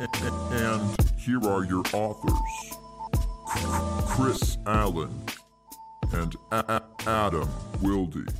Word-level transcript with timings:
And 0.00 1.00
here 1.18 1.40
are 1.44 1.64
your 1.64 1.82
authors 1.92 2.32
Chris 4.06 4.58
Allen 4.66 5.12
and 6.12 6.34
A- 6.50 6.82
Adam 7.06 7.48
Wilde. 7.80 8.32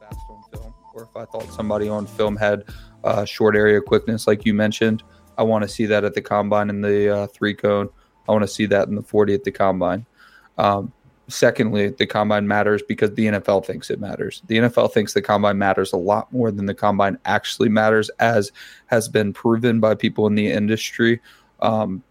fast 0.00 0.18
on 0.28 0.42
film, 0.52 0.74
or 0.94 1.02
if 1.02 1.16
I 1.16 1.24
thought 1.24 1.52
somebody 1.52 1.88
on 1.88 2.06
film 2.06 2.36
had 2.36 2.64
uh, 3.04 3.24
short 3.24 3.56
area 3.56 3.80
quickness, 3.80 4.26
like 4.26 4.44
you 4.44 4.54
mentioned, 4.54 5.02
I 5.38 5.42
want 5.42 5.62
to 5.62 5.68
see 5.68 5.86
that 5.86 6.04
at 6.04 6.14
the 6.14 6.22
combine 6.22 6.70
in 6.70 6.80
the 6.80 7.14
uh, 7.14 7.26
three 7.28 7.54
cone. 7.54 7.88
I 8.28 8.32
want 8.32 8.42
to 8.42 8.48
see 8.48 8.66
that 8.66 8.88
in 8.88 8.94
the 8.94 9.02
40 9.02 9.34
at 9.34 9.44
the 9.44 9.52
combine. 9.52 10.06
Um, 10.58 10.92
secondly, 11.32 11.88
the 11.88 12.06
combine 12.06 12.46
matters 12.46 12.82
because 12.86 13.14
the 13.14 13.26
NFL 13.26 13.64
thinks 13.64 13.90
it 13.90 14.00
matters. 14.00 14.42
The 14.46 14.58
NFL 14.58 14.92
thinks 14.92 15.14
the 15.14 15.22
combine 15.22 15.58
matters 15.58 15.92
a 15.92 15.96
lot 15.96 16.32
more 16.32 16.50
than 16.50 16.66
the 16.66 16.74
combine 16.74 17.18
actually 17.24 17.68
matters, 17.68 18.10
as 18.18 18.52
has 18.86 19.08
been 19.08 19.32
proven 19.32 19.80
by 19.80 19.94
people 19.94 20.26
in 20.26 20.34
the 20.34 20.50
industry. 20.50 21.20
Um, 21.60 22.02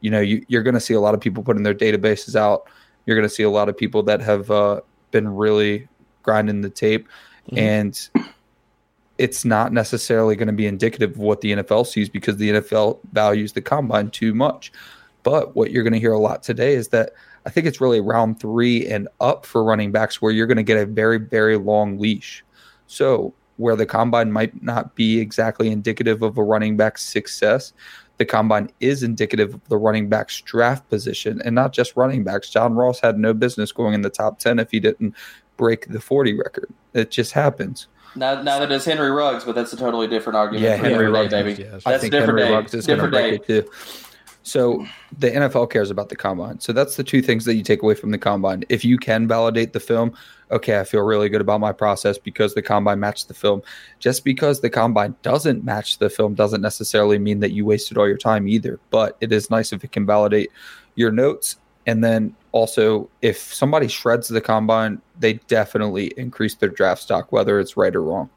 you 0.00 0.10
know, 0.10 0.20
you, 0.20 0.44
you're 0.48 0.62
going 0.62 0.74
to 0.74 0.80
see 0.80 0.94
a 0.94 1.00
lot 1.00 1.14
of 1.14 1.20
people 1.20 1.42
putting 1.42 1.62
their 1.62 1.74
databases 1.74 2.36
out. 2.36 2.68
You're 3.06 3.16
going 3.16 3.28
to 3.28 3.34
see 3.34 3.42
a 3.42 3.50
lot 3.50 3.68
of 3.68 3.76
people 3.76 4.02
that 4.04 4.20
have 4.20 4.50
uh, 4.50 4.80
been 5.10 5.28
really 5.28 5.88
grinding 6.22 6.60
the 6.60 6.70
tape, 6.70 7.08
and 7.56 8.08
it's 9.18 9.44
not 9.44 9.72
necessarily 9.72 10.36
going 10.36 10.46
to 10.46 10.52
be 10.52 10.66
indicative 10.66 11.12
of 11.12 11.18
what 11.18 11.40
the 11.40 11.52
NFL 11.52 11.86
sees 11.86 12.08
because 12.08 12.36
the 12.36 12.50
NFL 12.50 13.00
values 13.12 13.52
the 13.52 13.60
combine 13.60 14.10
too 14.10 14.34
much. 14.34 14.72
But 15.22 15.54
what 15.54 15.70
you're 15.70 15.84
going 15.84 15.92
to 15.92 16.00
hear 16.00 16.12
a 16.12 16.18
lot 16.18 16.42
today 16.42 16.74
is 16.74 16.88
that 16.88 17.12
I 17.46 17.50
think 17.50 17.66
it's 17.66 17.80
really 17.80 18.00
round 18.00 18.40
three 18.40 18.86
and 18.86 19.08
up 19.20 19.44
for 19.46 19.64
running 19.64 19.92
backs 19.92 20.22
where 20.22 20.32
you're 20.32 20.46
going 20.46 20.56
to 20.56 20.62
get 20.62 20.78
a 20.78 20.86
very, 20.86 21.18
very 21.18 21.56
long 21.56 21.98
leash. 21.98 22.44
So, 22.86 23.34
where 23.56 23.76
the 23.76 23.86
combine 23.86 24.32
might 24.32 24.62
not 24.62 24.94
be 24.94 25.18
exactly 25.20 25.70
indicative 25.70 26.22
of 26.22 26.38
a 26.38 26.42
running 26.42 26.76
back's 26.76 27.02
success, 27.02 27.72
the 28.18 28.24
combine 28.24 28.70
is 28.80 29.02
indicative 29.02 29.54
of 29.54 29.68
the 29.68 29.76
running 29.76 30.08
back's 30.08 30.40
draft 30.40 30.88
position 30.88 31.40
and 31.44 31.54
not 31.54 31.72
just 31.72 31.96
running 31.96 32.24
backs. 32.24 32.50
John 32.50 32.74
Ross 32.74 33.00
had 33.00 33.18
no 33.18 33.34
business 33.34 33.72
going 33.72 33.94
in 33.94 34.02
the 34.02 34.10
top 34.10 34.38
10 34.38 34.58
if 34.58 34.70
he 34.70 34.80
didn't 34.80 35.14
break 35.56 35.86
the 35.88 36.00
40 36.00 36.34
record. 36.38 36.72
It 36.94 37.10
just 37.10 37.32
happens. 37.32 37.88
Now, 38.14 38.42
now 38.42 38.58
that 38.58 38.70
it's 38.70 38.84
Henry 38.84 39.10
Ruggs, 39.10 39.44
but 39.44 39.54
that's 39.54 39.72
a 39.72 39.76
totally 39.76 40.06
different 40.06 40.36
argument. 40.36 40.64
Yeah, 40.64 40.76
Henry 40.76 41.08
Ruggs, 41.08 41.30
day, 41.30 41.42
baby. 41.42 41.62
yeah, 41.62 41.70
That's 41.70 41.86
I 41.86 41.92
a 41.94 41.98
think 41.98 42.12
different 42.12 42.38
Henry 42.40 42.50
day. 42.50 42.54
Ruggs 42.54 42.74
is 42.74 42.86
going 42.86 43.00
to 43.00 43.08
break 43.08 43.34
it 43.34 43.46
too. 43.46 43.70
So 44.42 44.86
the 45.16 45.30
NFL 45.30 45.70
cares 45.70 45.90
about 45.90 46.08
the 46.08 46.16
combine. 46.16 46.58
So 46.60 46.72
that's 46.72 46.96
the 46.96 47.04
two 47.04 47.22
things 47.22 47.44
that 47.44 47.54
you 47.54 47.62
take 47.62 47.82
away 47.82 47.94
from 47.94 48.10
the 48.10 48.18
combine. 48.18 48.64
If 48.68 48.84
you 48.84 48.98
can 48.98 49.28
validate 49.28 49.72
the 49.72 49.80
film, 49.80 50.14
okay, 50.50 50.80
I 50.80 50.84
feel 50.84 51.02
really 51.02 51.28
good 51.28 51.40
about 51.40 51.60
my 51.60 51.72
process 51.72 52.18
because 52.18 52.54
the 52.54 52.62
combine 52.62 52.98
matched 52.98 53.28
the 53.28 53.34
film. 53.34 53.62
Just 54.00 54.24
because 54.24 54.60
the 54.60 54.70
combine 54.70 55.14
doesn't 55.22 55.64
match 55.64 55.98
the 55.98 56.10
film 56.10 56.34
doesn't 56.34 56.60
necessarily 56.60 57.18
mean 57.18 57.40
that 57.40 57.52
you 57.52 57.64
wasted 57.64 57.96
all 57.96 58.08
your 58.08 58.18
time 58.18 58.48
either. 58.48 58.80
But 58.90 59.16
it 59.20 59.32
is 59.32 59.50
nice 59.50 59.72
if 59.72 59.84
it 59.84 59.92
can 59.92 60.06
validate 60.06 60.50
your 60.96 61.12
notes. 61.12 61.56
And 61.86 62.02
then 62.02 62.34
also, 62.52 63.08
if 63.22 63.38
somebody 63.38 63.88
shreds 63.88 64.28
the 64.28 64.40
combine, 64.40 65.00
they 65.18 65.34
definitely 65.48 66.12
increase 66.16 66.54
their 66.56 66.68
draft 66.68 67.02
stock, 67.02 67.32
whether 67.32 67.58
it's 67.58 67.76
right 67.76 67.94
or 67.94 68.02
wrong. 68.02 68.28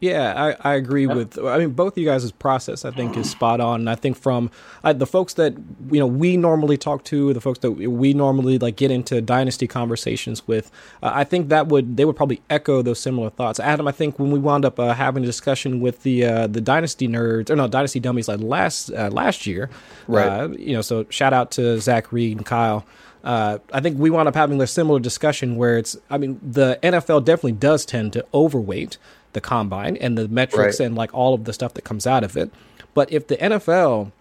Yeah, 0.00 0.54
I, 0.62 0.70
I 0.70 0.74
agree 0.76 1.06
with. 1.06 1.38
I 1.38 1.58
mean, 1.58 1.70
both 1.70 1.92
of 1.92 1.98
you 1.98 2.06
guys' 2.06 2.32
process 2.32 2.86
I 2.86 2.90
think 2.90 3.18
is 3.18 3.30
spot 3.30 3.60
on. 3.60 3.80
And 3.80 3.90
I 3.90 3.94
think 3.94 4.16
from 4.16 4.50
uh, 4.82 4.94
the 4.94 5.06
folks 5.06 5.34
that 5.34 5.54
you 5.90 6.00
know 6.00 6.06
we 6.06 6.38
normally 6.38 6.78
talk 6.78 7.04
to, 7.04 7.34
the 7.34 7.40
folks 7.40 7.58
that 7.58 7.72
we 7.72 8.14
normally 8.14 8.58
like 8.58 8.76
get 8.76 8.90
into 8.90 9.20
dynasty 9.20 9.66
conversations 9.66 10.48
with, 10.48 10.70
uh, 11.02 11.10
I 11.12 11.24
think 11.24 11.50
that 11.50 11.68
would 11.68 11.98
they 11.98 12.06
would 12.06 12.16
probably 12.16 12.40
echo 12.48 12.80
those 12.80 12.98
similar 12.98 13.28
thoughts. 13.28 13.60
Adam, 13.60 13.86
I 13.86 13.92
think 13.92 14.18
when 14.18 14.30
we 14.30 14.38
wound 14.38 14.64
up 14.64 14.80
uh, 14.80 14.94
having 14.94 15.22
a 15.22 15.26
discussion 15.26 15.80
with 15.80 16.02
the 16.02 16.24
uh, 16.24 16.46
the 16.46 16.62
dynasty 16.62 17.06
nerds 17.06 17.50
or 17.50 17.56
no 17.56 17.68
dynasty 17.68 18.00
dummies 18.00 18.26
like 18.26 18.40
last 18.40 18.90
uh, 18.90 19.10
last 19.12 19.46
year, 19.46 19.68
Right. 20.06 20.26
Uh, 20.26 20.48
you 20.48 20.72
know, 20.72 20.82
so 20.82 21.06
shout 21.10 21.32
out 21.32 21.50
to 21.52 21.78
Zach 21.80 22.10
Reed 22.10 22.38
and 22.38 22.46
Kyle. 22.46 22.84
Uh, 23.22 23.58
I 23.72 23.80
think 23.80 23.98
we 23.98 24.08
wound 24.08 24.28
up 24.28 24.34
having 24.34 24.60
a 24.62 24.66
similar 24.66 24.98
discussion 24.98 25.56
where 25.56 25.76
it's, 25.76 25.94
I 26.08 26.16
mean, 26.16 26.40
the 26.42 26.78
NFL 26.82 27.24
definitely 27.26 27.52
does 27.52 27.84
tend 27.84 28.14
to 28.14 28.24
overweight 28.32 28.96
the 29.32 29.40
combine 29.40 29.96
and 29.96 30.16
the 30.16 30.28
metrics 30.28 30.80
Right. 30.80 30.86
and 30.86 30.94
like 30.94 31.12
all 31.14 31.34
of 31.34 31.44
the 31.44 31.52
stuff 31.52 31.74
that 31.74 31.82
comes 31.82 32.06
out 32.06 32.24
of 32.24 32.36
it. 32.36 32.50
But 32.94 33.12
if 33.12 33.26
the 33.26 33.36
NFL, 33.36 34.12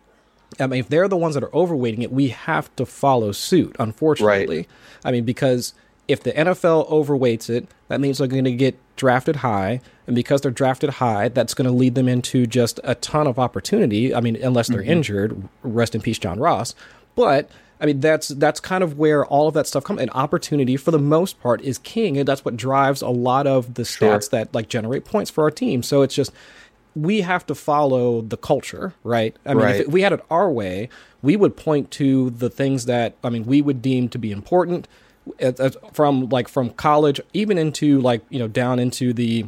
I 0.59 0.67
mean, 0.67 0.79
if 0.79 0.89
they're 0.89 1.07
the 1.07 1.17
ones 1.17 1.35
that 1.35 1.43
are 1.43 1.49
overweighting 1.49 2.03
it, 2.03 2.11
we 2.11 2.29
have 2.29 2.73
to 2.75 2.85
follow 2.85 3.31
suit, 3.31 3.75
unfortunately. 3.79 4.67
I 5.03 5.11
mean, 5.11 5.25
because 5.25 5.73
if 6.07 6.23
the 6.23 6.31
NFL 6.31 6.89
overweights 6.89 7.49
it, 7.49 7.67
that 7.87 8.01
means 8.01 8.17
they're 8.17 8.27
going 8.27 8.43
to 8.43 8.51
get 8.51 8.77
drafted 8.95 9.37
high. 9.37 9.79
And 10.07 10.15
because 10.15 10.41
they're 10.41 10.51
drafted 10.51 10.89
high, 10.89 11.29
that's 11.29 11.53
going 11.53 11.67
to 11.67 11.71
lead 11.71 11.93
them 11.95 12.07
into 12.07 12.47
just 12.47 12.79
a 12.83 12.95
ton 12.95 13.27
of 13.27 13.37
opportunity. 13.37 14.13
I 14.13 14.19
mean, 14.19 14.35
unless 14.35 14.69
they're 14.69 14.81
mm-hmm. 14.81 14.89
injured, 14.89 15.49
rest 15.61 15.93
in 15.93 16.01
peace, 16.01 16.17
John 16.17 16.39
Ross. 16.39 16.73
But 17.15 17.49
I 17.81 17.85
mean, 17.85 17.99
that's 18.01 18.27
that's 18.29 18.59
kind 18.59 18.83
of 18.83 18.97
where 18.97 19.25
all 19.25 19.47
of 19.47 19.53
that 19.53 19.65
stuff 19.67 19.83
comes. 19.85 20.01
And 20.01 20.11
opportunity, 20.11 20.75
for 20.77 20.91
the 20.91 20.99
most 20.99 21.39
part, 21.41 21.61
is 21.61 21.77
king, 21.77 22.17
and 22.17 22.27
that's 22.27 22.43
what 22.43 22.57
drives 22.57 23.01
a 23.01 23.09
lot 23.09 23.47
of 23.47 23.75
the 23.75 23.85
Sure. 23.85 24.17
stats 24.17 24.29
that 24.31 24.53
like 24.53 24.67
generate 24.67 25.05
points 25.05 25.31
for 25.31 25.43
our 25.45 25.51
team. 25.51 25.81
So 25.83 26.01
it's 26.01 26.13
just 26.15 26.31
we 26.95 27.21
have 27.21 27.45
to 27.45 27.55
follow 27.55 28.21
the 28.21 28.35
culture, 28.35 28.93
right? 29.03 29.35
I 29.45 29.53
mean, 29.53 29.63
Right. 29.63 29.79
if 29.81 29.87
we 29.87 30.01
had 30.01 30.11
it 30.11 30.25
our 30.29 30.51
way, 30.51 30.89
we 31.21 31.35
would 31.37 31.55
point 31.55 31.91
to 31.91 32.31
the 32.31 32.49
things 32.49 32.85
that 32.85 33.15
I 33.23 33.29
mean 33.29 33.45
we 33.45 33.61
would 33.61 33.81
deem 33.81 34.09
to 34.09 34.17
be 34.17 34.31
important 34.31 34.87
from 35.93 36.27
like 36.29 36.47
from 36.47 36.71
college, 36.71 37.21
even 37.33 37.57
into 37.57 38.01
like 38.01 38.21
you 38.29 38.39
know 38.39 38.47
down 38.47 38.79
into 38.79 39.13
the 39.13 39.45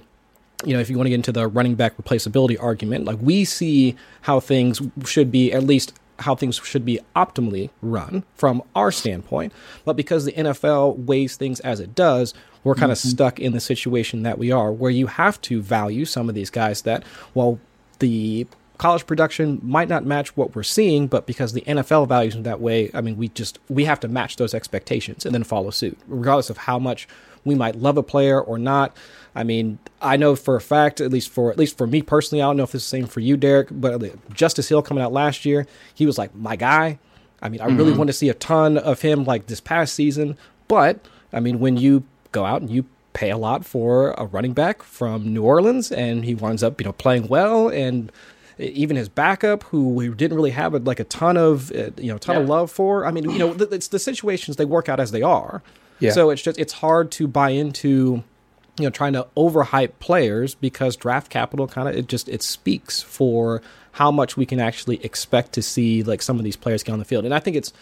you 0.63 0.75
know, 0.75 0.79
if 0.79 0.91
you 0.91 0.95
want 0.95 1.07
to 1.07 1.09
get 1.09 1.15
into 1.15 1.31
the 1.31 1.47
running 1.47 1.73
back 1.73 1.97
replaceability 1.97 2.55
argument, 2.61 3.03
like 3.03 3.17
we 3.19 3.43
see 3.43 3.95
how 4.21 4.39
things 4.39 4.79
should 5.05 5.31
be, 5.31 5.51
at 5.51 5.63
least 5.63 5.91
how 6.21 6.35
things 6.35 6.57
should 6.63 6.85
be 6.85 6.99
optimally 7.15 7.69
run 7.81 8.23
from 8.35 8.63
our 8.75 8.91
standpoint. 8.91 9.53
But 9.85 9.95
because 9.95 10.25
the 10.25 10.31
NFL 10.33 11.05
weighs 11.05 11.35
things 11.35 11.59
as 11.61 11.79
it 11.79 11.95
does, 11.95 12.33
we're 12.63 12.75
kind 12.75 12.91
of 12.91 12.97
mm-hmm. 12.97 13.09
stuck 13.09 13.39
in 13.39 13.53
the 13.53 13.59
situation 13.59 14.23
that 14.23 14.37
we 14.37 14.51
are, 14.51 14.71
where 14.71 14.91
you 14.91 15.07
have 15.07 15.41
to 15.41 15.61
value 15.61 16.05
some 16.05 16.29
of 16.29 16.35
these 16.35 16.49
guys 16.49 16.83
that, 16.83 17.03
well, 17.33 17.59
the 17.99 18.47
college 18.77 19.05
production 19.05 19.59
might 19.61 19.87
not 19.87 20.05
match 20.05 20.35
what 20.35 20.55
we're 20.55 20.63
seeing, 20.63 21.05
but 21.07 21.27
because 21.27 21.53
the 21.53 21.61
NFL 21.61 22.07
values 22.07 22.33
them 22.33 22.43
that 22.43 22.59
way, 22.59 22.89
I 22.93 23.01
mean, 23.01 23.15
we 23.15 23.27
just 23.29 23.59
we 23.69 23.85
have 23.85 23.99
to 23.99 24.07
match 24.07 24.37
those 24.37 24.53
expectations 24.53 25.25
and 25.25 25.35
then 25.35 25.43
follow 25.43 25.69
suit, 25.69 25.97
regardless 26.07 26.49
of 26.49 26.57
how 26.57 26.79
much 26.79 27.07
we 27.45 27.55
might 27.55 27.75
love 27.75 27.97
a 27.97 28.03
player 28.03 28.41
or 28.41 28.57
not. 28.57 28.95
I 29.33 29.43
mean, 29.43 29.79
I 30.01 30.17
know 30.17 30.35
for 30.35 30.55
a 30.55 30.61
fact, 30.61 30.99
at 30.99 31.11
least 31.11 31.29
for 31.29 31.51
at 31.51 31.57
least 31.57 31.77
for 31.77 31.87
me 31.87 32.01
personally, 32.01 32.41
I 32.41 32.45
don't 32.47 32.57
know 32.57 32.63
if 32.63 32.75
it's 32.75 32.83
the 32.83 32.89
same 32.89 33.07
for 33.07 33.21
you, 33.21 33.37
Derek, 33.37 33.69
but 33.71 34.33
Justice 34.33 34.67
Hill 34.69 34.81
coming 34.81 35.03
out 35.03 35.13
last 35.13 35.45
year, 35.45 35.67
he 35.93 36.05
was 36.05 36.17
like 36.17 36.35
my 36.35 36.55
guy. 36.55 36.99
I 37.41 37.49
mean, 37.49 37.61
I 37.61 37.67
really 37.67 37.93
want 37.93 38.07
to 38.07 38.13
see 38.13 38.29
a 38.29 38.35
ton 38.35 38.77
of 38.77 39.01
him 39.01 39.23
like 39.23 39.47
this 39.47 39.59
past 39.59 39.95
season, 39.95 40.37
but 40.67 41.07
I 41.33 41.39
mean, 41.39 41.59
when 41.59 41.77
you 41.77 42.03
go 42.31 42.45
out 42.45 42.61
and 42.61 42.69
you 42.69 42.85
pay 43.13 43.29
a 43.29 43.37
lot 43.37 43.65
for 43.65 44.11
a 44.11 44.25
running 44.25 44.53
back 44.53 44.83
from 44.83 45.33
New 45.33 45.43
Orleans 45.43 45.91
and 45.91 46.23
he 46.23 46.35
winds 46.35 46.63
up, 46.63 46.79
you 46.79 46.85
know, 46.85 46.93
playing 46.93 47.27
well 47.27 47.67
and 47.67 48.11
even 48.57 48.95
his 48.95 49.09
backup, 49.09 49.63
who 49.63 49.89
we 49.89 50.09
didn't 50.09 50.35
really 50.35 50.51
have 50.51 50.73
a, 50.73 50.79
like 50.79 50.99
a 50.99 51.03
ton 51.05 51.35
of, 51.35 51.71
uh, 51.71 51.89
you 51.97 52.11
know, 52.11 52.17
ton 52.17 52.37
of 52.37 52.47
love 52.47 52.69
for. 52.69 53.05
I 53.05 53.11
mean, 53.11 53.29
you 53.29 53.39
know, 53.39 53.53
it's 53.53 53.87
the 53.87 53.99
situations 53.99 54.57
they 54.57 54.65
work 54.65 54.87
out 54.87 54.99
as 54.99 55.11
they 55.11 55.21
are. 55.21 55.63
Yeah. 55.99 56.11
So 56.11 56.29
it's 56.29 56.41
just 56.41 56.59
it's 56.59 56.73
hard 56.73 57.11
to 57.13 57.27
buy 57.27 57.49
into, 57.49 58.23
you 58.77 58.85
know, 58.85 58.89
trying 58.89 59.13
to 59.13 59.27
overhype 59.37 59.91
players 59.99 60.55
because 60.55 60.95
draft 60.95 61.29
capital 61.29 61.67
kind 61.67 61.87
of 61.89 61.95
it 61.95 62.07
just 62.07 62.29
it 62.29 62.41
speaks 62.41 63.01
for 63.01 63.61
how 63.93 64.09
much 64.11 64.37
we 64.37 64.45
can 64.45 64.59
actually 64.59 65.03
expect 65.03 65.51
to 65.53 65.61
see 65.61 66.01
like 66.03 66.21
some 66.21 66.37
of 66.37 66.43
these 66.43 66.55
players 66.55 66.81
get 66.83 66.93
on 66.93 66.99
the 66.99 67.05
field. 67.05 67.25
And 67.25 67.33
I 67.33 67.39
think 67.39 67.57
it's, 67.57 67.73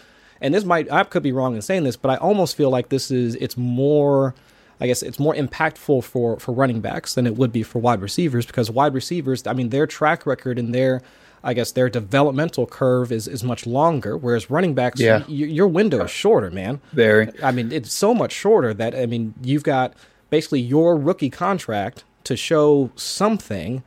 and 0.41 0.53
this 0.53 0.65
might 0.65 0.91
I 0.91 1.03
could 1.03 1.21
be 1.23 1.31
wrong 1.31 1.55
in 1.55 1.61
saying 1.61 1.83
this, 1.83 1.95
but 1.95 2.09
I 2.09 2.15
almost 2.15 2.55
feel 2.57 2.69
like 2.69 2.89
this 2.89 3.11
is 3.11 3.35
it's 3.35 3.55
more. 3.57 4.33
I 4.81 4.87
guess 4.87 5.03
it's 5.03 5.19
more 5.19 5.35
impactful 5.35 6.05
for 6.05 6.39
for 6.39 6.53
running 6.53 6.79
backs 6.79 7.13
than 7.13 7.27
it 7.27 7.35
would 7.35 7.51
be 7.51 7.63
for 7.63 7.79
wide 7.79 8.01
receivers 8.01 8.45
because 8.45 8.71
wide 8.71 8.93
receivers, 8.93 9.45
I 9.45 9.51
mean, 9.51 9.69
their 9.69 9.85
track 9.85 10.25
record 10.25 10.57
and 10.57 10.73
their, 10.73 11.01
I 11.43 11.53
guess, 11.53 11.73
their 11.73 11.89
developmental 11.89 12.65
curve 12.65 13.11
is 13.11 13.27
is 13.27 13.43
much 13.43 13.67
longer, 13.67 14.15
whereas 14.17 14.49
running 14.49 14.73
backs, 14.75 15.01
Yeah. 15.01 15.19
y- 15.27 15.33
your 15.33 15.67
window 15.67 16.05
is 16.05 16.11
shorter, 16.11 16.49
man. 16.49 16.79
Very. 16.93 17.29
I 17.43 17.51
mean, 17.51 17.73
it's 17.73 17.91
so 17.91 18.13
much 18.13 18.31
shorter 18.31 18.73
that 18.73 18.95
I 18.95 19.05
mean, 19.05 19.33
you've 19.43 19.63
got 19.63 19.95
basically 20.29 20.59
your 20.61 20.95
rookie 20.97 21.29
contract 21.29 22.03
to 22.25 22.35
show 22.35 22.91
something. 22.95 23.83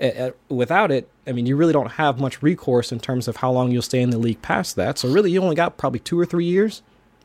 Uh, 0.00 0.06
uh, 0.06 0.30
Without 0.48 0.90
it, 0.90 1.08
I 1.26 1.32
mean, 1.32 1.46
you 1.46 1.56
really 1.56 1.72
don't 1.72 1.92
have 1.92 2.20
much 2.20 2.42
recourse 2.42 2.92
in 2.92 3.00
terms 3.00 3.28
of 3.28 3.36
how 3.36 3.50
long 3.50 3.70
you'll 3.70 3.82
stay 3.82 4.00
in 4.02 4.10
the 4.10 4.18
league 4.18 4.42
past 4.42 4.76
that. 4.76 4.98
So 4.98 5.08
really, 5.10 5.30
you 5.30 5.42
only 5.42 5.56
got 5.56 5.78
probably 5.78 6.00
two 6.00 6.18
or 6.20 6.26
three 6.26 6.44
years, 6.44 6.82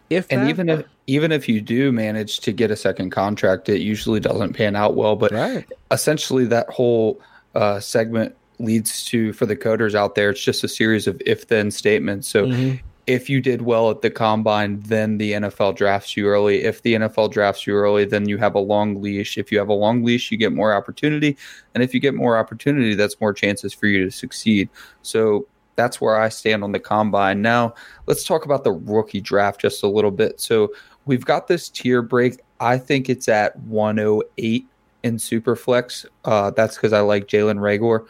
if 0.10 0.28
And 0.30 0.44
that. 0.44 0.50
even 0.50 0.70
if 0.70 0.86
even 1.08 1.32
if 1.32 1.50
you 1.50 1.60
do 1.60 1.92
manage 1.92 2.40
to 2.42 2.52
get 2.54 2.72
a 2.72 2.76
second 2.76 3.10
contract, 3.10 3.68
it 3.68 3.82
usually 3.82 4.20
doesn't 4.22 4.54
pan 4.54 4.76
out 4.76 4.96
well. 4.96 5.16
But 5.18 5.32
Right. 5.34 5.66
essentially, 5.92 6.46
that 6.46 6.70
whole 6.70 7.20
uh, 7.56 7.80
segment 7.82 8.36
leads 8.60 9.04
to 9.06 9.34
for 9.34 9.46
the 9.46 9.56
coders 9.58 9.94
out 9.96 10.16
there. 10.16 10.30
It's 10.30 10.42
just 10.44 10.64
a 10.64 10.68
series 10.70 11.08
of 11.08 11.22
if 11.26 11.48
then 11.48 11.72
statements. 11.72 12.28
So 12.30 12.46
Mm-hmm. 12.46 12.78
If 13.08 13.30
you 13.30 13.42
did 13.42 13.64
well 13.64 13.90
at 13.90 14.02
the 14.02 14.10
combine, 14.10 14.80
then 14.82 15.18
the 15.18 15.34
NFL 15.34 15.76
drafts 15.76 16.16
you 16.16 16.28
early. 16.28 16.64
If 16.64 16.82
the 16.82 16.94
NFL 16.96 17.32
drafts 17.32 17.66
you 17.66 17.74
early, 17.76 18.06
then 18.06 18.28
you 18.30 18.38
have 18.38 18.56
a 18.56 18.60
long 18.60 19.02
leash. 19.02 19.38
If 19.38 19.52
you 19.52 19.58
have 19.60 19.70
a 19.70 19.74
long 19.74 20.04
leash, 20.04 20.32
you 20.32 20.38
get 20.38 20.54
more 20.54 20.74
opportunity. 20.74 21.38
And 21.74 21.84
if 21.84 21.94
you 21.94 22.00
get 22.00 22.14
more 22.14 22.38
opportunity, 22.38 22.96
that's 22.96 23.20
more 23.20 23.34
chances 23.34 23.74
for 23.74 23.88
you 23.88 24.04
to 24.04 24.12
succeed. 24.12 24.70
So 25.02 25.48
that's 25.76 26.00
where 26.00 26.16
I 26.16 26.30
stand 26.30 26.64
on 26.64 26.72
the 26.72 26.80
combine. 26.80 27.42
Now, 27.42 27.74
let's 28.06 28.24
talk 28.24 28.46
about 28.46 28.64
the 28.64 28.74
rookie 28.74 29.22
draft 29.22 29.62
just 29.62 29.84
a 29.84 29.88
little 29.88 30.12
bit. 30.12 30.40
So, 30.40 30.72
we've 31.06 31.26
got 31.26 31.48
this 31.48 31.70
tier 31.70 32.02
break. 32.02 32.42
I 32.60 32.78
think 32.78 33.10
it's 33.10 33.28
at 33.28 33.58
108 33.62 34.66
in 35.04 35.16
Superflex. 35.18 36.06
Uh, 36.26 36.52
that's 36.52 36.76
because 36.76 36.94
I 36.94 37.00
like 37.00 37.28
Jalen 37.28 37.58
Reagor. 37.58 38.06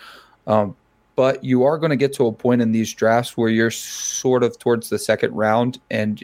Um, 0.47 0.75
but 1.15 1.43
you 1.43 1.63
are 1.63 1.77
going 1.77 1.89
to 1.89 1.95
get 1.95 2.13
to 2.13 2.27
a 2.27 2.31
point 2.31 2.61
in 2.61 2.71
these 2.71 2.93
drafts 2.93 3.37
where 3.37 3.49
you're 3.49 3.71
sort 3.71 4.43
of 4.43 4.57
towards 4.59 4.89
the 4.89 4.99
second 4.99 5.33
round 5.33 5.79
and 5.89 6.23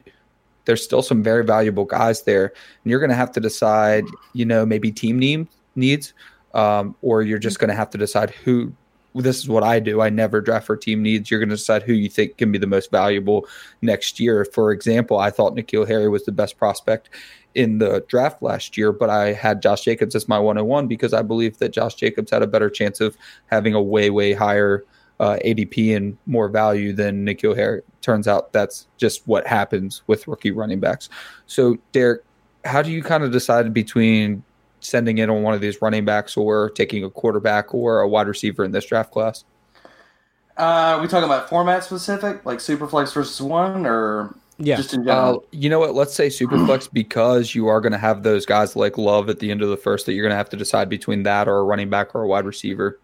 there's 0.66 0.84
still 0.84 1.02
some 1.02 1.24
very 1.24 1.44
valuable 1.44 1.86
guys 1.86 2.24
there. 2.24 2.46
And 2.46 2.92
you're 2.92 3.00
going 3.00 3.10
to 3.10 3.16
have 3.16 3.32
to 3.34 3.40
decide, 3.40 4.06
you 4.34 4.46
know, 4.46 4.66
maybe 4.66 4.92
team 4.92 5.18
need, 5.18 5.48
needs, 5.76 6.14
um, 6.54 6.96
or 7.02 7.22
you're 7.24 7.40
just 7.40 7.60
going 7.60 7.70
to 7.70 7.76
have 7.76 7.90
to 7.92 7.98
decide 7.98 8.32
who. 8.32 8.74
This 9.22 9.38
is 9.38 9.50
what 9.50 9.64
I 9.64 9.80
do. 9.80 10.02
I 10.02 10.10
never 10.10 10.42
draft 10.42 10.66
for 10.66 10.78
team 10.78 11.02
needs. 11.02 11.30
You're 11.30 11.40
going 11.40 11.50
to 11.50 11.56
decide 11.56 11.84
who 11.84 11.94
you 11.94 12.10
think 12.10 12.38
can 12.38 12.52
be 12.52 12.58
the 12.58 12.68
most 12.68 12.92
valuable 12.92 13.48
next 13.82 14.20
year. 14.20 14.46
For 14.46 14.72
example, 14.72 15.18
I 15.20 15.32
thought 15.32 15.56
N'Keal 15.56 15.88
Harry 15.88 16.10
was 16.10 16.26
the 16.26 16.32
best 16.32 16.58
prospect 16.58 17.10
in 17.56 17.80
the 17.80 18.06
draft 18.08 18.42
last 18.42 18.78
year, 18.78 18.92
but 18.92 19.10
I 19.10 19.34
had 19.34 19.62
Josh 19.62 19.84
Jacobs 19.84 20.16
as 20.16 20.28
my 20.28 20.38
101 20.38 20.88
because 20.88 21.14
I 21.14 21.22
believe 21.24 21.58
that 21.58 21.70
Josh 21.70 21.96
Jacobs 21.96 22.32
had 22.32 22.44
a 22.44 22.48
better 22.48 22.70
chance 22.70 23.02
of 23.02 23.18
having 23.48 23.74
a 23.74 23.82
way, 23.82 24.10
way 24.10 24.34
higher 24.34 24.86
uh, 25.20 25.38
ADP 25.44 25.96
and 25.96 26.18
more 26.26 26.50
value 26.50 26.94
than 26.94 27.26
N'Keal 27.26 27.56
Harry. 27.56 27.82
Turns 28.02 28.28
out 28.28 28.54
that's 28.54 28.88
just 28.98 29.28
what 29.28 29.48
happens 29.48 30.04
with 30.08 30.28
rookie 30.28 30.52
running 30.52 30.80
backs. 30.80 31.10
So, 31.48 31.78
Derek, 31.92 32.24
how 32.64 32.82
do 32.82 32.92
you 32.92 33.02
kind 33.02 33.24
of 33.24 33.32
decide 33.32 33.74
between 33.74 34.44
sending 34.88 35.18
in 35.18 35.30
on 35.30 35.44
one 35.44 35.54
of 35.54 35.62
these 35.62 35.82
running 35.82 36.06
backs 36.06 36.38
or 36.38 36.70
taking 36.72 37.04
a 37.04 37.10
quarterback 37.10 37.74
or 37.74 38.02
a 38.02 38.08
wide 38.08 38.28
receiver 38.28 38.64
in 38.64 38.72
this 38.72 38.86
draft 38.86 39.12
class? 39.12 39.44
Uh, 40.58 40.96
are 40.98 41.02
we 41.02 41.08
talking 41.08 41.26
about 41.26 41.50
format 41.50 41.84
specific, 41.84 42.44
like 42.46 42.58
Superflex 42.60 43.14
versus 43.14 43.40
one, 43.40 43.86
or 43.86 44.36
Yeah. 44.58 44.78
just 44.78 44.94
in 44.94 45.04
general? 45.04 45.36
Uh, 45.36 45.48
you 45.52 45.70
know 45.70 45.80
what? 45.80 45.94
Let's 45.94 46.16
say 46.16 46.28
Superflex 46.30 46.90
because 46.94 47.54
you 47.54 47.68
are 47.68 47.80
going 47.80 47.92
to 47.92 48.00
have 48.00 48.24
those 48.24 48.46
guys 48.46 48.76
like 48.76 48.98
Love 48.98 49.30
at 49.30 49.40
the 49.40 49.52
end 49.52 49.62
of 49.62 49.70
the 49.70 49.78
first 49.78 50.08
that 50.08 50.14
you're 50.14 50.24
going 50.24 50.32
to 50.32 50.38
have 50.38 50.50
to 50.50 50.58
decide 50.58 50.90
between 50.90 51.24
that 51.24 51.48
or 51.48 51.60
a 51.60 51.64
running 51.64 51.90
back 51.92 52.16
or 52.16 52.24
a 52.24 52.28
wide 52.28 52.46
receiver. 52.46 53.00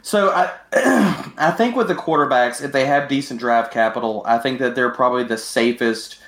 So 0.00 0.30
I, 0.30 0.52
I 1.38 1.50
think 1.50 1.76
with 1.76 1.88
the 1.88 1.94
quarterbacks, 1.94 2.62
if 2.62 2.72
they 2.72 2.86
have 2.86 3.08
decent 3.08 3.40
draft 3.40 3.72
capital, 3.72 4.22
I 4.26 4.38
think 4.38 4.58
that 4.60 4.74
they're 4.74 4.90
probably 4.90 5.24
the 5.24 5.38
safest 5.38 6.18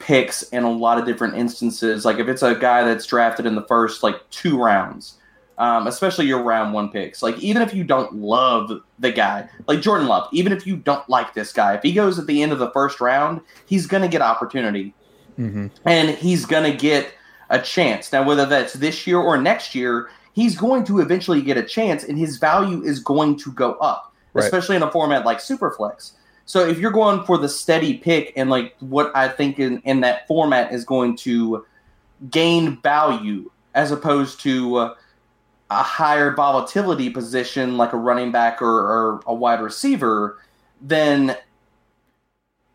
picks 0.00 0.42
in 0.44 0.64
a 0.64 0.70
lot 0.70 0.98
of 0.98 1.04
different 1.06 1.36
instances. 1.36 2.04
Like 2.04 2.18
if 2.18 2.26
it's 2.26 2.42
a 2.42 2.54
guy 2.56 2.82
that's 2.82 3.06
drafted 3.06 3.46
in 3.46 3.54
the 3.54 3.62
first 3.62 4.02
like 4.02 4.16
two 4.30 4.60
rounds, 4.60 5.18
um, 5.58 5.86
especially 5.86 6.26
your 6.26 6.42
round 6.42 6.72
one 6.74 6.88
picks. 6.88 7.22
Like 7.22 7.38
even 7.38 7.62
if 7.62 7.72
you 7.72 7.84
don't 7.84 8.14
love 8.16 8.72
the 8.98 9.12
guy, 9.12 9.48
like 9.68 9.80
Jordan 9.80 10.08
Love, 10.08 10.28
even 10.32 10.52
if 10.52 10.66
you 10.66 10.76
don't 10.76 11.08
like 11.08 11.34
this 11.34 11.52
guy, 11.52 11.74
if 11.74 11.82
he 11.82 11.92
goes 11.92 12.18
at 12.18 12.26
the 12.26 12.42
end 12.42 12.50
of 12.50 12.58
the 12.58 12.70
first 12.72 13.00
round, 13.00 13.40
he's 13.66 13.86
gonna 13.86 14.08
get 14.08 14.20
opportunity 14.22 14.94
Mm-hmm. 15.38 15.68
and 15.86 16.10
he's 16.10 16.44
going 16.44 16.70
to 16.70 16.76
get 16.76 17.14
a 17.48 17.58
chance. 17.58 18.12
Now, 18.12 18.24
whether 18.24 18.44
that's 18.44 18.74
this 18.74 19.06
year 19.06 19.16
or 19.18 19.38
next 19.38 19.74
year, 19.74 20.10
he's 20.34 20.54
going 20.54 20.84
to 20.84 20.98
eventually 21.00 21.40
get 21.40 21.56
a 21.56 21.62
chance, 21.62 22.04
and 22.04 22.18
his 22.18 22.36
value 22.36 22.82
is 22.82 23.00
going 23.00 23.36
to 23.38 23.52
go 23.52 23.74
up, 23.74 24.12
Right. 24.34 24.44
especially 24.44 24.76
in 24.76 24.82
a 24.82 24.90
format 24.90 25.24
like 25.24 25.38
Superflex. 25.38 26.12
So, 26.50 26.66
if 26.66 26.80
you're 26.80 26.90
going 26.90 27.22
for 27.26 27.38
the 27.38 27.48
steady 27.48 27.96
pick, 27.96 28.32
and 28.34 28.50
like 28.50 28.74
what 28.80 29.14
I 29.14 29.28
think 29.28 29.60
in, 29.60 29.78
in 29.82 30.00
that 30.00 30.26
format 30.26 30.72
is 30.72 30.84
going 30.84 31.14
to 31.18 31.64
gain 32.28 32.82
value 32.82 33.52
as 33.76 33.92
opposed 33.92 34.40
to 34.40 34.74
uh, 34.74 34.94
a 35.70 35.82
higher 35.84 36.34
volatility 36.34 37.08
position 37.08 37.76
like 37.76 37.92
a 37.92 37.96
running 37.96 38.32
back 38.32 38.60
or, 38.60 38.68
or 38.68 39.20
a 39.28 39.32
wide 39.32 39.60
receiver, 39.60 40.40
then 40.80 41.36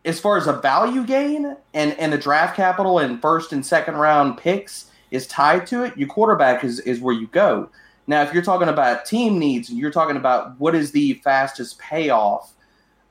as 0.06 0.22
far 0.22 0.38
as 0.38 0.48
a 0.48 0.54
value 0.54 1.06
gain 1.06 1.58
and, 1.74 2.00
and 2.00 2.14
the 2.14 2.18
draft 2.18 2.56
capital 2.56 3.00
and 3.00 3.22
first 3.22 3.52
and 3.52 3.66
second 3.66 3.96
round 3.96 4.38
picks 4.38 4.90
is 5.12 5.28
tied 5.28 5.68
to 5.68 5.84
it, 5.84 5.98
your 5.98 6.08
quarterback 6.08 6.64
is, 6.64 6.80
is 6.80 7.02
where 7.02 7.14
you 7.14 7.28
go. 7.28 7.70
Now, 8.08 8.22
if 8.22 8.34
you're 8.34 8.42
talking 8.42 8.70
about 8.70 9.06
team 9.06 9.38
needs 9.38 9.70
and 9.70 9.78
you're 9.78 9.92
talking 9.92 10.16
about 10.16 10.58
what 10.62 10.76
is 10.76 10.94
the 10.94 11.16
fastest 11.26 11.78
payoff, 11.78 12.55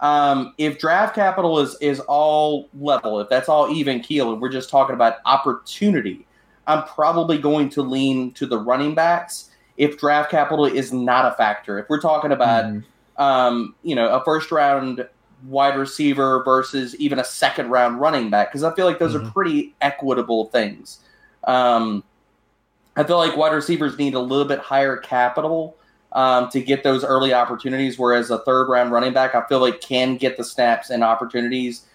um, 0.00 0.54
if 0.58 0.78
draft 0.78 1.14
capital 1.14 1.58
is 1.58 1.76
is 1.80 2.00
all 2.00 2.68
level, 2.78 3.20
if 3.20 3.28
that's 3.28 3.48
all 3.48 3.70
even 3.70 4.00
keel, 4.00 4.32
and 4.32 4.42
we're 4.42 4.50
just 4.52 4.70
talking 4.70 4.94
about 4.94 5.16
opportunity, 5.24 6.26
I'm 6.66 6.84
probably 6.84 7.38
going 7.38 7.68
to 7.70 7.82
lean 7.82 8.32
to 8.32 8.46
the 8.46 8.58
running 8.58 8.94
backs 8.94 9.50
if 9.76 9.98
draft 9.98 10.30
capital 10.30 10.66
is 10.66 10.92
not 10.92 11.32
a 11.32 11.36
factor. 11.36 11.78
If 11.78 11.88
we're 11.88 12.00
talking 12.00 12.32
about 12.32 12.64
Mhm. 12.66 12.84
um, 13.16 13.74
you 13.84 13.94
know, 13.94 14.08
a 14.08 14.24
first 14.24 14.50
round 14.50 15.06
wide 15.46 15.76
receiver 15.76 16.42
versus 16.44 16.96
even 16.96 17.18
a 17.18 17.24
second 17.24 17.70
round 17.70 18.00
running 18.00 18.28
back 18.30 18.50
because 18.50 18.64
I 18.64 18.74
feel 18.74 18.86
like 18.86 18.98
those 18.98 19.14
are 19.14 19.20
Mhm. 19.20 19.32
pretty 19.32 19.74
equitable 19.80 20.46
things. 20.46 20.98
Um, 21.44 22.02
I 22.96 23.04
feel 23.04 23.18
like 23.18 23.36
wide 23.36 23.52
receivers 23.52 23.98
need 23.98 24.14
a 24.14 24.20
little 24.20 24.46
bit 24.46 24.58
higher 24.58 24.96
capital 24.96 25.76
um, 26.14 26.48
to 26.50 26.60
get 26.60 26.82
those 26.84 27.04
early 27.04 27.34
opportunities, 27.34 27.98
whereas 27.98 28.30
a 28.30 28.38
third 28.38 28.68
round 28.68 28.92
running 28.92 29.12
back 29.12 29.34
I 29.34 29.44
feel 29.46 29.60
like 29.60 29.80
can 29.80 30.16
get 30.16 30.36
the 30.36 30.44
snaps 30.44 30.90
and 30.90 31.02
opportunities 31.02 31.86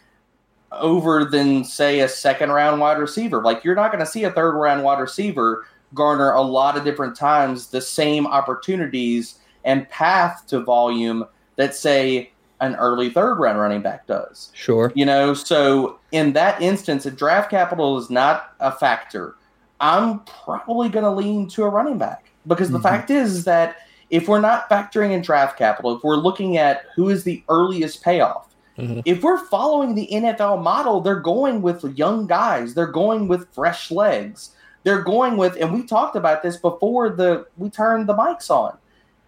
over 0.71 1.25
than 1.25 1.63
say 1.63 2.01
a 2.01 2.07
second 2.07 2.51
round 2.51 2.79
wide 2.79 2.99
receiver. 2.99 3.41
Like 3.41 3.63
you're 3.63 3.75
not 3.75 3.91
going 3.91 4.03
to 4.03 4.09
see 4.09 4.23
a 4.25 4.31
third 4.31 4.51
round 4.55 4.83
wide 4.83 4.99
receiver 4.99 5.65
garner 5.95 6.33
a 6.33 6.41
lot 6.41 6.77
of 6.77 6.83
different 6.83 7.15
times 7.15 7.67
the 7.67 7.81
same 7.81 8.27
opportunities 8.27 9.39
and 9.65 9.89
path 9.89 10.45
to 10.47 10.59
volume 10.59 11.25
that 11.55 11.73
say 11.73 12.31
an 12.61 12.75
early 12.75 13.09
third 13.09 13.35
round 13.39 13.57
running 13.57 13.81
back 13.81 14.05
does. 14.05 14.51
Sure. 14.53 14.91
You 14.95 15.05
know, 15.05 15.33
so 15.33 15.97
in 16.11 16.33
that 16.33 16.61
instance, 16.61 17.05
if 17.05 17.15
draft 17.15 17.49
capital 17.49 17.97
is 17.97 18.09
not 18.09 18.53
a 18.59 18.71
factor, 18.71 19.35
I'm 19.79 20.19
probably 20.19 20.89
going 20.89 21.05
to 21.05 21.11
lean 21.11 21.47
to 21.51 21.63
a 21.63 21.69
running 21.69 21.97
back 21.97 22.29
because 22.45 22.69
the 22.69 22.77
Mhm. 22.79 22.83
fact 22.83 23.09
is, 23.09 23.33
is 23.33 23.43
that 23.45 23.77
if 24.09 24.27
we're 24.27 24.39
not 24.39 24.69
factoring 24.69 25.11
in 25.11 25.21
draft 25.21 25.57
capital, 25.57 25.95
if 25.95 26.03
we're 26.03 26.15
looking 26.15 26.57
at 26.57 26.83
who 26.95 27.09
is 27.09 27.23
the 27.23 27.43
earliest 27.49 28.03
payoff, 28.03 28.47
Mhm. 28.77 29.01
if 29.05 29.23
we're 29.23 29.37
following 29.37 29.93
the 29.95 30.07
NFL 30.11 30.57
model, 30.57 31.01
they're 31.01 31.19
going 31.19 31.61
with 31.61 31.83
young 31.97 32.27
guys, 32.27 32.73
they're 32.73 32.87
going 32.87 33.27
with 33.27 33.47
fresh 33.53 33.91
legs, 33.91 34.51
they're 34.83 35.01
going 35.01 35.35
with, 35.37 35.57
and 35.59 35.73
we 35.73 35.83
talked 35.83 36.15
about 36.15 36.41
this 36.43 36.57
before 36.57 37.09
the 37.09 37.45
we 37.57 37.69
turned 37.69 38.07
the 38.07 38.15
mics 38.15 38.49
on, 38.49 38.77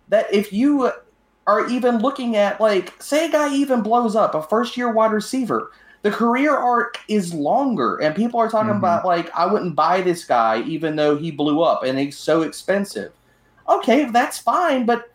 that 0.10 0.33
if 0.33 0.54
you 0.54 0.92
are 1.48 1.68
even 1.68 1.98
looking 2.00 2.36
at 2.36 2.62
like 2.62 2.94
say 3.01 3.25
a 3.25 3.31
guy 3.31 3.54
even 3.54 3.81
blows 3.81 4.15
up 4.15 4.36
a 4.36 4.41
first 4.44 4.77
year 4.77 4.91
wide 4.91 5.12
receiver 5.12 5.72
the 6.03 6.12
career 6.12 6.56
arc 6.56 7.00
is 7.08 7.34
longer 7.34 7.98
and 7.98 8.15
people 8.15 8.39
are 8.39 8.48
talking 8.50 8.74
Mhm. 8.74 8.77
about 8.77 9.03
like 9.06 9.29
i 9.36 9.46
wouldn't 9.46 9.75
buy 9.75 10.01
this 10.01 10.24
guy 10.24 10.62
even 10.62 10.96
though 10.96 11.17
he 11.17 11.32
blew 11.32 11.62
up 11.63 11.84
and 11.84 11.98
he's 11.98 12.17
so 12.17 12.44
expensive 12.44 13.12
okay 13.70 14.06
that's 14.06 14.38
fine 14.38 14.86
but 14.86 15.10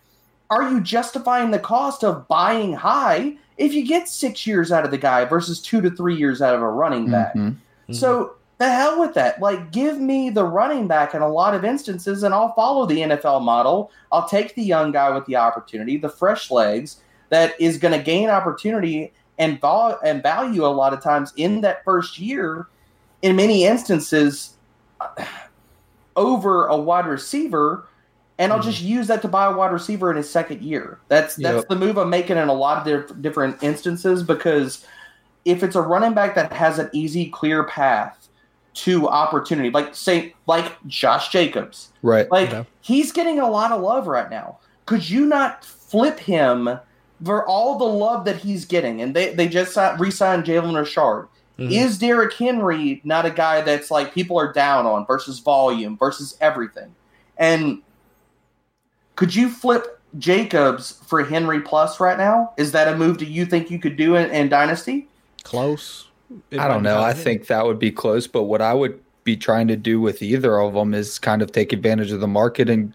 are 0.50 0.70
you 0.70 0.80
justifying 0.80 1.50
the 1.50 1.58
cost 1.58 2.04
of 2.04 2.26
buying 2.28 2.72
high 2.72 3.36
if 3.58 3.72
you 3.74 3.86
get 3.86 4.08
six 4.08 4.46
years 4.46 4.70
out 4.70 4.84
of 4.84 4.90
the 4.90 4.98
guy 4.98 5.24
versus 5.24 5.60
two 5.60 5.80
to 5.80 5.90
three 5.90 6.14
years 6.16 6.40
out 6.42 6.54
of 6.54 6.62
a 6.62 6.68
running 6.68 7.10
back 7.10 7.34
Mhm. 7.34 7.56
so 7.90 8.32
the 8.58 8.70
hell 8.70 8.98
with 8.98 9.12
that. 9.12 9.38
Like, 9.38 9.70
give 9.70 9.98
me 10.00 10.30
the 10.30 10.42
running 10.42 10.88
back 10.88 11.14
in 11.14 11.20
a 11.20 11.28
lot 11.28 11.52
of 11.54 11.62
instances, 11.62 12.22
and 12.22 12.32
I'll 12.32 12.54
follow 12.54 12.86
the 12.86 13.02
NFL 13.02 13.40
model. 13.40 13.90
I'll 14.10 14.26
take 14.26 14.54
the 14.54 14.62
young 14.62 14.92
guy 14.92 15.10
with 15.10 15.26
the 15.26 15.36
opportunity, 15.36 15.98
the 15.98 16.08
fresh 16.08 16.50
legs 16.50 17.02
that 17.28 17.52
is 17.60 17.76
going 17.76 17.92
to 17.92 18.02
gain 18.02 18.30
opportunity 18.30 19.12
and 19.38 19.60
vol- 19.60 19.98
and 20.02 20.22
value 20.22 20.64
a 20.64 20.68
lot 20.72 20.94
of 20.94 21.02
times 21.02 21.34
in 21.36 21.60
that 21.60 21.84
first 21.84 22.18
year. 22.18 22.66
In 23.20 23.36
many 23.36 23.66
instances, 23.66 24.54
over 26.16 26.66
a 26.66 26.76
wide 26.76 27.06
receiver, 27.06 27.86
and 28.38 28.52
I'll 28.52 28.58
Mhm. 28.60 28.64
just 28.64 28.82
use 28.82 29.06
that 29.08 29.22
to 29.22 29.28
buy 29.28 29.46
a 29.46 29.52
wide 29.56 29.72
receiver 29.72 30.10
in 30.10 30.16
his 30.16 30.28
second 30.30 30.62
year. 30.62 30.98
That's 31.08 31.36
that's 31.36 31.56
Yep. 31.56 31.68
the 31.68 31.76
move 31.76 31.96
I'm 31.96 32.10
making 32.10 32.36
in 32.36 32.48
a 32.48 32.52
lot 32.54 32.78
of 32.78 32.84
diff- 33.08 33.22
different 33.22 33.62
instances 33.62 34.22
because 34.22 34.84
if 35.44 35.62
it's 35.62 35.76
a 35.76 35.80
running 35.82 36.12
back 36.12 36.34
that 36.34 36.52
has 36.52 36.78
an 36.78 36.90
easy, 36.92 37.26
clear 37.30 37.64
path 37.64 38.28
to 38.74 39.08
opportunity, 39.08 39.70
like 39.70 39.94
say 39.94 40.34
like 40.46 40.72
Josh 40.86 41.30
Jacobs, 41.30 41.92
Right. 42.02 42.30
like 42.30 42.48
Okay. 42.52 42.66
he's 42.82 43.10
getting 43.12 43.38
a 43.40 43.48
lot 43.48 43.72
of 43.72 43.80
love 43.80 44.06
right 44.06 44.28
now. 44.30 44.58
Could 44.84 45.08
you 45.08 45.24
not 45.26 45.64
flip 45.64 46.18
him 46.18 46.78
for 47.24 47.46
all 47.46 47.78
the 47.78 47.84
love 47.84 48.24
that 48.26 48.36
he's 48.36 48.64
getting? 48.66 49.00
And 49.00 49.14
they 49.16 49.32
they 49.34 49.48
just 49.48 49.72
si- 49.72 49.96
re-signed 49.98 50.44
Jalen 50.44 50.76
Richard. 50.76 51.28
Mhm. 51.58 51.70
Is 51.72 51.96
Derrick 51.96 52.34
Henry 52.34 53.00
not 53.02 53.24
a 53.24 53.30
guy 53.30 53.62
that's 53.62 53.90
like 53.90 54.12
people 54.12 54.38
are 54.38 54.52
down 54.52 54.84
on 54.84 55.06
versus 55.06 55.38
volume 55.38 55.96
versus 55.96 56.36
everything? 56.42 56.94
And 57.38 57.78
could 59.16 59.34
you 59.34 59.50
flip 59.50 60.00
Jacobs 60.18 60.92
for 61.06 61.24
Henry 61.24 61.60
plus 61.60 62.00
right 62.00 62.16
now? 62.16 62.52
Is 62.56 62.72
that 62.72 62.88
a 62.88 62.96
move 62.96 63.18
do 63.18 63.26
you 63.26 63.44
think 63.44 63.70
you 63.70 63.78
could 63.78 63.96
do 63.96 64.14
in, 64.14 64.30
in 64.30 64.48
Dynasty? 64.48 65.08
close. 65.46 66.08
It 66.50 66.58
I 66.58 66.66
don't 66.66 66.82
know. 66.82 67.00
I 67.00 67.14
think 67.14 67.46
that 67.46 67.64
would 67.64 67.78
be 67.78 67.92
close, 67.92 68.26
but 68.26 68.44
what 68.44 68.60
I 68.60 68.74
would 68.74 69.00
be 69.22 69.36
trying 69.36 69.68
to 69.68 69.76
do 69.76 70.00
with 70.00 70.20
either 70.22 70.60
of 70.60 70.74
them 70.74 70.92
is 70.92 71.20
kind 71.20 71.40
of 71.40 71.52
take 71.52 71.72
advantage 71.72 72.10
of 72.10 72.20
the 72.20 72.26
market 72.26 72.68
and 72.68 72.92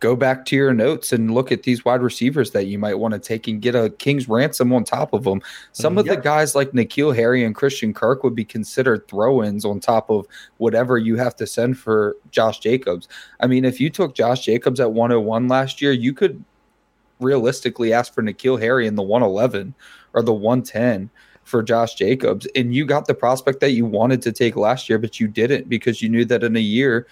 go 0.00 0.16
back 0.16 0.46
to 0.46 0.56
your 0.56 0.72
notes 0.72 1.12
and 1.12 1.32
look 1.34 1.52
at 1.52 1.62
these 1.62 1.84
wide 1.84 2.00
receivers 2.02 2.50
that 2.52 2.66
you 2.66 2.78
might 2.78 2.94
want 2.94 3.12
to 3.12 3.20
take 3.20 3.46
and 3.46 3.60
get 3.60 3.74
a 3.74 3.90
king's 3.90 4.28
ransom 4.28 4.72
on 4.72 4.82
top 4.82 5.12
of 5.12 5.24
them. 5.24 5.42
Some 5.72 5.98
of 5.98 6.06
Yep. 6.06 6.16
the 6.16 6.22
guys 6.22 6.54
like 6.54 6.72
N'Keal 6.72 7.14
Harry 7.14 7.44
and 7.44 7.54
Christian 7.54 7.92
Kirk 7.92 8.24
would 8.24 8.34
be 8.34 8.44
considered 8.44 9.06
throw-ins 9.08 9.64
on 9.64 9.78
top 9.78 10.10
of 10.10 10.26
whatever 10.56 10.96
you 10.96 11.16
have 11.16 11.36
to 11.36 11.46
send 11.46 11.78
for 11.78 12.16
Josh 12.30 12.60
Jacobs. 12.60 13.08
I 13.40 13.46
mean, 13.46 13.64
if 13.66 13.78
you 13.78 13.90
took 13.90 14.14
Josh 14.14 14.40
Jacobs 14.44 14.80
at 14.80 14.92
101 14.92 15.48
last 15.48 15.82
year, 15.82 15.92
you 15.92 16.14
could 16.14 16.42
realistically 17.20 17.92
ask 17.92 18.14
for 18.14 18.22
N'Keal 18.22 18.58
Harry 18.58 18.86
in 18.86 18.94
the 18.94 19.02
111 19.02 19.74
or 20.14 20.22
the 20.22 20.32
110 20.32 21.10
for 21.44 21.62
Josh 21.62 21.94
Jacobs. 21.94 22.46
And 22.56 22.74
you 22.74 22.86
got 22.86 23.06
the 23.06 23.14
prospect 23.14 23.60
that 23.60 23.72
you 23.72 23.84
wanted 23.84 24.22
to 24.22 24.32
take 24.32 24.56
last 24.56 24.88
year, 24.88 24.98
but 24.98 25.20
you 25.20 25.28
didn't 25.28 25.68
because 25.68 26.00
you 26.00 26.08
knew 26.08 26.24
that 26.24 26.42
in 26.42 26.56
a 26.56 26.60
year, 26.60 27.06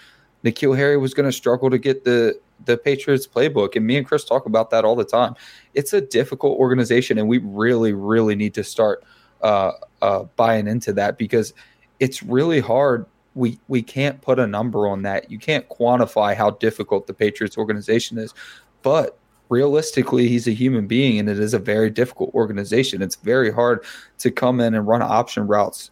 N'Keal 0.45 0.77
Harry 0.77 0.97
was 0.97 1.13
going 1.13 1.29
to 1.29 1.33
struggle 1.33 1.69
to 1.69 1.79
get 1.79 2.05
the 2.05 2.39
the 2.65 2.77
Patriots 2.77 3.27
playbook. 3.27 3.77
And 3.77 3.87
me 3.87 3.97
and 3.97 4.07
Chris 4.07 4.25
talk 4.25 4.47
about 4.47 4.71
that 4.71 4.85
all 4.85 4.97
the 4.97 5.05
time. 5.05 5.35
It's 5.75 5.93
a 5.93 6.01
difficult 6.01 6.59
organization, 6.59 7.19
and 7.19 7.29
we 7.29 7.39
really, 7.39 7.93
really 7.93 8.35
need 8.35 8.55
to 8.55 8.65
start 8.65 9.05
uh, 9.43 9.73
uh, 10.03 10.25
buying 10.37 10.67
into 10.67 10.93
that 10.95 11.19
because 11.19 11.55
it's 12.01 12.23
really 12.23 12.61
hard. 12.61 13.07
We 13.35 13.59
we 13.69 13.83
can't 13.83 14.21
put 14.21 14.39
a 14.39 14.47
number 14.47 14.89
on 14.89 15.03
that. 15.03 15.31
You 15.31 15.39
can't 15.39 15.69
quantify 15.69 16.35
how 16.35 16.51
difficult 16.51 17.07
the 17.07 17.15
Patriots 17.15 17.57
organization 17.57 18.19
is, 18.19 18.35
but 18.83 19.19
realistically, 19.49 20.29
he's 20.29 20.47
a 20.47 20.53
human 20.53 20.87
being, 20.87 21.19
and 21.19 21.29
it 21.29 21.39
is 21.39 21.55
a 21.55 21.59
very 21.59 21.91
difficult 21.91 22.35
organization. 22.35 23.03
It's 23.03 23.17
very 23.17 23.53
hard 23.53 23.85
to 24.19 24.31
come 24.31 24.61
in 24.61 24.75
and 24.75 24.87
run 24.87 25.03
option 25.03 25.47
routes 25.47 25.91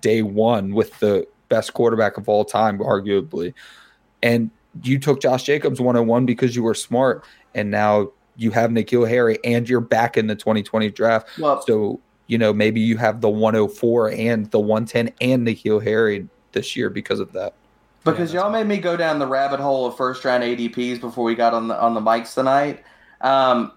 day 0.00 0.22
one 0.22 0.74
with 0.74 0.98
the 0.98 1.26
best 1.48 1.74
quarterback 1.74 2.16
of 2.16 2.28
all 2.28 2.44
time, 2.44 2.78
arguably. 2.78 3.54
And 4.22 4.50
you 4.82 4.98
took 4.98 5.20
Josh 5.20 5.44
Jacobs 5.44 5.80
101 5.80 6.26
because 6.26 6.56
you 6.56 6.62
were 6.62 6.74
smart, 6.74 7.24
and 7.54 7.70
now 7.70 8.10
you 8.36 8.50
have 8.50 8.70
N'Keal 8.70 9.08
Harry, 9.08 9.38
and 9.44 9.68
you're 9.68 9.80
back 9.80 10.16
in 10.16 10.26
the 10.26 10.36
2020 10.36 10.90
draft. 10.90 11.28
Well, 11.38 11.62
So, 11.62 12.00
you 12.26 12.38
know, 12.38 12.52
maybe 12.52 12.80
you 12.80 12.96
have 12.96 13.20
the 13.20 13.30
104 13.30 14.10
and 14.10 14.50
the 14.50 14.60
110 14.60 15.12
and 15.20 15.46
N'Keal 15.46 15.82
Harry 15.82 16.28
this 16.52 16.76
year 16.76 16.90
because 16.90 17.20
of 17.20 17.32
that. 17.32 17.54
because 18.04 18.32
Yeah, 18.32 18.42
y'all 18.42 18.50
made 18.50 18.66
me 18.66 18.78
go 18.78 18.96
down 18.96 19.18
the 19.18 19.26
rabbit 19.26 19.60
hole 19.60 19.86
of 19.86 19.96
first 19.96 20.24
round 20.24 20.42
ADPs 20.42 21.00
before 21.00 21.24
we 21.24 21.34
got 21.34 21.54
on 21.54 21.68
the 21.68 21.80
on 21.80 21.94
the 21.94 22.00
mics 22.00 22.34
tonight. 22.34 22.84
Um, 23.20 23.72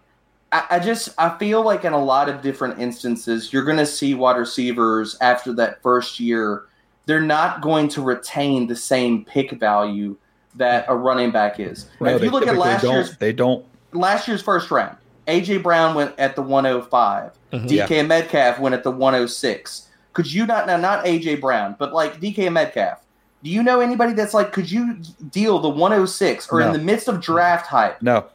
I, 0.51 0.65
I 0.71 0.79
just 0.79 1.09
I 1.17 1.37
feel 1.37 1.63
like 1.63 1.85
in 1.85 1.93
a 1.93 2.03
lot 2.03 2.29
of 2.29 2.41
different 2.41 2.79
instances, 2.79 3.53
you're 3.53 3.63
going 3.65 3.77
to 3.77 3.85
see 3.85 4.13
wide 4.13 4.37
receivers 4.37 5.15
after 5.21 5.53
that 5.53 5.81
first 5.81 6.19
year, 6.19 6.63
they're 7.05 7.21
not 7.21 7.61
going 7.61 7.87
to 7.89 8.01
retain 8.01 8.67
the 8.67 8.75
same 8.75 9.25
pick 9.25 9.51
value 9.51 10.17
that 10.59 10.85
a 10.87 10.95
running 10.95 11.31
back 11.31 11.59
is. 11.59 11.87
No, 11.99 12.15
if 12.15 12.21
you 12.21 12.29
look 12.29 12.45
at 12.47 12.55
last 12.57 12.83
don't. 12.83 12.93
year's 12.93 13.17
they 13.17 13.33
don't. 13.33 13.65
last 13.91 14.27
year's 14.27 14.41
first 14.41 14.69
round, 14.69 14.95
AJ 15.27 15.63
Brown 15.63 15.95
went 15.95 16.13
at 16.19 16.35
the 16.35 16.41
105. 16.41 17.31
Mhm. 17.51 17.67
DK 17.67 18.05
Metcalf 18.07 18.59
went 18.59 18.75
at 18.75 18.83
the 18.83 18.91
106. 18.91 19.87
Could 20.13 20.31
you 20.31 20.45
not 20.45 20.67
now 20.67 20.77
not 20.77 21.05
AJ 21.05 21.41
Brown, 21.41 21.75
but 21.79 21.93
like 21.93 22.19
DK 22.21 22.51
Metcalf? 22.51 22.99
Do 23.41 23.49
you 23.49 23.63
know 23.63 23.79
anybody 23.79 24.13
that's 24.13 24.33
like 24.33 24.51
could 24.51 24.69
you 24.69 24.95
deal 25.31 25.59
the 25.59 25.69
106 25.69 26.49
or 26.51 26.61
in 26.61 26.73
the 26.73 26.79
midst 26.79 27.07
of 27.07 27.21
draft 27.21 27.67
hype? 27.67 28.01
No, 28.01 28.25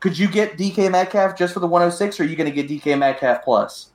Could 0.00 0.18
you 0.18 0.28
get 0.28 0.58
DK 0.58 0.90
Metcalf 0.90 1.36
just 1.38 1.54
for 1.54 1.60
the 1.60 1.66
106 1.66 2.20
or 2.20 2.24
are 2.24 2.26
you 2.26 2.36
going 2.36 2.52
to 2.52 2.62
get 2.62 2.68
DK 2.68 2.98
Metcalf 2.98 3.42
plus? 3.44 3.88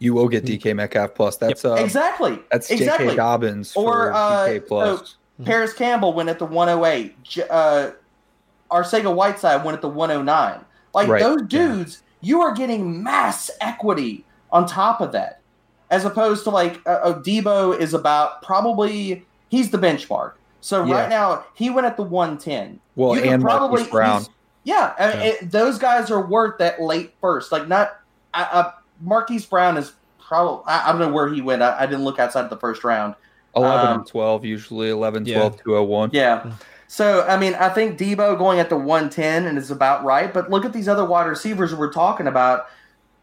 you 0.00 0.12
will 0.12 0.28
get 0.28 0.44
DK 0.44 0.74
Metcalf 0.76 1.14
plus. 1.14 1.36
That's 1.38 1.64
uh, 1.64 1.74
exactly. 1.74 2.38
that's 2.50 2.70
exactly. 2.70 3.06
J.K. 3.06 3.16
Dobbins 3.16 3.74
Or, 3.74 3.84
for 3.84 4.12
uh, 4.12 4.46
DK 4.48 4.66
plus. 5.36 5.46
Parris 5.46 5.72
Campbell 5.72 6.12
went 6.12 6.28
at 6.28 6.38
the 6.38 6.44
108. 6.46 7.22
J- 7.22 7.48
Uh, 7.50 7.90
Arcega 8.70 9.14
Whiteside 9.14 9.64
went 9.64 9.74
at 9.76 9.82
the 9.82 9.88
109. 9.88 10.60
Like 10.94 11.08
Right. 11.08 11.22
those 11.22 11.42
dudes, 11.42 12.02
you 12.20 12.40
are 12.40 12.52
getting 12.54 13.02
mass 13.02 13.50
equity 13.60 14.24
on 14.50 14.66
top 14.66 15.00
of 15.00 15.12
that, 15.12 15.40
as 15.90 16.04
opposed 16.04 16.44
to 16.44 16.50
like 16.50 16.80
uh, 16.86 16.90
uh, 16.90 17.18
Deebo 17.20 17.78
is 17.78 17.94
about 17.94 18.42
probably 18.42 19.24
he's 19.48 19.70
the 19.70 19.78
benchmark. 19.78 20.32
So 20.60 20.84
Yeah. 20.84 20.94
right 21.02 21.08
now 21.10 21.44
he 21.54 21.68
went 21.70 21.86
at 21.86 21.96
the 21.96 22.02
110. 22.02 22.80
well, 22.96 23.14
you 23.16 23.22
and 23.30 23.42
Marquise 23.42 23.86
Brown. 23.88 24.24
Yeah, 24.64 24.94
I 24.98 25.06
mean, 25.08 25.16
Yeah. 25.18 25.24
It, 25.24 25.50
those 25.50 25.78
guys 25.78 26.10
are 26.10 26.24
worth 26.24 26.58
that 26.58 26.80
late 26.80 27.14
first. 27.20 27.52
Like 27.52 27.68
not, 27.68 27.96
uh, 28.32 28.70
Marquise 29.02 29.44
Brown 29.44 29.76
is 29.76 29.92
probably 30.26 30.62
I, 30.66 30.88
I 30.88 30.92
don't 30.92 31.00
know 31.00 31.12
where 31.12 31.28
he 31.28 31.42
went. 31.42 31.60
I, 31.62 31.80
I 31.80 31.86
didn't 31.86 32.04
look 32.04 32.18
outside 32.18 32.48
the 32.48 32.56
first 32.56 32.82
round. 32.82 33.14
11 33.56 33.86
um, 33.86 33.98
and 34.00 34.06
12 34.06 34.44
usually 34.44 34.90
11 34.90 35.26
Yeah. 35.26 35.38
12 35.38 35.62
201 35.64 36.10
Yeah. 36.12 36.52
So 36.88 37.22
I 37.26 37.36
mean, 37.38 37.54
I 37.54 37.68
think 37.70 37.98
Deebo 37.98 38.38
going 38.38 38.60
at 38.60 38.68
the 38.68 38.76
110 38.76 39.46
and 39.46 39.58
is 39.58 39.70
about 39.70 40.04
right. 40.04 40.32
But 40.32 40.50
look 40.50 40.64
at 40.64 40.72
these 40.72 40.88
other 40.88 41.04
wide 41.04 41.26
receivers 41.26 41.74
we're 41.74 41.92
talking 41.92 42.26
about. 42.26 42.66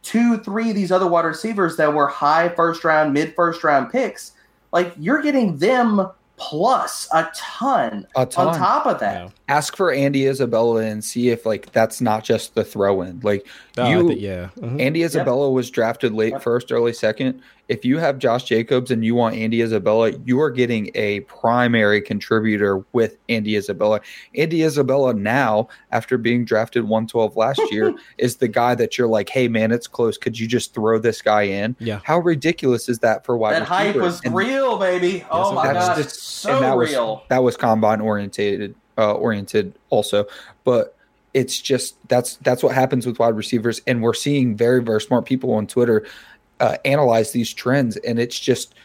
Two, 0.04 0.38
three 0.40 0.70
of 0.72 0.76
these 0.76 0.92
other 0.92 1.08
wide 1.08 1.26
receivers 1.26 1.78
that 1.78 1.94
were 1.94 2.08
high 2.08 2.50
first 2.50 2.84
round, 2.84 3.14
mid 3.14 3.36
first 3.36 3.64
round 3.64 3.92
picks. 3.92 4.32
Like 4.74 4.94
you're 4.98 5.22
getting 5.22 5.58
them 5.58 6.08
plus 6.38 7.08
a 7.14 7.30
ton, 7.36 8.08
a 8.16 8.26
ton 8.26 8.48
on 8.48 8.58
top 8.58 8.88
of 8.88 9.00
that. 9.00 9.26
Yeah. 9.26 9.30
ask 9.48 9.76
for 9.76 9.92
Andy 9.92 10.26
Isabella 10.26 10.82
and 10.82 11.04
see 11.04 11.30
if 11.30 11.46
like 11.46 11.72
that's 11.72 12.02
not 12.02 12.24
just 12.24 12.56
the 12.56 12.64
throw 12.64 13.04
in 13.04 13.20
like 13.22 13.46
I 13.78 13.92
you 13.92 14.08
think- 14.08 14.20
yeah. 14.22 14.48
Mhm. 14.60 14.82
Andy 14.82 15.04
Isabella 15.04 15.52
was 15.52 15.70
drafted 15.70 16.14
late 16.14 16.32
Yep. 16.34 16.42
first, 16.42 16.72
early 16.72 16.94
second. 16.94 17.42
If 17.72 17.86
you 17.86 18.00
have 18.00 18.20
Josh 18.20 18.44
Jacobs 18.44 18.92
and 18.92 19.06
you 19.06 19.16
want 19.16 19.34
Andy 19.38 19.62
Isabella, 19.62 20.12
you 20.26 20.42
are 20.42 20.52
getting 20.52 20.92
a 20.94 21.22
primary 21.22 22.02
contributor 22.02 22.84
with 22.92 23.16
Andy 23.30 23.56
Isabella. 23.56 24.02
Andy 24.36 24.64
Isabella 24.64 25.14
now, 25.14 25.70
after 25.90 26.18
being 26.18 26.44
drafted 26.44 26.84
112 26.84 27.38
last 27.38 27.62
year, 27.72 27.94
is 28.18 28.36
the 28.36 28.50
guy 28.50 28.76
that 28.76 28.98
you're 28.98 29.08
like, 29.08 29.30
hey 29.30 29.48
man, 29.48 29.72
it's 29.72 29.88
close. 29.88 30.18
Could 30.18 30.38
you 30.38 30.48
just 30.50 30.74
throw 30.74 31.00
this 31.00 31.22
guy 31.22 31.44
in? 31.44 31.78
Yeah. 31.80 32.02
How 32.04 32.20
ridiculous 32.20 32.90
is 32.90 33.00
that 33.00 33.26
for 33.26 33.38
wide 33.38 33.52
receivers 33.52 33.70
That 33.70 33.74
hype 33.94 33.96
was 33.96 34.22
And 34.26 34.36
real, 34.36 34.78
baby. 34.78 35.24
oh 35.32 35.54
my 35.54 35.72
was. 35.74 35.88
god, 35.88 35.96
just- 36.04 36.22
so 36.22 36.54
and 36.56 36.66
that 36.66 36.76
was- 36.76 36.90
real. 36.90 37.24
that 37.30 37.42
was 37.42 37.56
combine 37.56 38.02
orientated 38.02 38.76
uh 38.98 39.14
oriented 39.14 39.74
also 39.90 40.26
but 40.66 40.98
it's 41.34 41.62
just 41.62 41.96
that's 42.10 42.36
that's 42.38 42.62
what 42.62 42.76
happens 42.76 43.06
with 43.08 43.18
wide 43.20 43.38
receivers 43.38 43.80
and 43.88 44.04
we're 44.04 44.14
seeing 44.14 44.54
very 44.58 44.84
very 44.84 45.00
smart 45.00 45.24
people 45.26 45.54
on 45.54 45.66
twitter 45.66 46.06
uh, 46.62 46.78
analyze 46.86 47.32
these 47.32 47.52
trends 47.54 47.98
and 47.98 48.20
it's 48.20 48.40
just 48.40 48.76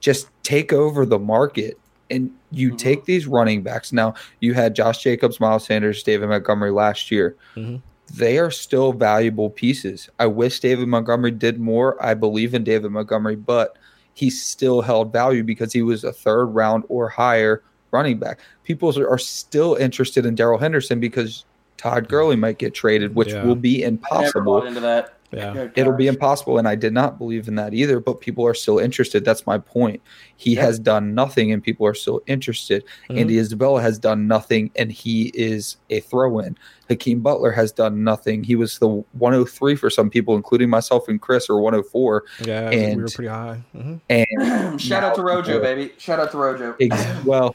just 0.00 0.28
take 0.42 0.72
over 0.72 1.06
the 1.06 1.18
market 1.18 1.78
and 2.10 2.30
you 2.50 2.72
Mhm. 2.72 2.78
take 2.78 3.04
these 3.04 3.26
running 3.26 3.62
backs 3.62 3.92
now 3.92 4.12
you 4.40 4.52
had 4.54 4.74
josh 4.74 5.02
jacobs 5.02 5.38
miles 5.40 5.64
sanders 5.64 6.02
david 6.02 6.28
montgomery 6.28 6.72
last 6.72 7.10
year 7.10 7.36
Mhm. 7.56 7.80
they 8.12 8.38
are 8.38 8.50
still 8.50 8.92
valuable 8.92 9.48
pieces 9.48 10.08
i 10.18 10.26
wish 10.26 10.58
david 10.60 10.88
montgomery 10.88 11.30
did 11.30 11.60
more 11.60 11.96
i 12.04 12.12
believe 12.14 12.52
in 12.54 12.64
david 12.64 12.90
montgomery 12.90 13.36
but 13.36 13.76
he 14.14 14.28
still 14.28 14.82
held 14.82 15.12
value 15.12 15.44
because 15.44 15.72
he 15.72 15.82
was 15.82 16.02
a 16.04 16.12
third 16.12 16.46
round 16.46 16.82
or 16.88 17.08
higher 17.08 17.62
running 17.92 18.18
back. 18.18 18.38
People 18.64 18.92
are 19.00 19.18
still 19.18 19.74
interested 19.76 20.26
in 20.26 20.34
Darrell 20.34 20.58
Henderson 20.58 21.00
because 21.00 21.44
Todd 21.76 22.08
Gurley 22.08 22.36
might 22.36 22.58
get 22.58 22.74
traded, 22.74 23.14
which 23.14 23.30
Yeah. 23.32 23.44
will 23.44 23.54
be 23.56 23.82
impossible. 23.82 24.62
into 24.64 24.80
that. 24.80 25.14
Yeah. 25.32 25.68
It'll 25.76 25.92
be 25.96 26.08
impossible, 26.08 26.58
and 26.58 26.66
I 26.66 26.74
did 26.74 26.92
not 26.92 27.18
believe 27.18 27.46
in 27.46 27.54
that 27.54 27.72
either. 27.72 28.00
But 28.00 28.20
people 28.20 28.46
are 28.46 28.54
still 28.54 28.78
interested. 28.78 29.24
That's 29.24 29.46
my 29.46 29.58
point. 29.58 30.00
He 30.36 30.54
Yeah. 30.54 30.62
has 30.62 30.78
done 30.78 31.14
nothing, 31.14 31.52
and 31.52 31.62
people 31.62 31.86
are 31.86 31.94
still 31.94 32.20
interested. 32.26 32.84
Mhm. 33.08 33.20
Andy 33.20 33.38
Isabella 33.38 33.80
has 33.80 33.98
done 33.98 34.26
nothing, 34.26 34.70
and 34.76 34.90
he 34.90 35.30
is 35.34 35.76
a 35.88 36.00
throw-in. 36.00 36.56
Hakeem 36.88 37.20
Butler 37.20 37.52
has 37.52 37.70
done 37.70 38.02
nothing. 38.02 38.42
He 38.42 38.56
was 38.56 38.78
the 38.78 38.88
103 39.12 39.76
for 39.76 39.88
some 39.90 40.10
people, 40.10 40.34
including 40.34 40.68
myself 40.68 41.08
and 41.08 41.20
Chris, 41.20 41.48
or 41.48 41.60
104. 41.60 42.24
Yeah, 42.44 42.66
I 42.66 42.70
think 42.70 42.96
we 42.96 43.02
were 43.02 43.08
pretty 43.08 43.28
high. 43.28 43.60
hmm 43.72 43.94
And 44.08 44.80
Shout 44.80 45.04
out 45.04 45.14
to 45.14 45.22
Rojo, 45.22 45.42
people- 45.46 45.60
baby. 45.60 45.92
Shout 45.98 46.18
out 46.18 46.32
to 46.32 46.38
Rojo. 46.38 46.74
Ex- 46.80 47.06
well, 47.24 47.54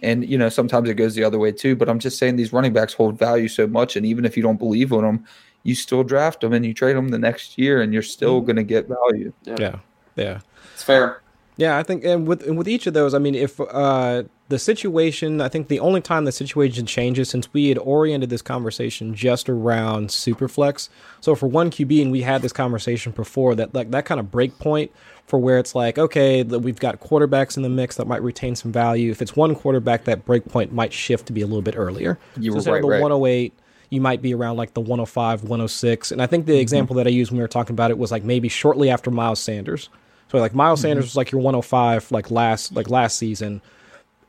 and 0.00 0.24
you 0.24 0.38
know 0.38 0.48
sometimes 0.48 0.88
it 0.88 0.94
goes 0.94 1.16
the 1.16 1.24
other 1.24 1.40
way 1.40 1.50
too. 1.50 1.74
But 1.74 1.88
I'm 1.88 1.98
just 1.98 2.18
saying 2.18 2.36
these 2.36 2.52
running 2.52 2.72
backs 2.72 2.92
hold 2.94 3.18
value 3.18 3.48
so 3.48 3.66
much, 3.66 3.96
and 3.96 4.06
even 4.06 4.24
if 4.24 4.36
you 4.36 4.42
don't 4.44 4.58
believe 4.58 4.92
in 4.92 5.02
them, 5.02 5.24
you 5.62 5.74
still 5.74 6.04
draft 6.04 6.40
them 6.40 6.52
and 6.52 6.64
you 6.64 6.74
trade 6.74 6.96
them 6.96 7.08
the 7.08 7.18
next 7.18 7.58
year, 7.58 7.82
and 7.82 7.92
you're 7.92 8.02
still 8.02 8.40
going 8.40 8.56
to 8.56 8.62
get 8.62 8.88
value. 8.88 9.32
Yeah. 9.44 9.78
Yeah. 10.16 10.40
It's 10.74 10.82
fair. 10.82 11.22
Yeah, 11.58 11.76
I 11.76 11.82
think, 11.82 12.04
and 12.04 12.26
with 12.26 12.46
and 12.46 12.56
with 12.56 12.68
each 12.68 12.86
of 12.86 12.94
those, 12.94 13.14
I 13.14 13.18
mean, 13.18 13.34
if 13.34 13.60
uh, 13.60 14.22
the 14.48 14.60
situation, 14.60 15.40
I 15.40 15.48
think 15.48 15.66
the 15.66 15.80
only 15.80 16.00
time 16.00 16.24
the 16.24 16.30
situation 16.30 16.86
changes 16.86 17.28
since 17.28 17.52
we 17.52 17.68
had 17.68 17.78
oriented 17.78 18.30
this 18.30 18.42
conversation 18.42 19.12
just 19.12 19.48
around 19.48 20.10
superflex. 20.10 20.88
So 21.20 21.34
for 21.34 21.48
one 21.48 21.72
QB, 21.72 22.00
and 22.00 22.12
we 22.12 22.22
had 22.22 22.42
this 22.42 22.52
conversation 22.52 23.10
before 23.10 23.56
that, 23.56 23.74
like 23.74 23.90
that 23.90 24.04
kind 24.04 24.20
of 24.20 24.30
break 24.30 24.56
point 24.60 24.92
for 25.26 25.40
where 25.40 25.58
it's 25.58 25.74
like, 25.74 25.98
okay, 25.98 26.44
that 26.44 26.60
we've 26.60 26.78
got 26.78 27.00
quarterbacks 27.00 27.56
in 27.56 27.64
the 27.64 27.68
mix 27.68 27.96
that 27.96 28.06
might 28.06 28.22
retain 28.22 28.54
some 28.54 28.70
value. 28.70 29.10
If 29.10 29.20
it's 29.20 29.34
one 29.34 29.56
quarterback, 29.56 30.04
that 30.04 30.24
break 30.24 30.44
point 30.44 30.72
might 30.72 30.92
shift 30.92 31.26
to 31.26 31.32
be 31.32 31.42
a 31.42 31.46
little 31.46 31.60
bit 31.60 31.74
earlier. 31.76 32.20
You 32.38 32.52
so 32.52 32.70
were 32.70 32.74
right, 32.76 32.82
the 32.82 32.88
right. 32.88 33.02
108, 33.02 33.52
you 33.90 34.00
might 34.00 34.20
be 34.22 34.34
around 34.34 34.56
like 34.56 34.74
the 34.74 34.80
105, 34.80 35.42
106. 35.44 36.12
And 36.12 36.20
I 36.22 36.26
think 36.26 36.46
the 36.46 36.52
Mm-hmm. 36.52 36.60
example 36.60 36.96
that 36.96 37.06
I 37.06 37.10
used 37.10 37.30
when 37.30 37.38
we 37.38 37.42
were 37.42 37.48
talking 37.48 37.74
about 37.74 37.90
it 37.90 37.98
was 37.98 38.10
like 38.10 38.24
maybe 38.24 38.48
shortly 38.48 38.90
after 38.90 39.10
Miles 39.10 39.40
Sanders. 39.40 39.88
So 40.30 40.38
like 40.38 40.54
Miles 40.54 40.80
Mm-hmm. 40.80 40.88
Sanders 40.88 41.04
was 41.06 41.16
like 41.16 41.32
your 41.32 41.40
105 41.40 42.12
like 42.12 42.30
last 42.30 42.74
like 42.74 42.90
last 42.90 43.16
season. 43.18 43.62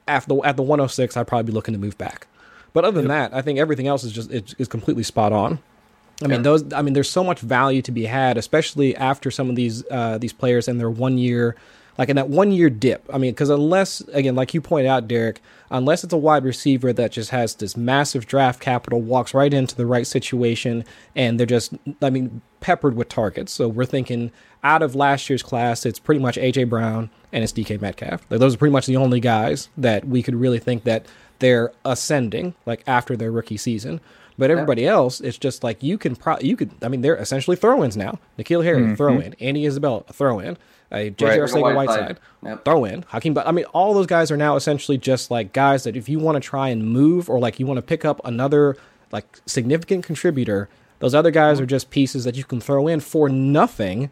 After 0.07 0.33
at 0.45 0.55
the 0.57 0.63
106, 0.63 1.17
I'd 1.17 1.27
probably 1.27 1.43
be 1.51 1.53
looking 1.53 1.73
to 1.73 1.79
move 1.79 1.97
back. 1.97 2.27
But 2.73 2.85
other 2.85 2.99
than 3.01 3.09
that, 3.09 3.33
I 3.33 3.41
think 3.41 3.59
everything 3.59 3.87
else 3.87 4.03
is 4.03 4.11
just 4.11 4.31
is, 4.31 4.55
is 4.57 4.67
completely 4.67 5.03
spot 5.03 5.33
on. 5.33 5.59
I 6.23 6.27
mean, 6.27 6.41
those. 6.41 6.73
I 6.73 6.81
mean, 6.81 6.93
there's 6.93 7.09
so 7.09 7.23
much 7.23 7.39
value 7.39 7.81
to 7.83 7.91
be 7.91 8.05
had, 8.05 8.37
especially 8.37 8.95
after 8.95 9.31
some 9.31 9.49
of 9.49 9.55
these 9.55 9.83
uh, 9.89 10.17
these 10.17 10.33
players 10.33 10.67
and 10.67 10.79
their 10.79 10.89
one 10.89 11.17
year, 11.17 11.55
like 11.99 12.09
in 12.09 12.15
that 12.15 12.29
one 12.29 12.51
year 12.51 12.69
dip. 12.71 13.07
I 13.13 13.19
mean, 13.19 13.31
because 13.33 13.49
unless 13.49 13.99
again, 14.13 14.33
like 14.33 14.53
you 14.55 14.61
pointed 14.61 14.87
out, 14.87 15.07
Derek, 15.07 15.41
unless 15.69 16.03
it's 16.03 16.13
a 16.13 16.17
wide 16.17 16.43
receiver 16.43 16.91
that 16.93 17.11
just 17.11 17.29
has 17.29 17.53
this 17.55 17.77
massive 17.77 18.25
draft 18.25 18.59
capital, 18.59 19.01
walks 19.01 19.33
right 19.35 19.53
into 19.53 19.75
the 19.75 19.85
right 19.85 20.07
situation, 20.07 20.83
and 21.15 21.39
they're 21.39 21.45
just, 21.45 21.73
I 22.01 22.09
mean, 22.09 22.41
peppered 22.61 22.95
with 22.95 23.09
targets. 23.09 23.51
So 23.51 23.67
we're 23.67 23.85
thinking 23.85 24.31
out 24.63 24.81
of 24.81 24.95
last 24.95 25.29
year's 25.29 25.43
class, 25.43 25.85
it's 25.85 25.99
pretty 25.99 26.19
much 26.21 26.37
AJ 26.37 26.69
Brown 26.69 27.09
and 27.31 27.43
it's 27.43 27.53
DK 27.53 27.79
Metcalf. 27.79 28.25
Like, 28.29 28.39
those 28.39 28.55
are 28.55 28.57
pretty 28.57 28.73
much 28.73 28.87
the 28.87 28.97
only 28.97 29.19
guys 29.19 29.69
that 29.77 30.05
we 30.07 30.23
could 30.23 30.35
really 30.35 30.59
think 30.59 30.85
that 30.85 31.05
they're 31.37 31.71
ascending, 31.85 32.55
like 32.65 32.81
after 32.87 33.15
their 33.15 33.31
rookie 33.31 33.57
season. 33.57 34.01
But 34.37 34.51
everybody 34.51 34.87
else, 34.87 35.19
it's 35.19 35.37
just 35.37 35.63
like 35.65 35.83
you 35.83 35.97
can, 35.97 36.15
pro- 36.15 36.39
you 36.39 36.55
could. 36.55 36.71
I 36.81 36.87
mean, 36.87 37.01
they're 37.01 37.17
essentially 37.17 37.57
throw-ins 37.57 37.97
now. 37.97 38.19
N'Keal 38.37 38.63
Harry, 38.63 38.81
Mm-hmm. 38.83 38.95
throw 38.95 39.19
in. 39.19 39.33
Andy 39.41 39.65
Isabella, 39.65 40.03
throw 40.13 40.39
in. 40.39 40.57
Uh, 40.91 40.95
JJ 40.95 41.21
Right. 41.21 41.39
Arcega 41.39 41.75
Whiteside. 41.75 42.19
Yep. 42.43 42.65
throw 42.65 42.85
in. 42.85 43.03
Hakeem, 43.09 43.33
but 43.33 43.47
I 43.47 43.51
mean, 43.51 43.65
all 43.65 43.93
those 43.93 44.07
guys 44.07 44.31
are 44.31 44.37
now 44.37 44.55
essentially 44.55 44.97
just 44.97 45.29
like 45.29 45.53
guys 45.53 45.83
that 45.83 45.95
if 45.95 46.09
you 46.09 46.17
want 46.19 46.35
to 46.35 46.39
try 46.39 46.69
and 46.69 46.83
move 46.85 47.29
or 47.29 47.39
like 47.39 47.59
you 47.59 47.65
want 47.67 47.77
to 47.77 47.81
pick 47.83 48.05
up 48.05 48.19
another 48.25 48.75
like 49.11 49.39
significant 49.45 50.03
contributor, 50.03 50.67
those 50.99 51.13
other 51.15 51.31
guys 51.31 51.61
are 51.61 51.65
just 51.65 51.89
pieces 51.91 52.23
that 52.25 52.35
you 52.35 52.43
can 52.43 52.59
throw 52.59 52.87
in 52.87 52.99
for 52.99 53.29
nothing, 53.29 54.09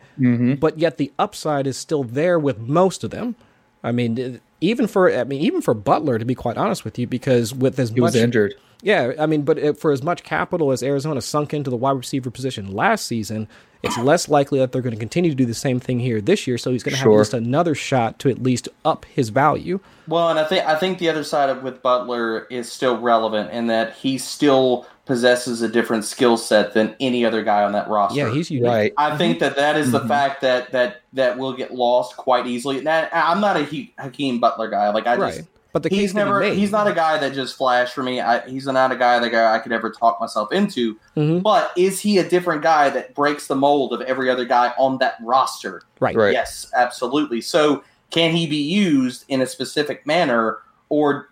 but 0.59 0.77
yet 0.79 0.97
the 0.97 1.11
upside 1.19 1.67
is 1.67 1.77
still 1.77 2.03
there 2.03 2.37
with 2.39 2.59
most 2.59 3.03
of 3.03 3.09
them. 3.11 3.35
I 3.83 3.91
mean, 3.91 4.39
even 4.61 4.87
for 4.87 5.11
I 5.15 5.23
mean, 5.23 5.41
even 5.41 5.61
for 5.61 5.73
Butler, 5.73 6.17
to 6.19 6.25
be 6.25 6.35
quite 6.35 6.57
honest 6.57 6.83
with 6.85 6.97
you, 6.99 7.07
because 7.07 7.53
with 7.53 7.79
as 7.79 7.89
He 7.89 7.95
much 7.99 8.13
was 8.13 8.15
injured. 8.15 8.55
yeah, 8.81 9.13
I 9.19 9.25
mean, 9.25 9.43
but 9.43 9.57
it, 9.57 9.79
for 9.79 9.91
as 9.91 10.03
much 10.03 10.23
capital 10.23 10.71
as 10.71 10.81
Arizona 10.83 11.21
sunk 11.21 11.53
into 11.53 11.69
the 11.69 11.77
wide 11.77 11.91
receiver 11.97 12.29
position 12.31 12.71
last 12.73 13.05
season, 13.05 13.47
it's 13.83 13.97
less 13.97 14.27
likely 14.27 14.57
that 14.59 14.71
they're 14.71 14.81
going 14.81 14.95
to 14.95 14.99
continue 14.99 15.29
to 15.29 15.35
do 15.35 15.45
the 15.45 15.53
same 15.53 15.79
thing 15.79 15.99
here 15.99 16.19
this 16.19 16.47
year. 16.47 16.57
So 16.57 16.71
he's 16.71 16.81
going 16.83 16.93
to 16.93 16.97
have 16.97 17.05
Sure. 17.05 17.13
at 17.13 17.19
least 17.19 17.33
another 17.35 17.75
shot 17.75 18.17
to 18.19 18.29
at 18.29 18.41
least 18.41 18.67
up 18.83 19.05
his 19.05 19.29
value. 19.29 19.79
Well, 20.07 20.29
and 20.29 20.39
I 20.39 20.43
think 20.45 20.65
I 20.65 20.75
think 20.75 20.97
the 20.97 21.09
other 21.09 21.23
side 21.23 21.49
of 21.49 21.61
with 21.63 21.81
Butler 21.83 22.47
is 22.49 22.71
still 22.71 22.97
relevant 22.99 23.51
in 23.51 23.67
that 23.67 23.93
he's 23.93 24.23
still 24.23 24.87
possesses 25.07 25.61
a 25.61 25.67
different 25.69 26.05
skill 26.05 26.37
set 26.37 26.73
than 26.73 26.95
any 26.99 27.25
other 27.25 27.41
guy 27.43 27.63
on 27.63 27.71
that 27.71 27.87
roster. 27.87 28.17
Yeah, 28.19 28.31
he's 28.33 28.51
unique. 28.51 28.67
Right. 28.69 28.93
I 28.97 29.17
think 29.17 29.39
that 29.39 29.55
that 29.55 29.75
is 29.77 29.91
the 29.91 30.01
Mhm. 30.01 30.07
fact 30.07 30.41
that 30.41 30.71
that 30.73 31.01
that 31.13 31.37
will 31.37 31.53
get 31.53 31.73
lost 31.73 32.17
quite 32.17 32.45
easily. 32.45 32.81
That, 32.81 33.09
I'm 33.13 33.39
not 33.41 33.55
a 33.57 33.63
He- 33.63 33.93
Hakeem 33.97 34.39
Butler 34.39 34.67
guy. 34.69 34.89
Like 34.91 35.07
I 35.07 35.15
right. 35.15 35.33
just 35.37 35.47
But 35.73 35.83
the 35.83 35.89
case 35.89 35.99
he's 35.99 36.13
never 36.13 36.39
made. 36.39 36.57
he's 36.57 36.71
not 36.71 36.87
a 36.87 36.93
guy 36.93 37.17
that 37.19 37.33
just 37.33 37.55
flashed 37.55 37.93
for 37.93 38.03
me. 38.03 38.19
I, 38.21 38.47
he's 38.47 38.65
not 38.67 38.91
a 38.91 38.95
guy 38.95 39.17
that 39.19 39.29
guy 39.29 39.53
I 39.55 39.59
could 39.59 39.71
ever 39.71 39.89
talk 39.89 40.19
myself 40.19 40.51
into. 40.51 40.95
Mhm. 41.15 41.41
But 41.41 41.71
is 41.77 41.99
he 41.99 42.17
a 42.17 42.27
different 42.27 42.61
guy 42.61 42.89
that 42.89 43.15
breaks 43.15 43.47
the 43.47 43.55
mold 43.55 43.93
of 43.93 44.01
every 44.01 44.29
other 44.29 44.45
guy 44.45 44.73
on 44.77 44.97
that 44.99 45.15
roster? 45.21 45.81
right. 45.99 46.15
Right. 46.15 46.33
Yes, 46.33 46.67
absolutely. 46.75 47.41
So 47.41 47.83
can 48.11 48.35
he 48.35 48.45
be 48.47 48.57
used 48.57 49.23
in 49.29 49.41
a 49.41 49.45
specific 49.47 50.05
manner 50.05 50.57
or 50.89 51.29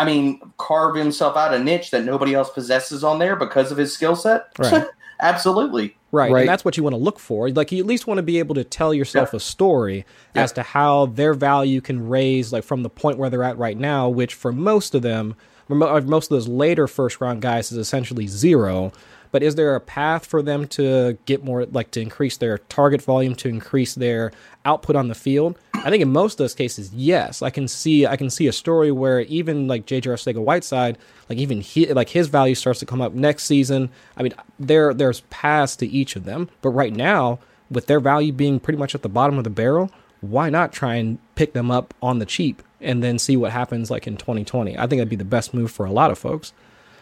I 0.00 0.04
mean, 0.06 0.40
carve 0.56 0.96
himself 0.96 1.36
out 1.36 1.52
a 1.52 1.58
niche 1.58 1.90
that 1.90 2.04
nobody 2.06 2.32
else 2.34 2.48
possesses 2.48 3.04
on 3.04 3.18
there 3.18 3.36
because 3.36 3.70
of 3.70 3.76
his 3.76 3.92
skill 3.92 4.16
set? 4.16 4.46
Right. 4.58 4.86
absolutely. 5.20 5.94
Right. 6.10 6.32
Right. 6.32 6.40
And 6.40 6.48
that's 6.48 6.64
what 6.64 6.78
you 6.78 6.82
want 6.82 6.94
to 6.94 6.98
look 6.98 7.18
for. 7.18 7.50
Like 7.50 7.70
you 7.70 7.80
at 7.80 7.86
least 7.86 8.06
want 8.06 8.16
to 8.16 8.22
be 8.22 8.38
able 8.38 8.54
to 8.54 8.64
tell 8.64 8.94
yourself 8.94 9.34
a 9.34 9.40
story 9.40 10.06
Yeah. 10.34 10.44
as 10.44 10.52
to 10.52 10.62
how 10.62 11.06
their 11.06 11.34
value 11.34 11.82
can 11.82 12.08
raise 12.08 12.50
like 12.50 12.64
from 12.64 12.82
the 12.82 12.88
point 12.88 13.18
where 13.18 13.28
they're 13.28 13.44
at 13.44 13.58
right 13.58 13.76
now, 13.76 14.08
which 14.08 14.32
for 14.32 14.52
most 14.52 14.94
of 14.94 15.02
them, 15.02 15.36
for 15.68 15.84
uh, 15.86 16.00
most 16.00 16.30
of 16.30 16.36
those 16.36 16.48
later 16.48 16.88
first 16.88 17.20
round 17.20 17.42
guys 17.42 17.70
is 17.70 17.76
essentially 17.76 18.26
zero. 18.26 18.92
But 19.32 19.42
is 19.42 19.54
there 19.54 19.76
a 19.76 19.80
path 19.80 20.24
for 20.24 20.40
them 20.40 20.66
to 20.68 21.18
get 21.26 21.44
more 21.44 21.66
like 21.66 21.90
to 21.90 22.00
increase 22.00 22.38
their 22.38 22.56
target 22.56 23.02
volume, 23.02 23.34
to 23.36 23.48
increase 23.50 23.94
their 23.94 24.32
output 24.64 24.96
on 24.96 25.08
the 25.08 25.14
field? 25.14 25.58
I 25.82 25.90
think 25.90 26.02
in 26.02 26.12
most 26.12 26.34
of 26.34 26.38
those 26.38 26.54
cases, 26.54 26.92
yes. 26.92 27.42
I 27.42 27.50
can 27.50 27.66
see 27.68 28.06
I 28.06 28.16
can 28.16 28.30
see 28.30 28.46
a 28.46 28.52
story 28.52 28.90
where 28.92 29.20
even 29.22 29.66
like 29.66 29.86
JJ 29.86 30.02
Arcega 30.02 30.42
Whiteside, 30.42 30.98
like 31.28 31.38
even 31.38 31.60
he 31.60 31.86
like 31.92 32.10
his 32.10 32.28
value 32.28 32.54
starts 32.54 32.80
to 32.80 32.86
come 32.86 33.00
up 33.00 33.12
next 33.14 33.44
season. 33.44 33.90
I 34.16 34.22
mean, 34.22 34.34
there 34.58 34.92
there's 34.94 35.20
paths 35.30 35.76
to 35.76 35.86
each 35.86 36.16
of 36.16 36.24
them, 36.24 36.48
but 36.62 36.70
right 36.70 36.92
now, 36.94 37.38
with 37.70 37.86
their 37.86 38.00
value 38.00 38.32
being 38.32 38.60
pretty 38.60 38.78
much 38.78 38.94
at 38.94 39.02
the 39.02 39.08
bottom 39.08 39.38
of 39.38 39.44
the 39.44 39.50
barrel, 39.50 39.90
why 40.20 40.50
not 40.50 40.72
try 40.72 40.96
and 40.96 41.18
pick 41.34 41.52
them 41.54 41.70
up 41.70 41.94
on 42.02 42.18
the 42.18 42.26
cheap 42.26 42.62
and 42.80 43.02
then 43.02 43.18
see 43.18 43.36
what 43.36 43.52
happens 43.52 43.90
like 43.90 44.06
in 44.06 44.16
2020? 44.16 44.76
I 44.76 44.80
think 44.82 44.90
that'd 44.98 45.08
be 45.08 45.16
the 45.16 45.24
best 45.24 45.54
move 45.54 45.70
for 45.70 45.86
a 45.86 45.92
lot 45.92 46.10
of 46.10 46.18
folks. 46.18 46.52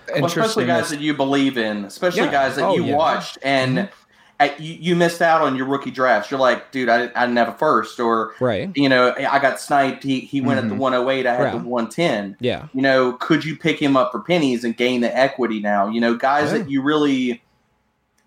Well, 0.09 0.25
especially 0.25 0.63
Interesting. 0.63 0.67
guys 0.67 0.91
that 0.91 1.01
you 1.01 1.15
believe 1.15 1.59
in, 1.59 1.85
especially 1.85 2.23
Yeah. 2.23 2.31
guys 2.33 2.57
that 2.57 2.65
Oh, 2.65 2.75
you 2.77 2.85
yeah. 2.85 2.97
watched 2.97 3.39
and 3.43 3.77
mm-hmm. 3.79 3.95
At, 4.41 4.61
you, 4.61 4.75
you 4.81 4.97
missed 4.97 5.21
out 5.21 5.43
on 5.43 5.57
your 5.57 5.67
rookie 5.67 5.91
drafts. 5.91 6.31
You're 6.31 6.39
like, 6.41 6.71
dude, 6.71 6.89
I, 6.89 7.05
I 7.15 7.27
didn't 7.27 7.37
have 7.37 7.49
a 7.49 7.59
first, 7.59 7.99
or 7.99 8.35
Right. 8.41 8.71
you 8.77 8.89
know, 8.89 9.13
I 9.19 9.39
got 9.41 9.61
sniped. 9.61 10.05
He 10.05 10.21
he 10.21 10.41
went 10.41 10.59
at 10.61 10.69
the 10.69 10.75
Mhm. 10.77 10.79
108. 10.79 11.27
I 11.27 11.35
had 11.35 11.43
Right. 11.43 11.53
the 11.53 11.59
110. 11.69 12.37
Yeah. 12.41 12.67
You 12.73 12.83
know, 12.83 13.13
could 13.15 13.45
you 13.45 13.57
pick 13.57 13.81
him 13.81 13.97
up 13.97 14.13
for 14.13 14.21
pennies 14.21 14.63
and 14.65 14.77
gain 14.77 15.01
the 15.01 15.17
equity 15.17 15.59
now? 15.61 15.89
You 15.89 16.01
know, 16.01 16.15
guys 16.15 16.53
Yeah. 16.53 16.59
that 16.59 16.71
you 16.71 16.83
really 16.83 17.43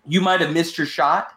you 0.04 0.20
might 0.20 0.40
have 0.40 0.52
missed 0.52 0.76
your 0.76 0.86
shot, 0.86 1.32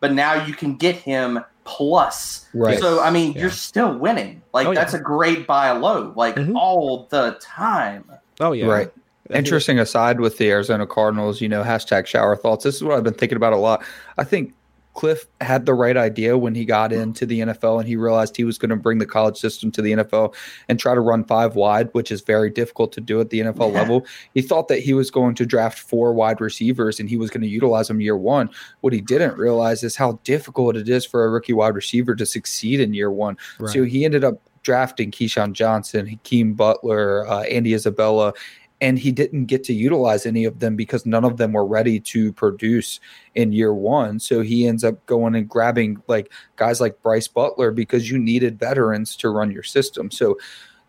but 0.00 0.10
now 0.12 0.46
you 0.46 0.54
can 0.54 0.74
get 0.74 0.96
him 0.96 1.38
plus. 1.64 2.46
Right. 2.54 2.78
So 2.78 3.00
I 3.00 3.10
mean, 3.10 3.32
Yeah. 3.32 3.42
you're 3.42 3.50
still 3.50 3.96
winning. 3.96 4.42
Like 4.54 4.66
Oh, 4.66 4.70
yeah. 4.72 4.80
that's 4.80 4.94
a 4.94 4.98
great 4.98 5.46
buy 5.46 5.70
low, 5.72 6.12
like 6.16 6.34
Mhm. 6.36 6.54
all 6.56 7.06
the 7.10 7.36
time. 7.40 8.04
Oh 8.40 8.52
yeah. 8.52 8.66
Right. 8.66 8.90
Interesting 9.34 9.78
aside 9.78 10.20
with 10.20 10.38
the 10.38 10.50
Arizona 10.50 10.86
Cardinals, 10.86 11.40
you 11.40 11.48
know, 11.48 11.62
hashtag 11.62 12.06
shower 12.06 12.36
thoughts. 12.36 12.64
This 12.64 12.76
is 12.76 12.84
what 12.84 12.96
I've 12.96 13.04
been 13.04 13.14
thinking 13.14 13.36
about 13.36 13.52
a 13.52 13.56
lot. 13.56 13.84
I 14.18 14.24
think 14.24 14.54
Kliff 14.94 15.26
had 15.42 15.66
the 15.66 15.74
right 15.74 15.96
idea 15.96 16.38
when 16.38 16.54
he 16.54 16.64
got 16.64 16.90
into 16.90 17.26
the 17.26 17.40
NFL 17.40 17.78
and 17.80 17.86
he 17.86 17.96
realized 17.96 18.34
he 18.34 18.44
was 18.44 18.56
going 18.56 18.70
to 18.70 18.76
bring 18.76 18.96
the 18.96 19.04
college 19.04 19.36
system 19.36 19.70
to 19.72 19.82
the 19.82 19.92
NFL 19.92 20.34
and 20.70 20.80
try 20.80 20.94
to 20.94 21.00
run 21.02 21.22
five 21.24 21.54
wide, 21.54 21.90
which 21.92 22.10
is 22.10 22.22
very 22.22 22.48
difficult 22.48 22.92
to 22.92 23.02
do 23.02 23.20
at 23.20 23.28
the 23.28 23.40
NFL 23.40 23.72
Yeah. 23.72 23.80
level. 23.80 24.06
He 24.32 24.40
thought 24.40 24.68
that 24.68 24.78
he 24.80 24.94
was 24.94 25.10
going 25.10 25.34
to 25.34 25.44
draft 25.44 25.78
four 25.78 26.14
wide 26.14 26.40
receivers 26.40 26.98
and 26.98 27.10
he 27.10 27.18
was 27.18 27.28
going 27.28 27.42
to 27.42 27.46
utilize 27.48 27.88
them 27.88 28.00
year 28.00 28.16
one. 28.16 28.48
What 28.80 28.94
he 28.94 29.02
didn't 29.02 29.36
realize 29.36 29.82
is 29.84 29.96
how 29.96 30.18
difficult 30.24 30.76
it 30.76 30.88
is 30.88 31.04
for 31.04 31.24
a 31.24 31.28
rookie 31.28 31.52
wide 31.52 31.74
receiver 31.74 32.14
to 32.14 32.24
succeed 32.24 32.80
in 32.80 32.94
year 32.94 33.10
one. 33.10 33.36
Right. 33.58 33.70
So 33.74 33.82
he 33.84 34.06
ended 34.06 34.24
up 34.24 34.40
drafting 34.62 35.10
KeeSean 35.10 35.52
Johnson, 35.52 36.06
Hakeem 36.06 36.54
Butler, 36.54 37.26
uh, 37.28 37.42
Andy 37.42 37.74
Isabella, 37.74 38.32
and 38.80 38.98
he 38.98 39.10
didn't 39.10 39.46
get 39.46 39.64
to 39.64 39.72
utilize 39.72 40.26
any 40.26 40.44
of 40.44 40.60
them 40.60 40.76
because 40.76 41.06
none 41.06 41.24
of 41.24 41.38
them 41.38 41.52
were 41.52 41.66
ready 41.66 41.98
to 41.98 42.32
produce 42.32 43.00
in 43.34 43.52
year 43.52 43.72
one. 43.72 44.20
So 44.20 44.42
he 44.42 44.66
ends 44.66 44.84
up 44.84 45.04
going 45.06 45.34
and 45.34 45.48
grabbing 45.48 46.02
like 46.08 46.30
guys 46.56 46.80
like 46.80 47.02
Brice 47.02 47.28
Butler 47.28 47.70
because 47.70 48.10
you 48.10 48.18
needed 48.18 48.58
veterans 48.58 49.16
to 49.16 49.30
run 49.30 49.50
your 49.50 49.62
system. 49.62 50.10
So 50.10 50.36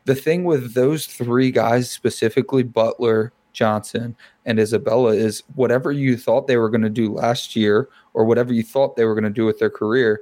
the 0.03 0.15
thing 0.15 0.43
with 0.43 0.73
those 0.73 1.05
three 1.05 1.51
guys 1.51 1.89
specifically, 1.89 2.63
Butler, 2.63 3.31
Johnson, 3.53 4.15
and 4.45 4.59
Isabella, 4.59 5.13
is 5.13 5.43
whatever 5.55 5.91
you 5.91 6.17
thought 6.17 6.47
they 6.47 6.57
were 6.57 6.69
going 6.69 6.81
to 6.81 6.89
do 6.89 7.11
last 7.11 7.55
year 7.55 7.89
or 8.13 8.25
whatever 8.25 8.53
you 8.53 8.63
thought 8.63 8.95
they 8.95 9.05
were 9.05 9.15
going 9.15 9.23
to 9.23 9.29
do 9.29 9.45
with 9.45 9.59
their 9.59 9.69
career, 9.69 10.21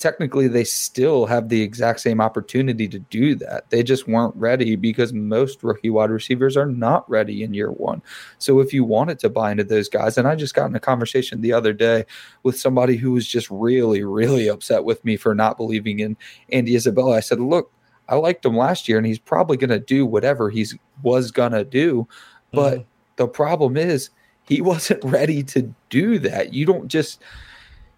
technically 0.00 0.48
they 0.48 0.64
still 0.64 1.26
have 1.26 1.50
the 1.50 1.60
exact 1.60 2.00
same 2.00 2.22
opportunity 2.22 2.88
to 2.88 2.98
do 2.98 3.34
that. 3.34 3.68
They 3.68 3.82
just 3.82 4.08
weren't 4.08 4.34
ready 4.34 4.74
because 4.74 5.12
most 5.12 5.62
rookie 5.62 5.90
wide 5.90 6.10
receivers 6.10 6.56
are 6.56 6.66
not 6.66 7.08
ready 7.08 7.42
in 7.42 7.52
year 7.52 7.70
one. 7.70 8.00
So 8.38 8.60
if 8.60 8.72
you 8.72 8.82
wanted 8.82 9.18
to 9.18 9.28
buy 9.28 9.52
into 9.52 9.62
those 9.62 9.90
guys, 9.90 10.16
and 10.16 10.26
I 10.26 10.36
just 10.36 10.54
got 10.54 10.70
in 10.70 10.74
a 10.74 10.80
conversation 10.80 11.42
the 11.42 11.52
other 11.52 11.74
day 11.74 12.06
with 12.44 12.58
somebody 12.58 12.96
who 12.96 13.12
was 13.12 13.28
just 13.28 13.50
really, 13.50 14.02
really 14.02 14.48
upset 14.48 14.84
with 14.84 15.04
me 15.04 15.18
for 15.18 15.34
not 15.34 15.58
believing 15.58 16.00
in 16.00 16.16
Andy 16.50 16.74
Isabella. 16.76 17.18
I 17.18 17.20
said, 17.20 17.38
look, 17.38 17.70
I 18.08 18.16
liked 18.16 18.44
him 18.44 18.56
last 18.56 18.88
year 18.88 18.96
and 18.96 19.06
he's 19.06 19.18
probably 19.18 19.58
going 19.58 19.68
to 19.70 19.78
do 19.78 20.06
whatever 20.06 20.48
he's 20.48 20.74
was 21.02 21.30
going 21.30 21.52
to 21.52 21.64
do. 21.64 22.08
But 22.52 22.78
Mhm. 22.78 22.84
the 23.16 23.28
problem 23.28 23.76
is 23.76 24.08
he 24.48 24.62
wasn't 24.62 25.04
ready 25.04 25.42
to 25.42 25.74
do 25.90 26.18
that. 26.20 26.54
You 26.54 26.64
don't 26.64 26.88
just, 26.88 27.20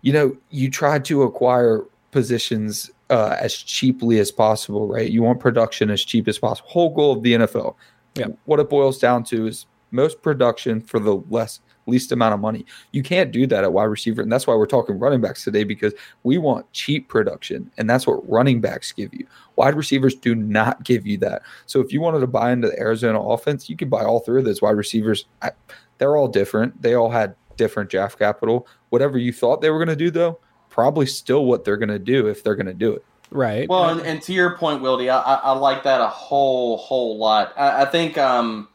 you 0.01 0.13
know, 0.13 0.37
you 0.51 0.69
try 0.69 0.99
to 0.99 1.23
acquire 1.23 1.85
positions 2.13 2.91
uh, 3.11 3.37
as 3.41 3.55
cheaply 3.55 4.21
as 4.21 4.31
possible, 4.31 4.87
right? 4.87 5.11
You 5.11 5.23
want 5.23 5.41
production 5.41 5.91
as 5.91 6.05
cheap 6.05 6.29
as 6.29 6.39
possible. 6.39 6.69
Whole 6.69 6.95
goal 6.95 7.13
of 7.17 7.23
the 7.23 7.33
NFL. 7.35 7.75
Yeah. 8.15 8.29
What 8.45 8.61
it 8.61 8.71
boils 8.71 8.99
down 8.99 9.25
to 9.25 9.47
is 9.47 9.67
most 9.91 10.23
production 10.23 10.81
for 10.81 11.01
the 11.01 11.17
less 11.29 11.61
least 11.87 12.13
amount 12.13 12.35
of 12.35 12.41
money. 12.41 12.65
You 12.93 13.03
can't 13.03 13.33
do 13.33 13.47
that 13.49 13.65
at 13.65 13.73
wide 13.73 13.85
receiver, 13.85 14.23
and 14.23 14.31
that's 14.31 14.47
why 14.47 14.55
we're 14.55 14.67
talking 14.67 14.99
running 14.99 15.21
backs 15.21 15.43
today 15.43 15.65
because 15.65 15.93
we 16.23 16.39
want 16.39 16.71
cheap 16.73 17.09
production, 17.09 17.71
and 17.77 17.91
that's 17.91 18.07
what 18.07 18.29
running 18.31 18.61
backs 18.61 18.93
give 18.93 19.13
you. 19.13 19.27
Wide 19.57 19.75
receivers 19.75 20.15
do 20.15 20.35
not 20.35 20.85
give 20.85 21.07
you 21.07 21.19
that. 21.19 21.43
So 21.67 21.81
if 21.81 21.93
you 21.93 22.01
wanted 22.01 22.21
to 22.21 22.27
buy 22.27 22.53
into 22.53 22.69
the 22.69 22.79
Arizona 22.79 23.21
offense, 23.21 23.69
you 23.69 23.77
could 23.77 23.91
buy 23.91 24.05
all 24.05 24.21
three 24.21 24.39
of 24.39 24.45
those 24.45 24.63
wide 24.63 24.77
receivers. 24.77 25.27
I, 25.41 25.51
they're 25.99 26.17
all 26.17 26.29
different. 26.29 26.81
They 26.81 26.95
all 26.95 27.11
had 27.11 27.35
different 27.57 27.91
draft 27.91 28.19
capital. 28.19 28.67
Whatever 28.91 29.19
you 29.19 29.33
thought 29.33 29.61
they 29.61 29.71
were 29.71 29.79
going 29.79 29.89
to 29.89 29.97
do, 29.97 30.11
though, 30.11 30.39
probably 30.73 31.07
still 31.07 31.45
what 31.45 31.65
they're 31.65 31.77
going 31.77 31.91
to 31.91 31.99
do 31.99 32.27
if 32.27 32.43
they're 32.43 32.57
going 32.57 32.67
to 32.67 32.75
do 32.75 32.93
it. 32.95 33.05
Right. 33.31 33.69
Well, 33.69 33.91
and, 33.91 34.01
and 34.01 34.23
to 34.23 34.33
your 34.33 34.57
point, 34.57 34.83
Wildy, 34.83 35.09
I, 35.09 35.19
I, 35.19 35.35
I 35.35 35.53
like 35.53 35.85
that 35.85 36.01
a 36.01 36.09
whole 36.09 36.77
whole 36.79 37.19
lot. 37.19 37.53
I, 37.57 37.83
I 37.83 37.85
think 37.85 38.19
um, 38.19 38.69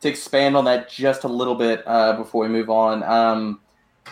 to 0.00 0.08
expand 0.08 0.56
on 0.56 0.64
that 0.64 0.90
just 0.90 1.24
a 1.24 1.28
little 1.28 1.54
bit 1.54 1.82
uh, 1.86 2.14
before 2.14 2.42
we 2.42 2.48
move 2.48 2.68
on. 2.68 3.02
Um, 3.02 3.60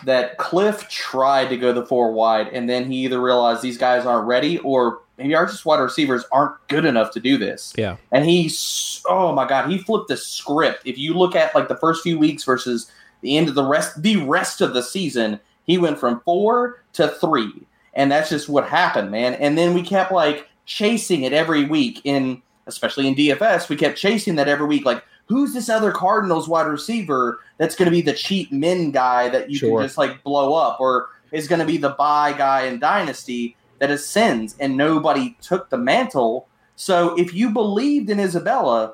that 0.05 0.39
Kliff 0.39 0.89
tried 0.89 1.49
to 1.49 1.57
go 1.57 1.71
the 1.71 1.85
four 1.85 2.11
wide, 2.11 2.47
and 2.47 2.67
then 2.67 2.89
he 2.91 3.05
either 3.05 3.21
realized 3.21 3.61
these 3.61 3.77
guys 3.77 4.05
aren't 4.05 4.25
ready, 4.25 4.57
or 4.59 5.01
maybe 5.19 5.35
our 5.35 5.45
just 5.45 5.65
wide 5.65 5.79
receivers 5.79 6.25
aren't 6.31 6.55
good 6.67 6.85
enough 6.85 7.11
to 7.11 7.19
do 7.19 7.37
this. 7.37 7.73
Yeah. 7.77 7.97
And 8.11 8.25
he's 8.25 9.03
oh 9.07 9.33
my 9.33 9.47
god, 9.47 9.69
he 9.69 9.77
flipped 9.77 10.07
the 10.07 10.17
script. 10.17 10.81
If 10.85 10.97
you 10.97 11.13
look 11.13 11.35
at 11.35 11.53
like 11.53 11.67
the 11.67 11.77
first 11.77 12.01
few 12.01 12.17
weeks 12.17 12.43
versus 12.43 12.91
the 13.21 13.37
end 13.37 13.49
of 13.49 13.55
the 13.55 13.63
rest, 13.63 14.01
the 14.01 14.17
rest 14.17 14.61
of 14.61 14.73
the 14.73 14.81
season, 14.81 15.39
he 15.65 15.77
went 15.77 15.99
from 15.99 16.21
four 16.21 16.83
to 16.93 17.07
three, 17.09 17.51
and 17.93 18.11
that's 18.11 18.29
just 18.29 18.49
what 18.49 18.67
happened, 18.67 19.11
man. 19.11 19.33
And 19.35 19.57
then 19.57 19.73
we 19.73 19.83
kept 19.83 20.11
like 20.11 20.47
chasing 20.65 21.23
it 21.23 21.33
every 21.33 21.65
week 21.65 22.01
in, 22.03 22.41
especially 22.67 23.07
in 23.07 23.15
DFS, 23.15 23.69
we 23.69 23.75
kept 23.75 23.97
chasing 23.97 24.35
that 24.35 24.47
every 24.47 24.65
week, 24.65 24.85
like 24.85 25.03
who's 25.27 25.53
this 25.53 25.69
other 25.69 25.91
Cardinals 25.91 26.47
wide 26.47 26.67
receiver 26.67 27.39
that's 27.57 27.75
going 27.75 27.85
to 27.85 27.91
be 27.91 28.01
the 28.01 28.13
cheap 28.13 28.51
min 28.51 28.91
guy 28.91 29.29
that 29.29 29.49
you 29.49 29.57
Sure. 29.57 29.79
can 29.79 29.87
just 29.87 29.97
like 29.97 30.23
blow 30.23 30.53
up, 30.53 30.79
or 30.79 31.09
is 31.31 31.47
going 31.47 31.59
to 31.59 31.65
be 31.65 31.77
the 31.77 31.89
buy 31.91 32.33
guy 32.33 32.63
in 32.65 32.79
Dynasty 32.79 33.55
that 33.79 33.89
ascends, 33.91 34.55
and 34.59 34.77
nobody 34.77 35.35
took 35.41 35.69
the 35.69 35.77
mantle. 35.77 36.47
So 36.75 37.17
if 37.19 37.33
you 37.33 37.49
believed 37.49 38.09
in 38.09 38.19
Isabella 38.19 38.93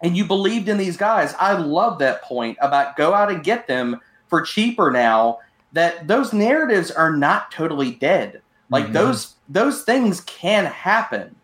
and 0.00 0.16
you 0.16 0.24
believed 0.24 0.68
in 0.68 0.78
these 0.78 0.96
guys, 0.96 1.34
I 1.38 1.54
love 1.54 1.98
that 1.98 2.22
point 2.22 2.56
about 2.60 2.96
go 2.96 3.14
out 3.14 3.30
and 3.32 3.42
get 3.42 3.66
them 3.66 4.00
for 4.28 4.42
cheaper 4.42 4.90
now. 4.90 5.38
That 5.72 6.08
those 6.08 6.32
narratives 6.32 6.90
are 6.90 7.14
not 7.14 7.50
totally 7.52 7.92
dead. 7.92 8.40
Like 8.70 8.88
Mhm. 8.88 8.92
those 8.92 9.34
those 9.48 9.82
things 9.82 10.20
can 10.22 10.66
happen. 10.66 11.34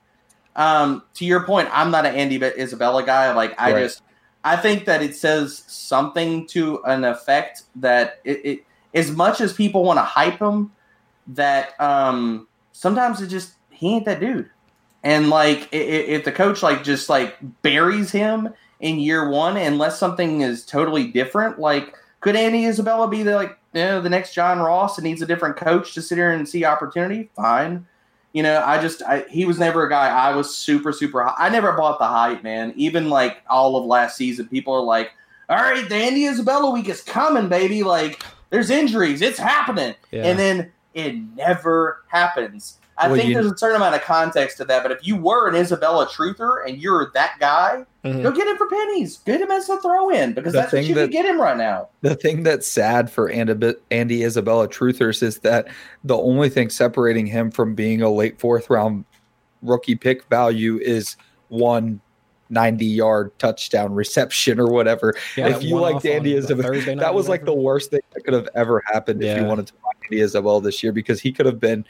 Um, 0.57 1.03
to 1.15 1.25
your 1.25 1.45
point, 1.45 1.69
I'm 1.73 1.91
not 1.91 2.07
an 2.07 2.15
Andy 2.15 2.37
Isabella 2.37 3.05
guy. 3.05 3.33
Like 3.35 3.55
I 3.61 3.73
Right. 3.73 3.83
just 3.83 4.03
I 4.45 4.57
think 4.57 4.85
that 4.85 5.03
it 5.03 5.17
says 5.17 5.65
something 5.67 6.47
to 6.49 6.83
an 6.85 7.05
effect 7.05 7.63
that 7.77 8.21
it, 8.25 8.41
it 8.45 8.67
as 8.95 9.11
much 9.11 9.41
as 9.41 9.53
people 9.53 9.83
want 9.85 9.99
to 9.99 10.03
hype 10.03 10.39
him, 10.39 10.73
that 11.29 11.79
um 11.81 12.47
sometimes 12.73 13.21
it 13.21 13.29
just 13.29 13.55
he 13.71 13.95
ain't 13.97 14.05
that 14.05 14.21
dude. 14.21 14.51
And 15.03 15.29
like 15.29 15.69
if 15.73 16.25
the 16.25 16.33
coach 16.33 16.63
like 16.63 16.85
just 16.85 17.09
like 17.09 17.37
buries 17.63 18.11
him 18.11 18.51
in 18.81 18.99
year 19.01 19.29
one, 19.29 19.57
unless 19.57 19.99
something 19.99 20.41
is 20.43 20.65
totally 20.65 21.09
different, 21.09 21.59
like 21.59 21.95
could 22.21 22.37
Andy 22.37 22.65
Isabella 22.67 23.09
be 23.09 23.23
the 23.23 23.35
like 23.35 23.59
you 23.75 23.81
know, 23.85 24.01
the 24.01 24.09
next 24.11 24.35
John 24.35 24.61
Ross 24.61 24.99
and 24.99 25.05
needs 25.05 25.21
a 25.23 25.27
different 25.27 25.57
coach 25.57 25.95
to 25.95 26.03
sit 26.03 26.17
here 26.19 26.31
and 26.33 26.49
see 26.49 26.65
opportunity? 26.65 27.31
Fine. 27.37 27.87
You 28.33 28.43
know, 28.43 28.63
I 28.67 28.81
just 28.81 29.03
I, 29.03 29.25
he 29.31 29.45
was 29.45 29.59
never 29.59 29.87
a 29.87 29.89
guy 29.89 30.09
I 30.09 30.35
was 30.35 30.55
super 30.55 30.93
super. 30.93 31.25
I 31.25 31.49
never 31.49 31.73
bought 31.73 31.99
the 31.99 32.07
hype, 32.07 32.43
man. 32.43 32.73
Even 32.77 33.09
like 33.11 33.39
all 33.49 33.77
of 33.77 33.85
last 33.85 34.17
season, 34.17 34.49
people 34.49 34.75
are 34.75 34.83
like, 34.83 35.13
"All 35.49 35.57
right, 35.57 35.89
the 35.89 35.95
Andy 35.95 36.27
Isabella 36.27 36.71
week 36.71 36.89
is 36.89 37.01
coming, 37.03 37.49
baby." 37.49 37.83
Like, 37.85 38.23
there's 38.51 38.71
injuries, 38.71 39.23
it's 39.23 39.39
happening, 39.39 39.95
Yeah. 40.11 40.25
and 40.25 40.39
then 40.39 40.73
it 40.95 41.15
never 41.37 42.03
happens. 42.09 42.79
I 42.97 43.09
Well, 43.09 43.17
think 43.17 43.29
you- 43.29 43.35
there's 43.35 43.51
a 43.51 43.57
certain 43.57 43.77
amount 43.77 43.97
of 43.97 44.03
context 44.03 44.57
to 44.59 44.65
that, 44.67 44.83
but 44.83 44.93
if 44.93 45.05
you 45.07 45.17
were 45.17 45.49
an 45.49 45.57
Isabella 45.57 46.07
truther 46.07 46.65
and 46.67 46.79
you're 46.79 47.11
that 47.15 47.33
guy, 47.41 47.85
Mhm. 48.05 48.23
go 48.23 48.31
get 48.31 48.47
him 48.47 48.57
for 48.57 48.69
pennies. 48.69 49.19
Get 49.25 49.41
him 49.41 49.51
as 49.51 49.69
a 49.69 49.79
throw 49.81 50.11
in 50.11 50.33
because 50.33 50.53
The 50.53 50.61
that's 50.61 50.73
what 50.73 50.79
thing 50.81 50.89
you 50.89 50.95
that- 50.95 51.01
can 51.03 51.11
get 51.11 51.25
him 51.25 51.41
right 51.41 51.57
now. 51.57 51.89
The 52.03 52.15
thing 52.15 52.45
that's 52.45 52.69
sad 52.69 53.11
for 53.11 53.29
Andy, 53.31 53.75
Andy 53.91 54.23
Isabella 54.23 54.69
truthers 54.69 55.23
is 55.23 55.39
that 55.39 55.67
the 56.05 56.17
only 56.17 56.49
thing 56.49 56.71
separating 56.71 57.27
him 57.27 57.51
from 57.51 57.75
being 57.75 58.01
a 58.01 58.11
late 58.11 58.39
fourth 58.39 58.71
round 58.71 59.05
rookie 59.63 59.97
pick 59.97 60.23
value 60.29 60.79
is 60.81 61.17
one 61.49 62.01
90 62.51 62.85
yard 62.85 63.33
touchdown 63.39 63.93
reception 63.95 64.61
or 64.61 64.67
whatever. 64.67 65.15
Yeah, 65.37 65.49
if 65.49 65.63
you 65.65 65.75
one-off 65.75 66.05
liked 66.05 66.07
Andy 66.07 66.35
on 66.35 66.39
Isabella, 66.45 66.79
that 66.97 67.11
or 67.11 67.13
was 67.15 67.29
like 67.29 67.45
the 67.45 67.55
worst 67.55 67.91
thing 67.91 68.03
that 68.13 68.23
could 68.23 68.35
have 68.35 68.49
ever 68.55 68.83
happened 68.87 69.25
if 69.25 69.37
you 69.41 69.45
wanted 69.47 69.67
to 69.69 69.73
buy 69.83 69.89
Andy 70.05 70.23
Isabella 70.23 70.61
this 70.61 70.81
year 70.83 70.93
because 70.93 71.21
he 71.21 71.33
could 71.33 71.47
have 71.47 71.59
been 71.59 71.85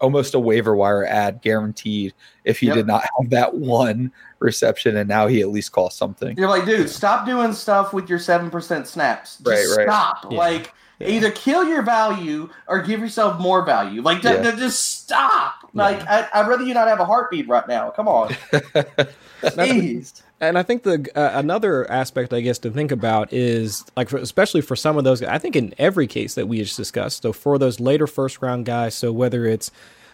almost 0.00 0.34
a 0.34 0.38
waiver 0.40 0.74
wire 0.74 1.04
ad 1.06 1.40
guaranteed 1.42 2.14
if 2.44 2.58
he 2.60 2.66
Yep. 2.66 2.76
did 2.76 2.86
not 2.86 3.02
have 3.18 3.30
that 3.30 3.54
one 3.54 4.10
reception 4.38 4.96
and 4.96 5.08
now 5.08 5.26
he 5.26 5.40
at 5.42 5.48
least 5.48 5.72
cost 5.72 5.98
something. 5.98 6.36
You're 6.36 6.48
like, 6.48 6.64
dude, 6.64 6.88
stop 6.88 7.26
doing 7.26 7.52
stuff 7.52 7.92
with 7.92 8.08
your 8.08 8.18
seven 8.18 8.50
percent 8.50 8.86
snaps. 8.86 9.36
Just 9.36 9.46
Right, 9.46 9.66
right. 9.76 9.86
stop. 9.88 10.32
Yeah. 10.32 10.38
Like, 10.38 10.72
Yeah. 10.98 11.08
either 11.08 11.30
kill 11.30 11.64
your 11.64 11.82
value 11.82 12.48
or 12.66 12.80
give 12.80 13.00
yourself 13.00 13.38
more 13.40 13.64
value. 13.64 14.02
Like, 14.02 14.22
ju- 14.22 14.28
Yeah. 14.30 14.50
ju- 14.50 14.56
just 14.58 15.00
stop. 15.02 15.54
Like, 15.74 16.00
I, 16.08 16.26
I'd 16.34 16.48
rather 16.48 16.64
you 16.64 16.74
not 16.74 16.88
have 16.88 17.00
a 17.00 17.04
heartbeat 17.04 17.48
right 17.48 17.66
now. 17.68 17.90
Come 17.90 18.08
on, 18.08 18.28
jeez. 19.42 20.22
And 20.40 20.56
I 20.56 20.62
think 20.62 20.84
the 20.84 21.06
uh, 21.14 21.38
another 21.38 21.90
aspect, 21.90 22.32
I 22.32 22.40
guess, 22.40 22.58
to 22.60 22.70
think 22.70 22.90
about 22.90 23.32
is 23.32 23.84
like, 23.96 24.08
for, 24.08 24.16
especially 24.16 24.62
for 24.62 24.74
some 24.74 24.96
of 24.96 25.04
those. 25.04 25.22
I 25.22 25.38
think 25.38 25.54
in 25.54 25.74
every 25.76 26.06
case 26.06 26.34
that 26.34 26.48
we 26.48 26.58
just 26.58 26.78
discussed. 26.78 27.22
So 27.22 27.32
for 27.32 27.58
those 27.58 27.78
later 27.78 28.06
first 28.06 28.40
round 28.40 28.64
guys, 28.64 28.94
so 28.94 29.12
whether 29.12 29.44
it's 29.44 29.70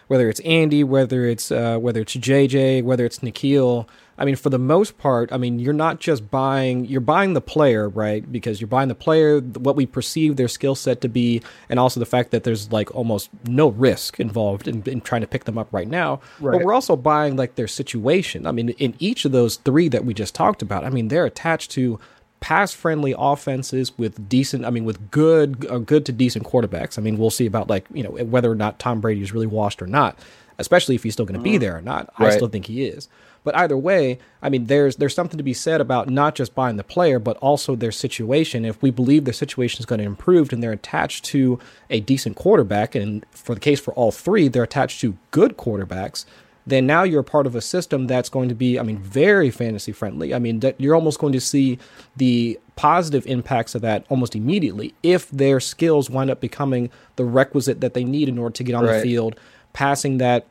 whether 0.07 0.29
it's 0.29 0.41
Andy, 0.41 0.83
whether 0.83 1.25
it's 1.25 1.49
uh, 1.51 1.77
whether 1.77 2.01
it's 2.01 2.15
JJ, 2.15 2.83
whether 2.83 3.05
it's 3.05 3.19
N'Keal. 3.19 3.87
I 4.17 4.25
mean, 4.25 4.35
for 4.35 4.49
the 4.49 4.57
most 4.57 4.97
part, 4.97 5.31
I 5.31 5.37
mean, 5.37 5.59
you're 5.59 5.73
not 5.73 5.99
just 5.99 6.31
buying, 6.31 6.85
you're 6.85 7.01
buying 7.01 7.33
the 7.33 7.41
player, 7.41 7.87
right? 7.87 8.29
Because 8.31 8.59
you're 8.59 8.67
buying 8.67 8.87
the 8.87 8.95
player, 8.95 9.39
what 9.39 9.75
we 9.75 9.85
perceive 9.85 10.37
their 10.37 10.47
skill 10.47 10.73
set 10.73 11.01
to 11.01 11.07
be, 11.07 11.41
and 11.69 11.79
also 11.79 11.99
the 11.99 12.05
fact 12.05 12.31
that 12.31 12.43
there's 12.43 12.71
like 12.71 12.93
almost 12.95 13.29
no 13.45 13.67
risk 13.69 14.19
involved 14.19 14.67
in, 14.67 14.81
in 14.87 15.01
trying 15.01 15.21
to 15.21 15.27
pick 15.27 15.43
them 15.43 15.57
up 15.57 15.67
right 15.71 15.87
now. 15.87 16.19
But 16.57 16.65
we're 16.65 16.73
also 16.73 16.95
buying 16.95 17.35
like 17.35 17.55
their 17.55 17.67
situation. 17.67 18.47
I 18.47 18.51
mean, 18.51 18.69
in 18.69 18.95
each 18.97 19.23
of 19.23 19.31
those 19.31 19.57
three 19.57 19.87
that 19.89 20.03
we 20.03 20.13
just 20.15 20.33
talked 20.33 20.63
about, 20.63 20.83
I 20.83 20.89
mean, 20.89 21.09
they're 21.09 21.25
attached 21.25 21.69
to 21.71 21.99
pass 22.39 22.71
friendly 22.73 23.13
offenses 23.17 23.97
with 23.97 24.29
decent, 24.29 24.65
I 24.65 24.69
mean, 24.71 24.85
with 24.85 25.11
good, 25.11 25.65
uh, 25.69 25.77
good 25.79 26.05
to 26.07 26.11
decent 26.11 26.45
quarterbacks. 26.45 26.97
I 26.97 27.01
mean, 27.01 27.17
we'll 27.17 27.29
see 27.31 27.45
about 27.45 27.69
like, 27.69 27.85
you 27.93 28.03
know, 28.03 28.11
whether 28.11 28.51
or 28.51 28.55
not 28.55 28.79
Tom 28.79 28.99
Brady 28.99 29.21
is 29.21 29.31
really 29.31 29.47
washed 29.47 29.81
or 29.81 29.87
not, 29.87 30.17
especially 30.57 30.95
if 30.95 31.03
he's 31.03 31.13
still 31.13 31.25
going 31.25 31.39
to 31.39 31.43
be 31.43 31.57
there 31.57 31.77
or 31.77 31.81
not. 31.81 32.09
I 32.17 32.23
still 32.35 32.47
think 32.47 32.65
he 32.65 32.85
is. 32.85 33.09
But 33.47 33.55
either 33.55 33.77
way, 33.77 34.19
I 34.41 34.49
mean, 34.49 34.65
there's 34.65 34.97
there's 34.97 35.15
something 35.15 35.37
to 35.37 35.43
be 35.43 35.53
said 35.53 35.79
about 35.79 36.09
not 36.09 36.35
just 36.35 36.53
buying 36.53 36.75
the 36.75 36.83
player, 36.83 37.17
but 37.17 37.37
also 37.37 37.77
their 37.77 37.93
situation. 37.93 38.65
If 38.65 38.81
we 38.81 38.91
believe 38.91 39.23
their 39.23 39.33
situation 39.33 39.79
is 39.79 39.85
going 39.85 39.99
to 39.99 40.05
improve 40.05 40.51
and 40.51 40.61
they're 40.61 40.73
attached 40.73 41.23
to 41.27 41.57
a 41.89 42.01
decent 42.01 42.35
quarterback, 42.35 42.93
and 42.93 43.25
for 43.31 43.55
the 43.55 43.61
case 43.61 43.79
for 43.79 43.93
all 43.93 44.11
three, 44.11 44.49
they're 44.49 44.63
attached 44.63 44.99
to 44.99 45.15
good 45.31 45.55
quarterbacks, 45.55 46.25
then 46.65 46.85
now 46.85 47.03
you're 47.03 47.23
part 47.23 47.47
of 47.47 47.55
a 47.55 47.61
system 47.61 48.05
that's 48.05 48.27
going 48.27 48.49
to 48.49 48.55
be, 48.55 48.77
I 48.77 48.83
mean, 48.83 48.97
very 48.97 49.49
fantasy 49.49 49.93
friendly. 49.93 50.33
I 50.33 50.39
mean, 50.39 50.59
that 50.59 50.75
you're 50.77 50.93
almost 50.93 51.17
going 51.17 51.31
to 51.31 51.39
see 51.39 51.79
the 52.17 52.59
positive 52.75 53.25
impacts 53.27 53.75
of 53.75 53.81
that 53.81 54.05
almost 54.09 54.35
immediately 54.35 54.93
if 55.03 55.31
their 55.31 55.61
skills 55.61 56.09
wind 56.09 56.29
up 56.29 56.41
becoming 56.41 56.89
the 57.15 57.23
requisite 57.23 57.79
that 57.79 57.93
they 57.93 58.03
need 58.03 58.27
in 58.27 58.37
order 58.37 58.51
to 58.55 58.63
get 58.65 58.75
on 58.75 58.85
the 58.85 58.99
field, 58.99 59.39
passing 59.71 60.17
that 60.17 60.47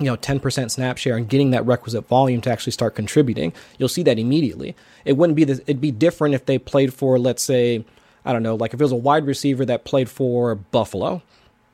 you 0.00 0.06
know 0.06 0.16
10% 0.16 0.70
snap 0.70 0.98
share 0.98 1.16
and 1.16 1.28
getting 1.28 1.50
that 1.50 1.64
requisite 1.64 2.08
volume 2.08 2.40
to 2.40 2.50
actually 2.50 2.72
start 2.72 2.94
contributing 2.94 3.52
you'll 3.78 3.88
see 3.88 4.02
that 4.02 4.18
immediately. 4.18 4.74
It 5.04 5.16
wouldn't 5.16 5.36
be 5.36 5.44
this 5.44 5.60
it'd 5.60 5.80
be 5.80 5.92
different 5.92 6.34
if 6.34 6.46
they 6.46 6.58
played 6.58 6.92
for 6.92 7.18
let's 7.18 7.42
say 7.42 7.84
i 8.24 8.32
don't 8.32 8.42
know 8.42 8.54
like 8.54 8.74
if 8.74 8.80
it 8.80 8.84
was 8.84 8.92
a 8.92 8.96
wide 8.96 9.26
receiver 9.26 9.64
that 9.64 9.84
played 9.84 10.08
for 10.08 10.54
buffalo 10.54 11.22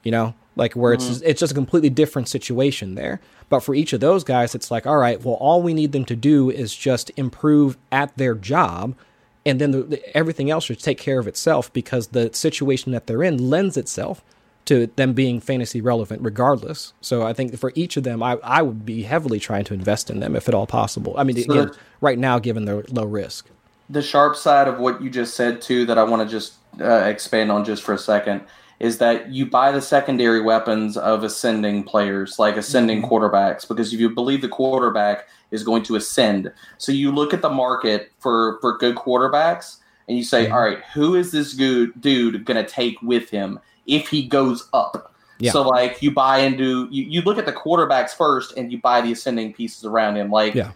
you 0.05 0.13
know 0.13 0.35
like 0.57 0.73
where 0.75 0.93
it's 0.93 1.05
mm-hmm. 1.05 1.27
it's 1.27 1.41
just 1.41 1.53
a 1.53 1.55
completely 1.55 1.91
different 1.91 2.29
situation 2.29 2.95
there. 2.95 3.21
But 3.49 3.61
for 3.61 3.75
each 3.77 3.93
of 3.93 4.01
those 4.01 4.25
guys 4.25 4.55
it's 4.55 4.71
like 4.71 4.87
all 4.87 4.97
right 4.97 5.23
well 5.23 5.37
all 5.37 5.63
we 5.63 5.75
need 5.75 5.93
them 5.93 6.05
to 6.07 6.17
do 6.17 6.51
is 6.51 6.75
just 6.75 7.13
improve 7.17 7.77
at 7.93 8.17
their 8.17 8.35
job 8.35 8.97
and 9.45 9.61
then 9.61 9.71
the, 9.71 9.83
the, 9.83 10.17
everything 10.17 10.51
else 10.51 10.65
should 10.65 10.81
take 10.81 10.99
care 10.99 11.21
of 11.21 11.29
itself 11.29 11.73
because 11.73 12.09
the 12.09 12.33
situation 12.33 12.91
that 12.91 13.07
they're 13.07 13.23
in 13.23 13.49
lends 13.49 13.77
itself 13.77 14.25
to 14.67 14.87
them 14.97 15.13
being 15.15 15.41
fantasy 15.41 15.81
relevant 15.81 16.23
regardless. 16.23 16.93
So 17.01 17.27
I 17.27 17.33
think 17.33 17.57
for 17.59 17.73
each 17.75 17.97
of 17.97 18.05
them, 18.05 18.23
I, 18.23 18.39
I 18.43 18.63
would 18.63 18.85
be 18.85 19.03
heavily 19.03 19.41
trying 19.41 19.65
to 19.65 19.75
invest 19.75 20.11
in 20.11 20.21
them 20.21 20.37
if 20.37 20.49
at 20.49 20.55
all 20.55 20.67
possible. 20.67 21.15
I 21.17 21.25
mean, 21.25 21.37
So 21.43 21.53
again, 21.53 21.71
right 22.01 22.19
now, 22.19 22.39
given 22.39 22.65
their 22.65 22.83
low 22.91 23.05
risk. 23.05 23.49
the 23.89 24.03
sharp 24.03 24.37
side 24.37 24.69
of 24.69 24.79
what 24.79 25.01
you 25.01 25.09
just 25.11 25.35
said 25.35 25.61
too 25.63 25.87
that 25.87 25.97
I 25.99 26.03
want 26.05 26.23
to 26.23 26.29
just 26.29 26.55
uh, 26.81 27.05
expand 27.07 27.51
on 27.53 27.65
just 27.65 27.83
for 27.83 27.95
a 27.95 27.99
second 27.99 28.43
is 28.79 28.99
that 28.99 29.31
you 29.33 29.47
buy 29.47 29.73
the 29.73 29.81
secondary 29.81 30.43
weapons 30.43 30.97
of 30.99 31.25
ascending 31.25 31.83
players 31.85 32.39
like 32.39 32.57
ascending 32.57 33.01
quarterbacks 33.03 33.67
because 33.67 33.95
if 33.95 34.01
you 34.01 34.11
believe 34.11 34.43
the 34.43 34.49
quarterback 34.49 35.29
is 35.51 35.63
going 35.63 35.83
to 35.85 35.97
ascend 35.97 36.53
so 36.77 36.93
you 36.93 37.11
look 37.11 37.33
at 37.33 37.41
the 37.41 37.49
market 37.49 38.11
for 38.19 38.59
for 38.61 38.77
good 38.77 38.97
quarterbacks 38.97 39.77
and 40.09 40.19
you 40.19 40.25
say 40.25 40.51
all 40.51 40.61
right 40.61 40.81
who 40.93 41.15
is 41.15 41.31
this 41.33 41.55
good 41.55 41.99
dude 42.01 42.45
going 42.45 42.63
to 42.63 42.71
take 42.71 43.01
with 43.01 43.31
him 43.31 43.59
if 43.87 44.09
he 44.09 44.27
goes 44.27 44.69
up 44.73 45.13
Yeah. 45.39 45.53
so 45.53 45.63
like 45.63 46.03
you 46.03 46.11
buy 46.11 46.39
into 46.39 46.89
you, 46.91 47.05
you 47.05 47.23
look 47.23 47.39
at 47.39 47.47
the 47.47 47.53
quarterbacks 47.53 48.11
first 48.11 48.57
and 48.57 48.71
you 48.73 48.81
buy 48.81 49.01
the 49.01 49.13
ascending 49.13 49.53
pieces 49.53 49.85
around 49.85 50.17
him 50.17 50.31
like 50.31 50.55
Yeah. 50.55 50.73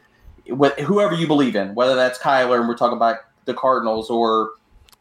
wh- 0.48 0.78
whoever 0.80 1.14
you 1.14 1.26
believe 1.26 1.56
in, 1.56 1.74
whether 1.74 1.94
that's 1.94 2.18
Kyler 2.18 2.58
and 2.60 2.68
we're 2.68 2.76
talking 2.76 2.96
about 2.96 3.16
the 3.46 3.54
Cardinals, 3.54 4.10
or 4.10 4.50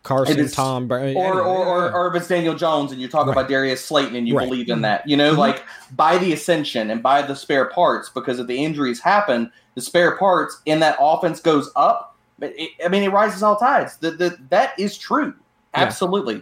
Carson, 0.04 0.40
It 0.40 0.46
is- 0.46 0.54
Tom, 0.54 0.88
Bra- 0.88 1.00
or 1.00 1.04
anyway, 1.04 1.22
or, 1.22 1.42
or, 1.42 1.92
or 1.92 2.08
if 2.08 2.16
it's 2.16 2.28
Daniel 2.30 2.56
Jones 2.56 2.92
and 2.94 3.02
you're 3.02 3.10
talking 3.10 3.28
Right. 3.28 3.38
about 3.38 3.50
Darius 3.50 3.84
Slayton 3.84 4.16
and 4.16 4.28
you 4.28 4.38
Right. 4.38 4.48
believe 4.50 4.70
in 4.70 4.82
that, 4.84 5.08
you 5.08 5.18
know, 5.18 5.34
Mhm. 5.34 5.38
like 5.38 5.64
buy 5.96 6.18
the 6.18 6.32
ascension 6.32 6.90
and 6.90 7.04
buy 7.04 7.22
the 7.22 7.36
spare 7.36 7.66
parts 7.66 8.10
because 8.10 8.40
if 8.40 8.48
the 8.48 8.64
injuries 8.64 9.02
happen, 9.02 9.52
the 9.76 9.82
spare 9.82 10.16
parts 10.16 10.62
in 10.66 10.80
that 10.80 10.96
offense 11.02 11.42
goes 11.42 11.70
up. 11.76 12.16
But 12.40 12.54
it, 12.58 12.70
I 12.84 12.88
mean, 12.88 13.04
it 13.04 13.12
rises 13.12 13.44
all 13.44 13.58
tides. 13.58 13.98
The, 13.98 14.12
the, 14.12 14.38
that 14.50 14.72
is 14.80 14.98
true. 14.98 15.34
Absolutely. 15.76 16.36
Yeah, 16.36 16.42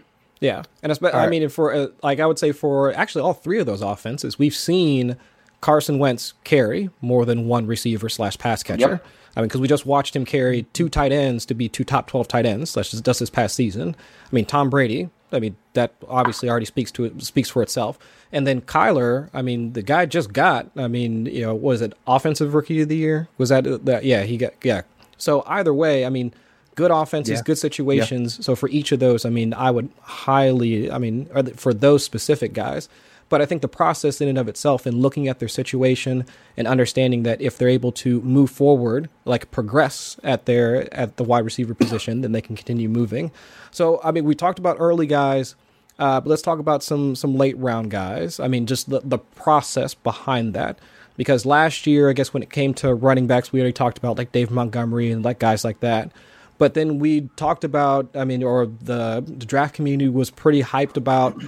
and 0.84 0.91
it's, 0.91 1.02
I 1.02 1.28
mean, 1.28 1.50
for 1.50 1.73
uh, 1.73 1.88
like 2.04 2.19
I 2.19 2.26
would 2.26 2.39
say 2.39 2.52
for 2.52 2.93
actually 2.93 3.23
all 3.23 3.34
three 3.34 3.60
of 3.60 3.65
those 3.65 3.82
offenses, 3.82 4.38
we've 4.38 4.56
seen 4.56 5.17
Carson 5.62 5.97
Wentz 6.00 6.34
carry 6.43 6.89
more 7.02 7.26
than 7.26 7.47
one 7.47 7.65
receiver 7.65 8.10
slash 8.10 8.38
pass 8.38 8.63
catcher. 8.63 8.89
Yep. 8.89 9.06
I 9.36 9.41
mean, 9.41 9.47
because 9.47 9.62
we 9.62 9.67
just 9.67 9.86
watched 9.86 10.15
him 10.15 10.26
carry 10.26 10.63
two 10.73 10.89
tight 10.89 11.12
ends 11.12 11.45
to 11.45 11.54
be 11.54 11.69
two 11.69 11.84
top 11.84 12.08
twelve 12.08 12.28
tight 12.28 12.45
ends. 12.45 12.73
That's 12.73 12.91
just, 12.91 13.06
just 13.06 13.19
this 13.19 13.30
past 13.30 13.56
season. 13.56 13.95
I 14.26 14.36
mean, 14.36 14.45
Tom 14.45 14.69
Brady. 14.69 15.10
I 15.32 15.39
mean, 15.39 15.58
that 15.73 15.93
obviously 16.08 16.50
already 16.50 16.65
speaks 16.65 16.91
to 16.93 17.04
it, 17.04 17.21
speaks 17.21 17.50
for 17.50 17.62
itself. 17.62 18.00
And 18.32 18.47
then 18.47 18.62
Kyler. 18.62 19.30
I 19.34 19.41
mean, 19.41 19.73
the 19.73 19.82
guy 19.82 20.06
just 20.06 20.34
got. 20.34 20.69
I 20.76 20.88
mean, 20.88 21.26
you 21.26 21.41
know, 21.41 21.54
was 21.54 21.82
it 21.82 21.93
offensive 22.08 22.54
rookie 22.54 22.82
of 22.82 22.89
the 22.89 22.95
year? 22.95 23.28
Was 23.38 23.50
that 23.50 23.86
that? 23.86 24.06
Yeah, 24.06 24.23
he 24.23 24.38
got. 24.38 24.54
Yeah. 24.63 24.84
So 25.17 25.43
either 25.47 25.73
way, 25.73 26.06
I 26.06 26.10
mean, 26.10 26.34
good 26.78 26.92
offenses, 26.92 27.40
Yeah. 27.40 27.42
good 27.44 27.58
situations. 27.58 28.40
So 28.46 28.56
for 28.56 28.70
each 28.70 28.94
of 28.94 29.00
those, 29.00 29.26
I 29.26 29.30
mean, 29.30 29.54
I 29.54 29.70
would 29.72 29.90
highly, 30.02 30.90
I 30.90 30.98
mean, 31.00 31.26
for 31.58 31.74
those 31.74 32.06
specific 32.06 32.54
guys. 32.54 32.88
But 33.30 33.42
I 33.42 33.46
think 33.46 33.62
the 33.62 33.68
process 33.68 34.22
in 34.22 34.30
and 34.30 34.38
of 34.38 34.48
itself, 34.48 34.86
and 34.86 35.02
looking 35.02 35.28
at 35.28 35.40
their 35.40 35.50
situation 35.50 36.26
and 36.56 36.66
understanding 36.66 37.24
that 37.24 37.42
if 37.42 37.58
they're 37.58 37.68
able 37.68 37.92
to 38.04 38.22
move 38.22 38.50
forward, 38.50 39.10
like 39.26 39.52
progress 39.52 40.16
at 40.24 40.46
their 40.46 40.88
at 40.94 41.18
the 41.18 41.26
wide 41.26 41.44
receiver 41.44 41.74
position, 41.74 42.22
then 42.22 42.32
they 42.32 42.40
can 42.42 42.56
continue 42.56 42.88
moving. 42.88 43.32
So 43.72 44.00
I 44.02 44.12
mean, 44.12 44.24
we 44.24 44.34
talked 44.34 44.60
about 44.60 44.78
early 44.80 45.08
guys. 45.08 45.56
Uh, 46.00 46.22
but 46.22 46.30
let's 46.30 46.42
talk 46.44 46.60
about 46.60 46.84
some 46.84 47.16
some 47.16 47.36
late 47.36 47.58
round 47.58 47.92
guys. 47.92 48.40
I 48.40 48.48
mean, 48.48 48.66
just 48.66 48.90
the, 48.90 49.02
the 49.04 49.18
process 49.18 49.94
behind 49.94 50.54
that. 50.54 50.80
Because 51.18 51.46
last 51.46 51.86
year, 51.88 52.10
I 52.10 52.13
guess 52.13 52.32
when 52.34 52.44
it 52.44 52.52
came 52.52 52.74
to 52.76 52.94
running 52.94 53.26
backs, 53.28 53.52
we 53.52 53.60
already 53.60 53.74
talked 53.74 53.98
about 53.98 54.18
like 54.18 54.32
Dave 54.32 54.52
Montgomery 54.52 55.12
and 55.12 55.26
like 55.26 55.40
guys 55.40 55.66
like 55.66 55.80
that. 55.82 56.12
But 56.58 56.74
then 56.74 57.00
we 57.00 57.22
talked 57.36 57.63
about, 57.63 58.10
I 58.15 58.26
mean, 58.26 58.43
or 58.43 58.65
the, 58.65 59.24
the 59.26 59.46
draft 59.46 59.76
community 59.76 60.10
was 60.10 60.30
pretty 60.30 60.63
hyped 60.63 60.98
about 60.98 61.39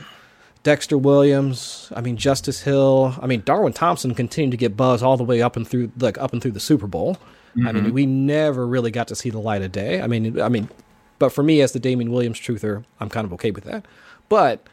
Dexter 0.64 0.98
Williams. 0.98 1.92
I 1.96 2.02
mean, 2.02 2.18
Justice 2.18 2.62
Hill. 2.62 3.16
I 3.22 3.26
mean, 3.26 3.42
Darwin 3.44 3.74
Thompson 3.74 4.14
continued 4.14 4.52
to 4.52 4.58
get 4.58 4.78
buzz 4.78 5.02
all 5.02 5.18
the 5.18 5.24
way 5.24 5.42
up 5.42 5.56
and 5.56 5.68
through, 5.68 5.92
like 6.00 6.18
up 6.18 6.34
and 6.34 6.42
through 6.42 6.52
the 6.52 6.60
Super 6.60 6.88
Bowl. 6.88 7.18
I 7.58 7.72
mean, 7.72 7.86
mm-hmm. 7.86 7.94
we 7.94 8.06
never 8.06 8.66
really 8.68 8.92
got 8.92 9.08
to 9.08 9.16
see 9.16 9.32
the 9.32 9.40
light 9.40 9.62
of 9.62 9.72
day. 9.72 10.02
I 10.02 10.08
mean, 10.08 10.40
I 10.40 10.50
mean, 10.50 10.70
but 11.18 11.30
for 11.30 11.44
me 11.44 11.62
as 11.62 11.72
the 11.72 11.80
Damien 11.80 12.12
Williams 12.12 12.40
truther, 12.40 12.86
I'm 13.00 13.10
kind 13.10 13.26
of 13.26 13.34
okay 13.34 13.52
with 13.52 13.64
that. 13.66 13.86
But 14.30 14.68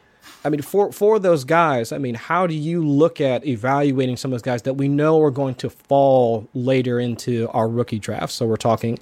I 0.45 0.49
mean, 0.49 0.61
for 0.61 0.91
for 0.91 1.19
those 1.19 1.43
guys, 1.43 1.91
I 1.91 1.97
mean, 1.97 2.15
how 2.15 2.47
do 2.47 2.53
you 2.53 2.85
look 2.85 3.19
at 3.19 3.45
evaluating 3.45 4.17
some 4.17 4.31
of 4.31 4.33
those 4.33 4.43
guys 4.43 4.61
that 4.63 4.75
we 4.75 4.87
know 4.87 5.21
are 5.21 5.31
going 5.31 5.55
to 5.55 5.69
fall 5.69 6.47
later 6.53 6.99
into 6.99 7.49
our 7.49 7.67
rookie 7.67 7.99
draft? 7.99 8.31
So 8.31 8.45
we're 8.45 8.57
talking 8.57 8.99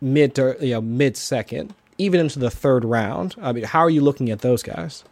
mid 0.00 0.34
to 0.36 0.56
you 0.60 0.74
know 0.74 0.80
mid 0.80 1.16
second, 1.16 1.74
even 1.98 2.20
into 2.20 2.38
the 2.38 2.50
third 2.50 2.84
round. 2.84 3.34
I 3.40 3.52
mean, 3.52 3.64
how 3.64 3.80
are 3.80 3.90
you 3.90 4.00
looking 4.00 4.30
at 4.30 4.40
those 4.40 4.62
guys? 4.62 5.04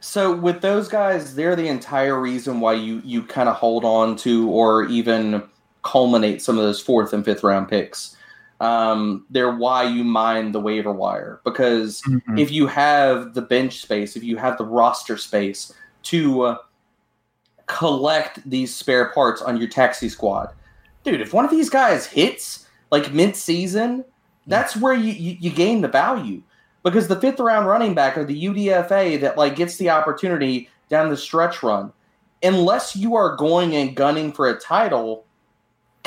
So 0.00 0.34
with 0.34 0.60
those 0.60 0.88
guys, 0.88 1.34
they're 1.34 1.56
the 1.56 1.68
entire 1.68 2.18
reason 2.20 2.60
why 2.60 2.74
you 2.74 3.02
you 3.04 3.22
kind 3.22 3.48
of 3.48 3.56
hold 3.56 3.84
on 3.84 4.16
to 4.16 4.48
or 4.50 4.84
even 4.84 5.42
culminate 5.82 6.42
some 6.42 6.56
of 6.58 6.64
those 6.64 6.80
fourth 6.80 7.12
and 7.12 7.24
fifth 7.24 7.42
round 7.42 7.68
picks. 7.68 8.14
Um, 8.60 9.24
they're 9.30 9.54
why 9.54 9.84
you 9.84 10.02
mine 10.02 10.50
the 10.50 10.60
waiver 10.60 10.92
wire 10.92 11.40
because 11.44 12.02
Mhm. 12.02 12.38
if 12.40 12.50
you 12.50 12.66
have 12.66 13.34
the 13.34 13.42
bench 13.42 13.80
space, 13.80 14.16
if 14.16 14.24
you 14.24 14.36
have 14.36 14.58
the 14.58 14.64
roster 14.64 15.16
space 15.16 15.72
to 16.04 16.42
uh, 16.42 16.56
collect 17.66 18.48
these 18.48 18.74
spare 18.74 19.06
parts 19.10 19.40
on 19.42 19.56
your 19.58 19.68
taxi 19.68 20.08
squad, 20.08 20.52
dude, 21.04 21.20
if 21.20 21.32
one 21.32 21.44
of 21.44 21.50
these 21.50 21.70
guys 21.70 22.06
hits 22.06 22.66
like 22.90 23.12
mid 23.12 23.36
season, 23.36 24.04
that's 24.46 24.76
where 24.76 24.94
you, 24.94 25.12
you, 25.12 25.36
you 25.40 25.50
gain 25.50 25.80
the 25.82 25.88
value 25.88 26.42
because 26.82 27.08
the 27.08 27.20
fifth 27.20 27.40
round 27.40 27.66
running 27.66 27.94
back 27.94 28.16
or 28.16 28.24
the 28.24 28.44
UDFA 28.44 29.20
that 29.20 29.36
like 29.36 29.56
gets 29.56 29.76
the 29.76 29.90
opportunity 29.90 30.68
down 30.88 31.10
the 31.10 31.16
stretch 31.16 31.62
run, 31.62 31.92
unless 32.42 32.96
you 32.96 33.14
are 33.14 33.36
going 33.36 33.74
and 33.76 33.94
gunning 33.94 34.32
for 34.32 34.48
a 34.48 34.58
title, 34.58 35.24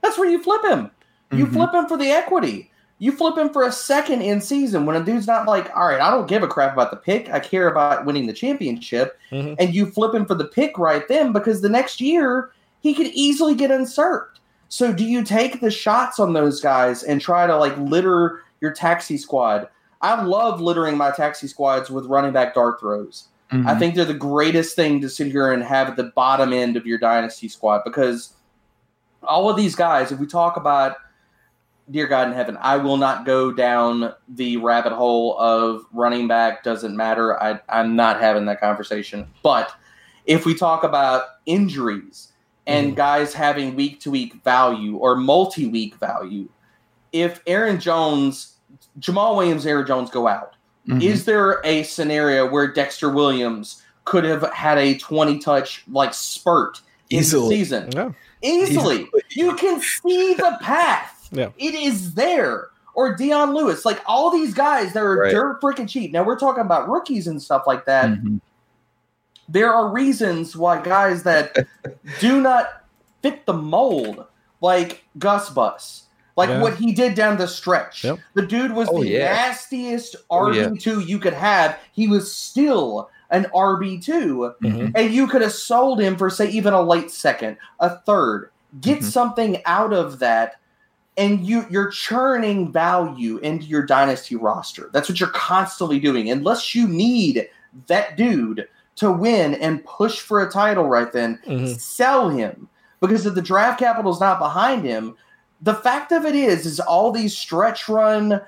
that's 0.00 0.18
where 0.18 0.28
you 0.30 0.42
flip 0.42 0.64
him. 0.64 0.90
You 1.32 1.46
Mhm. 1.46 1.52
flip 1.52 1.74
him 1.74 1.86
for 1.86 1.96
the 1.96 2.10
equity. 2.10 2.70
You 2.98 3.10
flip 3.12 3.36
him 3.36 3.50
for 3.50 3.64
a 3.64 3.72
second 3.72 4.22
in 4.22 4.40
season 4.40 4.86
when 4.86 4.94
a 4.94 5.02
dude's 5.02 5.26
not 5.26 5.46
like, 5.48 5.74
all 5.76 5.86
right, 5.88 6.00
I 6.00 6.10
don't 6.10 6.28
give 6.28 6.42
a 6.44 6.48
crap 6.48 6.72
about 6.72 6.90
the 6.92 6.96
pick. 6.96 7.28
I 7.30 7.40
care 7.40 7.66
about 7.68 8.04
winning 8.04 8.26
the 8.26 8.32
championship. 8.32 9.18
Mhm. 9.32 9.56
And 9.58 9.74
you 9.74 9.86
flip 9.86 10.14
him 10.14 10.24
for 10.24 10.34
the 10.34 10.44
pick 10.44 10.78
right 10.78 11.06
then 11.08 11.32
because 11.32 11.60
the 11.62 11.68
next 11.68 12.00
year 12.00 12.50
he 12.80 12.94
could 12.94 13.08
easily 13.08 13.54
get 13.54 13.70
usurped. 13.70 14.31
So 14.72 14.90
do 14.90 15.04
you 15.04 15.22
take 15.22 15.60
the 15.60 15.70
shots 15.70 16.18
on 16.18 16.32
those 16.32 16.58
guys 16.58 17.02
and 17.02 17.20
try 17.20 17.46
to 17.46 17.54
like 17.58 17.76
litter 17.76 18.42
your 18.62 18.72
taxi 18.72 19.18
squad? 19.18 19.68
I 20.00 20.22
love 20.22 20.62
littering 20.62 20.96
my 20.96 21.10
taxi 21.10 21.46
squads 21.46 21.90
with 21.90 22.06
running 22.06 22.32
back 22.32 22.54
dart 22.54 22.80
throws. 22.80 23.28
Mhm. 23.52 23.66
I 23.66 23.78
think 23.78 23.94
they're 23.94 24.06
the 24.06 24.14
greatest 24.14 24.74
thing 24.74 25.02
to 25.02 25.10
sit 25.10 25.26
here 25.26 25.52
and 25.52 25.62
have 25.62 25.88
at 25.88 25.96
the 25.96 26.04
bottom 26.04 26.54
end 26.54 26.78
of 26.78 26.86
your 26.86 26.96
dynasty 26.96 27.48
squad 27.48 27.82
because 27.84 28.32
all 29.24 29.50
of 29.50 29.58
these 29.58 29.76
guys, 29.76 30.10
if 30.10 30.18
we 30.18 30.26
talk 30.26 30.56
about 30.56 30.96
dear 31.90 32.06
God 32.06 32.28
in 32.28 32.32
heaven, 32.32 32.56
I 32.58 32.78
will 32.78 32.96
not 32.96 33.26
go 33.26 33.52
down 33.52 34.14
the 34.26 34.56
rabbit 34.56 34.94
hole 34.94 35.38
of 35.38 35.84
running 35.92 36.28
back 36.28 36.64
doesn't 36.64 36.96
matter. 36.96 37.38
I, 37.42 37.60
I'm 37.68 37.94
not 37.94 38.22
having 38.22 38.46
that 38.46 38.58
conversation. 38.58 39.28
But 39.42 39.70
if 40.24 40.46
we 40.46 40.54
talk 40.54 40.82
about 40.82 41.24
injuries 41.44 42.31
and 42.66 42.92
Mhm. 42.92 42.96
guys 42.96 43.34
having 43.34 43.74
week 43.74 44.00
to 44.00 44.10
week 44.10 44.34
value 44.44 44.96
or 44.96 45.16
multi 45.16 45.66
week 45.66 45.96
value, 45.96 46.48
if 47.12 47.40
Aaron 47.46 47.80
Jones, 47.80 48.54
Jamaal 49.00 49.36
Williams, 49.36 49.66
Aaron 49.66 49.86
Jones 49.86 50.10
go 50.10 50.28
out, 50.28 50.54
Mhm. 50.88 51.02
is 51.02 51.24
there 51.24 51.60
a 51.64 51.82
scenario 51.82 52.48
where 52.48 52.66
Dexter 52.68 53.10
Williams 53.10 53.82
could 54.04 54.24
have 54.24 54.42
had 54.52 54.78
a 54.78 54.96
20 54.98 55.38
touch 55.38 55.84
like 55.90 56.14
spurt 56.14 56.80
in 57.10 57.20
Easily. 57.20 57.48
the 57.48 57.64
season? 57.64 57.88
Yeah. 57.94 58.10
Easily. 58.42 59.08
You 59.30 59.54
can 59.54 59.80
see 59.80 60.34
the 60.34 60.58
path. 60.60 61.28
Yeah. 61.30 61.48
It 61.58 61.74
is 61.74 62.14
there. 62.14 62.68
Or 62.94 63.14
Dion 63.14 63.54
Lewis, 63.54 63.84
like 63.86 64.00
all 64.06 64.30
these 64.30 64.52
guys 64.52 64.92
that 64.92 65.02
are 65.02 65.16
Right. 65.16 65.30
dirt 65.32 65.60
freaking 65.62 65.88
cheap. 65.88 66.12
Now 66.12 66.24
we're 66.24 66.38
talking 66.38 66.60
about 66.60 66.88
rookies 66.90 67.26
and 67.26 67.40
stuff 67.40 67.62
like 67.66 67.86
that. 67.86 68.10
Mhm. 68.10 68.40
There 69.52 69.72
are 69.72 69.88
reasons 69.90 70.56
why 70.56 70.82
guys 70.82 71.22
that 71.24 71.54
do 72.20 72.40
not 72.40 72.84
fit 73.22 73.46
the 73.46 73.52
mold, 73.52 74.24
like 74.60 75.04
Gus 75.18 75.50
Bus, 75.50 76.04
like 76.36 76.48
Yeah. 76.48 76.60
what 76.62 76.74
he 76.76 76.92
did 76.92 77.14
down 77.14 77.36
the 77.36 77.46
stretch. 77.46 78.02
Yep. 78.04 78.18
The 78.34 78.42
dude 78.46 78.72
was 78.72 78.88
Oh, 78.90 79.02
the 79.02 79.08
yeah. 79.10 79.32
nastiest 79.32 80.16
Oh, 80.30 80.50
yeah. 80.50 80.64
RB2 80.64 81.06
you 81.06 81.18
could 81.18 81.34
have. 81.34 81.78
He 81.92 82.08
was 82.08 82.34
still 82.34 83.10
an 83.30 83.46
RB2 83.54 84.54
Mhm. 84.62 84.92
and 84.94 85.12
you 85.12 85.26
could 85.26 85.42
have 85.42 85.52
sold 85.52 86.00
him 86.00 86.16
for 86.16 86.30
say 86.30 86.48
even 86.50 86.72
a 86.72 86.82
late 86.82 87.10
second, 87.10 87.56
a 87.80 87.90
third. 87.90 88.50
Get 88.80 89.00
Mhm. 89.00 89.04
something 89.04 89.62
out 89.66 89.92
of 89.92 90.18
that, 90.20 90.56
and 91.18 91.46
you 91.46 91.66
you're 91.68 91.90
churning 91.90 92.72
value 92.72 93.36
into 93.38 93.66
your 93.66 93.84
dynasty 93.84 94.34
roster. 94.36 94.88
That's 94.94 95.10
what 95.10 95.20
you're 95.20 95.28
constantly 95.30 96.00
doing. 96.00 96.30
Unless 96.30 96.74
you 96.74 96.88
need 96.88 97.48
that 97.88 98.16
dude 98.16 98.66
to 98.96 99.10
win 99.10 99.54
and 99.54 99.84
push 99.84 100.20
for 100.20 100.40
a 100.42 100.50
title 100.50 100.84
right 100.84 101.12
then, 101.12 101.38
Mhm. 101.46 101.78
sell 101.80 102.28
him 102.28 102.68
because 103.00 103.24
if 103.26 103.34
the 103.34 103.42
draft 103.42 103.78
capital 103.78 104.12
is 104.12 104.20
not 104.20 104.38
behind 104.38 104.84
him. 104.84 105.14
The 105.60 105.74
fact 105.74 106.12
of 106.12 106.24
it 106.24 106.34
is, 106.34 106.66
is 106.66 106.80
all 106.80 107.10
these 107.12 107.36
stretch 107.36 107.88
run 107.88 108.40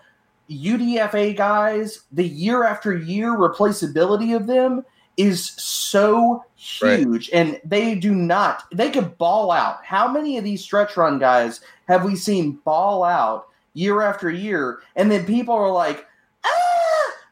UDFA 0.49 1.33
guys, 1.37 2.01
the 2.13 2.27
year 2.27 2.65
after 2.65 2.93
year 2.97 3.31
replaceability 3.37 4.37
of 4.37 4.47
them 4.47 4.85
is 5.17 5.53
so 5.57 6.45
Right. 6.83 6.99
huge, 6.99 7.31
and 7.33 7.61
they 7.65 7.95
do 7.95 8.15
not. 8.15 8.65
They 8.73 8.91
could 8.91 9.17
ball 9.19 9.51
out. 9.51 9.79
How 9.85 10.09
many 10.09 10.39
of 10.39 10.45
these 10.45 10.63
stretch 10.63 10.97
run 10.97 11.19
guys 11.19 11.61
have 11.89 12.05
we 12.05 12.17
seen 12.17 12.59
ball 12.65 13.05
out 13.05 13.47
year 13.75 14.03
after 14.03 14.29
year, 14.31 14.81
and 14.97 15.11
then 15.11 15.25
people 15.25 15.55
are 15.55 15.71
like, 15.71 16.07
ah, 16.45 16.49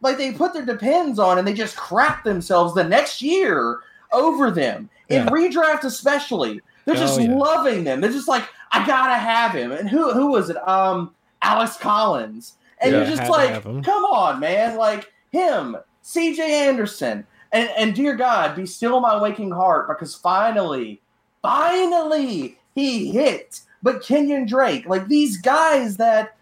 like 0.02 0.18
they 0.18 0.32
put 0.32 0.52
their 0.52 0.64
depends 0.64 1.18
on, 1.18 1.38
and 1.38 1.46
they 1.46 1.54
just 1.54 1.76
crap 1.76 2.24
themselves 2.24 2.74
the 2.74 2.84
next 2.84 3.22
year 3.22 3.78
over 4.12 4.50
them 4.50 4.90
in 5.08 5.24
Yeah. 5.24 5.30
redraft, 5.30 5.84
especially. 5.84 6.60
They're 6.84 6.96
Oh, 6.96 6.98
just 6.98 7.20
yeah. 7.20 7.34
loving 7.34 7.84
them. 7.84 8.00
They're 8.00 8.10
just 8.12 8.28
like, 8.28 8.44
I 8.72 8.84
gotta 8.86 9.14
have 9.14 9.52
him. 9.52 9.70
And 9.72 9.88
who 9.88 10.12
who 10.12 10.26
was 10.28 10.50
it? 10.50 10.56
Um, 10.68 11.14
Alex 11.42 11.76
Collins. 11.76 12.56
And 12.80 12.92
Yeah, 12.92 12.98
you're 12.98 13.16
just 13.16 13.30
like, 13.30 13.62
come 13.62 14.04
on, 14.04 14.40
man. 14.40 14.76
Like 14.76 15.10
him, 15.30 15.76
CJ 16.04 16.40
Anderson. 16.40 17.24
And 17.52 17.68
and 17.76 17.94
dear 17.94 18.16
God, 18.16 18.56
be 18.56 18.66
still 18.66 18.98
my 19.00 19.20
waking 19.20 19.50
heart 19.52 19.86
because 19.88 20.14
finally, 20.14 21.00
finally 21.42 22.58
he 22.74 23.10
hit. 23.12 23.60
But 23.82 24.02
Kenyon 24.02 24.46
Drake, 24.46 24.86
like 24.88 25.08
these 25.08 25.36
guys 25.40 25.96
that 25.98 26.36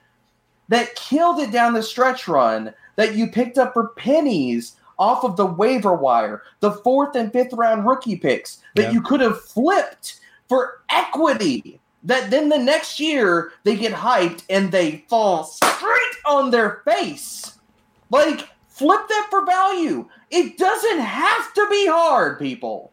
that 0.68 0.94
killed 0.94 1.40
it 1.40 1.50
down 1.50 1.74
the 1.74 1.82
stretch 1.82 2.28
run 2.28 2.72
that 2.96 3.14
you 3.14 3.26
picked 3.28 3.58
up 3.58 3.72
for 3.72 3.88
pennies 3.88 4.76
off 4.98 5.24
of 5.24 5.36
the 5.36 5.46
waiver 5.46 5.94
wire, 5.94 6.42
the 6.60 6.72
fourth 6.72 7.16
and 7.16 7.32
fifth 7.32 7.52
round 7.54 7.86
rookie 7.86 8.16
picks 8.16 8.58
that 8.74 8.84
Yeah. 8.84 8.90
you 8.92 9.02
could 9.02 9.20
have 9.20 9.40
flipped 9.40 10.20
for 10.48 10.82
equity 10.90 11.80
that 12.02 12.30
then 12.30 12.48
the 12.48 12.58
next 12.58 12.98
year 13.00 13.52
they 13.64 13.76
get 13.76 13.92
hyped 13.92 14.42
and 14.50 14.72
they 14.72 15.04
fall 15.08 15.44
straight 15.44 16.16
on 16.26 16.50
their 16.50 16.82
face. 16.86 17.58
Like, 18.10 18.48
flip 18.68 19.00
that 19.08 19.26
for 19.30 19.44
value. 19.46 20.08
It 20.30 20.56
doesn't 20.58 21.00
have 21.00 21.52
to 21.54 21.66
be 21.70 21.86
hard, 21.86 22.38
people. 22.38 22.92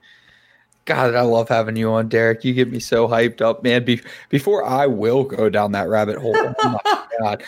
God, 0.86 1.16
I 1.16 1.22
love 1.22 1.50
having 1.50 1.76
you 1.76 1.92
on, 1.92 2.08
Derek. 2.08 2.46
You 2.46 2.54
get 2.54 2.72
me 2.72 2.80
so 2.80 3.08
hyped 3.08 3.42
up, 3.42 3.64
man. 3.64 3.84
Be- 3.84 4.02
before 4.30 4.64
I 4.64 4.86
will 4.88 5.24
go 5.26 5.50
down 5.50 5.74
that 5.74 5.90
rabbit 5.90 6.18
hole, 6.18 6.34
oh 6.38 6.56
my 6.64 7.06
God. 7.20 7.44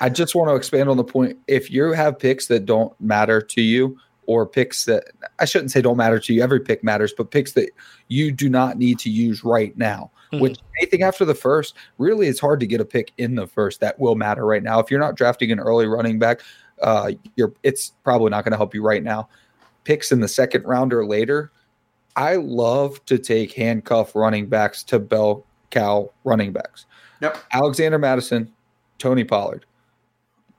I 0.00 0.08
just 0.08 0.34
want 0.34 0.48
to 0.50 0.54
expand 0.54 0.88
on 0.88 0.96
the 0.96 1.04
point. 1.04 1.38
If 1.46 1.70
you 1.70 1.92
have 1.92 2.18
picks 2.18 2.46
that 2.48 2.66
don't 2.66 2.98
matter 3.00 3.40
to 3.40 3.62
you, 3.62 3.98
or 4.26 4.46
picks 4.46 4.84
that 4.86 5.04
I 5.38 5.44
shouldn't 5.44 5.70
say 5.70 5.82
don't 5.82 5.96
matter 5.96 6.18
to 6.18 6.34
you, 6.34 6.42
every 6.42 6.60
pick 6.60 6.82
matters, 6.82 7.12
but 7.16 7.30
picks 7.30 7.52
that 7.52 7.70
you 8.08 8.32
do 8.32 8.48
not 8.48 8.78
need 8.78 8.98
to 9.00 9.10
use 9.10 9.44
right 9.44 9.76
now, 9.76 10.10
mm-hmm. 10.32 10.42
which 10.42 10.58
anything 10.80 11.02
after 11.02 11.24
the 11.24 11.34
first, 11.34 11.74
really, 11.98 12.28
it's 12.28 12.40
hard 12.40 12.60
to 12.60 12.66
get 12.66 12.80
a 12.80 12.84
pick 12.84 13.12
in 13.18 13.34
the 13.34 13.46
first 13.46 13.80
that 13.80 13.98
will 13.98 14.14
matter 14.14 14.44
right 14.44 14.62
now. 14.62 14.78
If 14.78 14.90
you're 14.90 15.00
not 15.00 15.16
drafting 15.16 15.52
an 15.52 15.60
early 15.60 15.86
running 15.86 16.18
back, 16.18 16.40
uh, 16.82 17.12
you're 17.36 17.52
it's 17.62 17.92
probably 18.02 18.30
not 18.30 18.44
going 18.44 18.52
to 18.52 18.56
help 18.56 18.74
you 18.74 18.82
right 18.82 19.02
now. 19.02 19.28
Picks 19.84 20.12
in 20.12 20.20
the 20.20 20.28
second 20.28 20.64
round 20.64 20.92
or 20.92 21.06
later, 21.06 21.52
I 22.16 22.36
love 22.36 23.04
to 23.06 23.18
take 23.18 23.52
handcuff 23.52 24.14
running 24.14 24.46
backs 24.46 24.82
to 24.84 24.98
bell 24.98 25.44
cow 25.70 26.10
running 26.24 26.52
backs. 26.52 26.86
Yep. 27.20 27.36
Alexander 27.52 27.98
Mattison, 27.98 28.52
Tony 28.98 29.24
Pollard. 29.24 29.66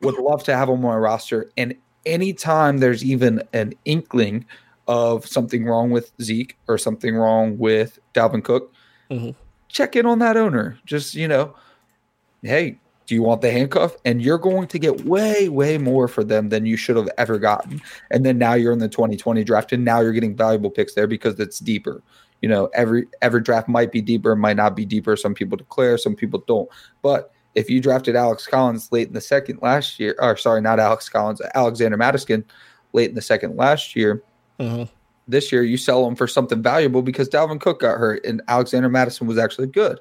Would 0.02 0.18
love 0.18 0.44
to 0.46 0.56
have 0.56 0.70
on 0.70 0.82
my 0.82 0.96
roster. 0.96 1.52
And 1.58 1.76
anytime 2.06 2.78
there's 2.78 3.04
even 3.04 3.42
an 3.54 3.74
inkling 3.86 4.46
of 4.88 5.26
something 5.26 5.66
wrong 5.66 5.90
with 5.90 6.12
Zeke 6.22 6.58
or 6.68 6.78
something 6.78 7.16
wrong 7.16 7.58
with 7.58 8.00
Dalvin 8.14 8.44
Cook, 8.44 8.74
mm-hmm. 9.10 9.32
check 9.70 9.96
in 9.96 10.06
on 10.06 10.20
that 10.20 10.38
owner. 10.38 10.78
Just, 10.86 11.16
you 11.16 11.28
know, 11.28 11.56
hey, 12.44 12.78
do 13.08 13.16
you 13.16 13.22
want 13.22 13.42
the 13.42 13.52
handcuff? 13.52 13.96
And 14.04 14.22
you're 14.22 14.38
going 14.38 14.68
to 14.68 14.80
get 14.80 15.06
way, 15.06 15.50
way 15.50 15.78
more 15.78 16.08
for 16.08 16.24
them 16.24 16.50
than 16.50 16.66
you 16.66 16.78
should 16.78 16.96
have 16.96 17.10
ever 17.18 17.38
gotten. 17.38 17.82
And 18.12 18.26
then 18.26 18.38
now 18.38 18.54
you're 18.54 18.74
in 18.74 18.80
the 18.80 18.90
2020 18.90 19.44
draft, 19.44 19.72
and 19.72 19.86
now 19.86 20.02
you're 20.02 20.12
getting 20.12 20.36
valuable 20.36 20.72
picks 20.72 20.94
there 20.94 21.08
because 21.08 21.40
it's 21.40 21.60
deeper. 21.60 22.02
You 22.42 22.50
know, 22.50 22.70
every 22.74 23.08
every 23.22 23.42
draft 23.42 23.68
might 23.68 23.92
be 23.92 24.02
deeper, 24.02 24.36
might 24.36 24.58
not 24.58 24.76
be 24.76 24.86
deeper. 24.86 25.16
Some 25.16 25.34
people 25.34 25.58
declare, 25.58 25.98
some 25.98 26.16
people 26.16 26.44
don't. 26.48 26.70
But 27.02 27.32
if 27.56 27.70
you 27.70 27.82
drafted 27.82 28.16
Alex 28.16 28.46
Collins 28.46 28.92
late 28.92 29.08
in 29.08 29.14
the 29.14 29.22
second 29.22 29.60
last 29.62 30.00
year, 30.00 30.16
or 30.20 30.38
sorry, 30.38 30.62
not 30.62 30.80
Alex 30.80 31.10
Collins, 31.10 31.42
Alexander 31.56 31.98
Mattison 31.98 32.46
late 32.94 33.10
in 33.10 33.16
the 33.16 33.22
second 33.22 33.56
last 33.56 33.96
year, 33.96 34.24
mm-hmm 34.60 34.84
this 35.28 35.52
year 35.52 35.64
you 35.64 35.78
sell 35.78 36.06
them 36.06 36.16
for 36.16 36.28
something 36.28 36.62
valuable 36.62 37.02
because 37.02 37.30
Dalvin 37.30 37.60
Cook 37.60 37.82
got 37.82 37.98
hurt 37.98 38.24
and 38.26 38.42
Alexander 38.48 38.90
Mattison 38.90 39.28
was 39.28 39.38
actually 39.38 39.68
good. 39.68 40.00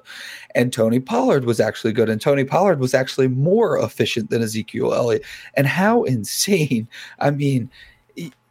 And 0.53 0.71
Tony 0.71 0.99
Pollard 0.99 1.45
was 1.45 1.59
actually 1.59 1.93
good. 1.93 2.09
And 2.09 2.21
Tony 2.21 2.43
Pollard 2.43 2.79
was 2.79 2.93
actually 2.93 3.27
more 3.27 3.77
efficient 3.79 4.29
than 4.29 4.41
Ezekiel 4.41 4.93
Elliott. 4.93 5.23
And 5.55 5.67
how 5.67 6.03
insane. 6.03 6.87
I 7.19 7.31
mean, 7.31 7.69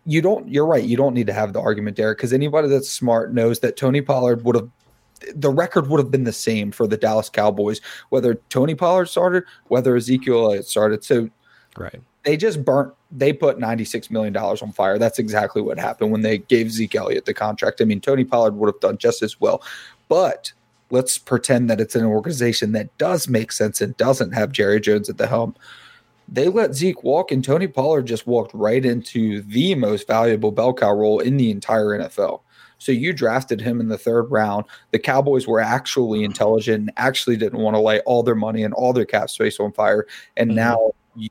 you 0.06 0.20
don't, 0.20 0.48
you're 0.48 0.66
right. 0.66 0.84
You 0.84 0.96
don't 0.96 1.14
need 1.14 1.26
to 1.28 1.32
have 1.32 1.52
the 1.52 1.60
argument, 1.60 1.96
Derek, 1.96 2.18
because 2.18 2.32
anybody 2.32 2.68
that's 2.68 2.90
smart 2.90 3.32
knows 3.32 3.60
that 3.60 3.76
Tony 3.76 4.02
Pollard 4.02 4.44
would 4.44 4.56
have 4.56 4.68
the 5.34 5.50
record 5.50 5.88
would 5.88 5.98
have 5.98 6.10
been 6.10 6.24
the 6.24 6.32
same 6.32 6.70
for 6.70 6.86
the 6.86 6.96
Dallas 6.96 7.28
Cowboys, 7.28 7.80
whether 8.10 8.34
Tony 8.48 8.74
Pollard 8.74 9.06
started, 9.06 9.44
whether 9.68 9.96
Ezekiel 9.96 10.44
Elliott 10.44 10.66
started. 10.66 11.04
So, 11.04 11.30
right 11.76 12.00
they 12.24 12.36
just 12.36 12.64
burnt 12.64 12.92
they 13.12 13.32
put 13.32 13.58
$96 13.58 14.10
million 14.10 14.36
on 14.36 14.72
fire. 14.72 14.98
That's 14.98 15.20
exactly 15.20 15.62
what 15.62 15.78
happened 15.78 16.10
when 16.10 16.22
they 16.22 16.38
gave 16.38 16.72
Zeke 16.72 16.96
Elliott 16.96 17.26
the 17.26 17.34
contract. 17.34 17.80
I 17.80 17.84
mean, 17.84 18.00
Tony 18.00 18.24
Pollard 18.24 18.56
would 18.56 18.66
have 18.66 18.80
done 18.80 18.98
just 18.98 19.22
as 19.22 19.40
well. 19.40 19.62
But 20.08 20.52
let's 20.90 21.16
pretend 21.16 21.70
that 21.70 21.80
it's 21.80 21.94
an 21.94 22.04
organization 22.04 22.72
that 22.72 22.96
does 22.98 23.28
make 23.28 23.52
sense 23.52 23.80
and 23.80 23.96
doesn't 23.96 24.32
have 24.32 24.50
Jerry 24.50 24.80
Jones 24.80 25.08
at 25.08 25.16
the 25.16 25.28
helm. 25.28 25.54
They 26.26 26.48
let 26.48 26.74
Zeke 26.74 27.04
walk, 27.04 27.30
and 27.30 27.44
Tony 27.44 27.68
Pollard 27.68 28.06
just 28.06 28.26
walked 28.26 28.52
right 28.52 28.84
into 28.84 29.42
the 29.42 29.76
most 29.76 30.08
valuable 30.08 30.50
bell 30.50 30.74
cow 30.74 30.92
role 30.92 31.20
in 31.20 31.36
the 31.36 31.52
entire 31.52 31.98
NFL. 31.98 32.40
So 32.84 32.92
you 32.92 33.14
drafted 33.14 33.62
him 33.62 33.80
in 33.80 33.88
the 33.88 33.96
third 33.96 34.24
round. 34.24 34.66
The 34.90 34.98
Cowboys 34.98 35.46
were 35.46 35.58
actually 35.58 36.22
intelligent 36.22 36.80
and 36.80 36.92
actually 36.98 37.38
didn't 37.38 37.60
want 37.60 37.76
to 37.76 37.80
lay 37.80 38.00
all 38.00 38.22
their 38.22 38.34
money 38.34 38.62
and 38.62 38.74
all 38.74 38.92
their 38.92 39.06
cap 39.06 39.30
space 39.30 39.58
on 39.58 39.72
fire. 39.72 40.06
And 40.36 40.50
mm-hmm. 40.50 40.56
now 40.56 40.92
you 41.16 41.30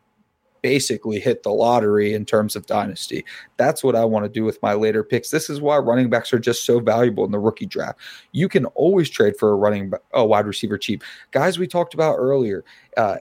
basically 0.63 1.19
hit 1.19 1.43
the 1.43 1.51
lottery 1.51 2.15
in 2.15 2.25
terms 2.25 2.55
of 2.55 2.65
dynasty. 2.65 3.23
That's 3.57 3.83
what 3.83 3.95
I 3.95 4.03
want 4.03 4.25
to 4.25 4.29
do 4.29 4.43
with 4.43 4.59
my 4.63 4.73
later 4.73 5.03
picks. 5.03 5.29
This 5.29 5.47
is 5.47 5.61
why 5.61 5.77
running 5.77 6.09
backs 6.09 6.33
are 6.33 6.39
just 6.39 6.65
so 6.65 6.79
valuable 6.79 7.23
in 7.23 7.31
the 7.31 7.37
rookie 7.37 7.67
draft. 7.67 7.99
You 8.31 8.49
can 8.49 8.65
always 8.67 9.11
trade 9.11 9.37
for 9.37 9.51
a 9.51 9.55
running 9.55 9.93
a 10.13 10.25
wide 10.25 10.47
receiver 10.47 10.79
cheap. 10.79 11.03
Guys 11.29 11.59
we 11.59 11.67
talked 11.67 11.93
about 11.93 12.15
earlier. 12.15 12.65
Uh, 12.97 13.17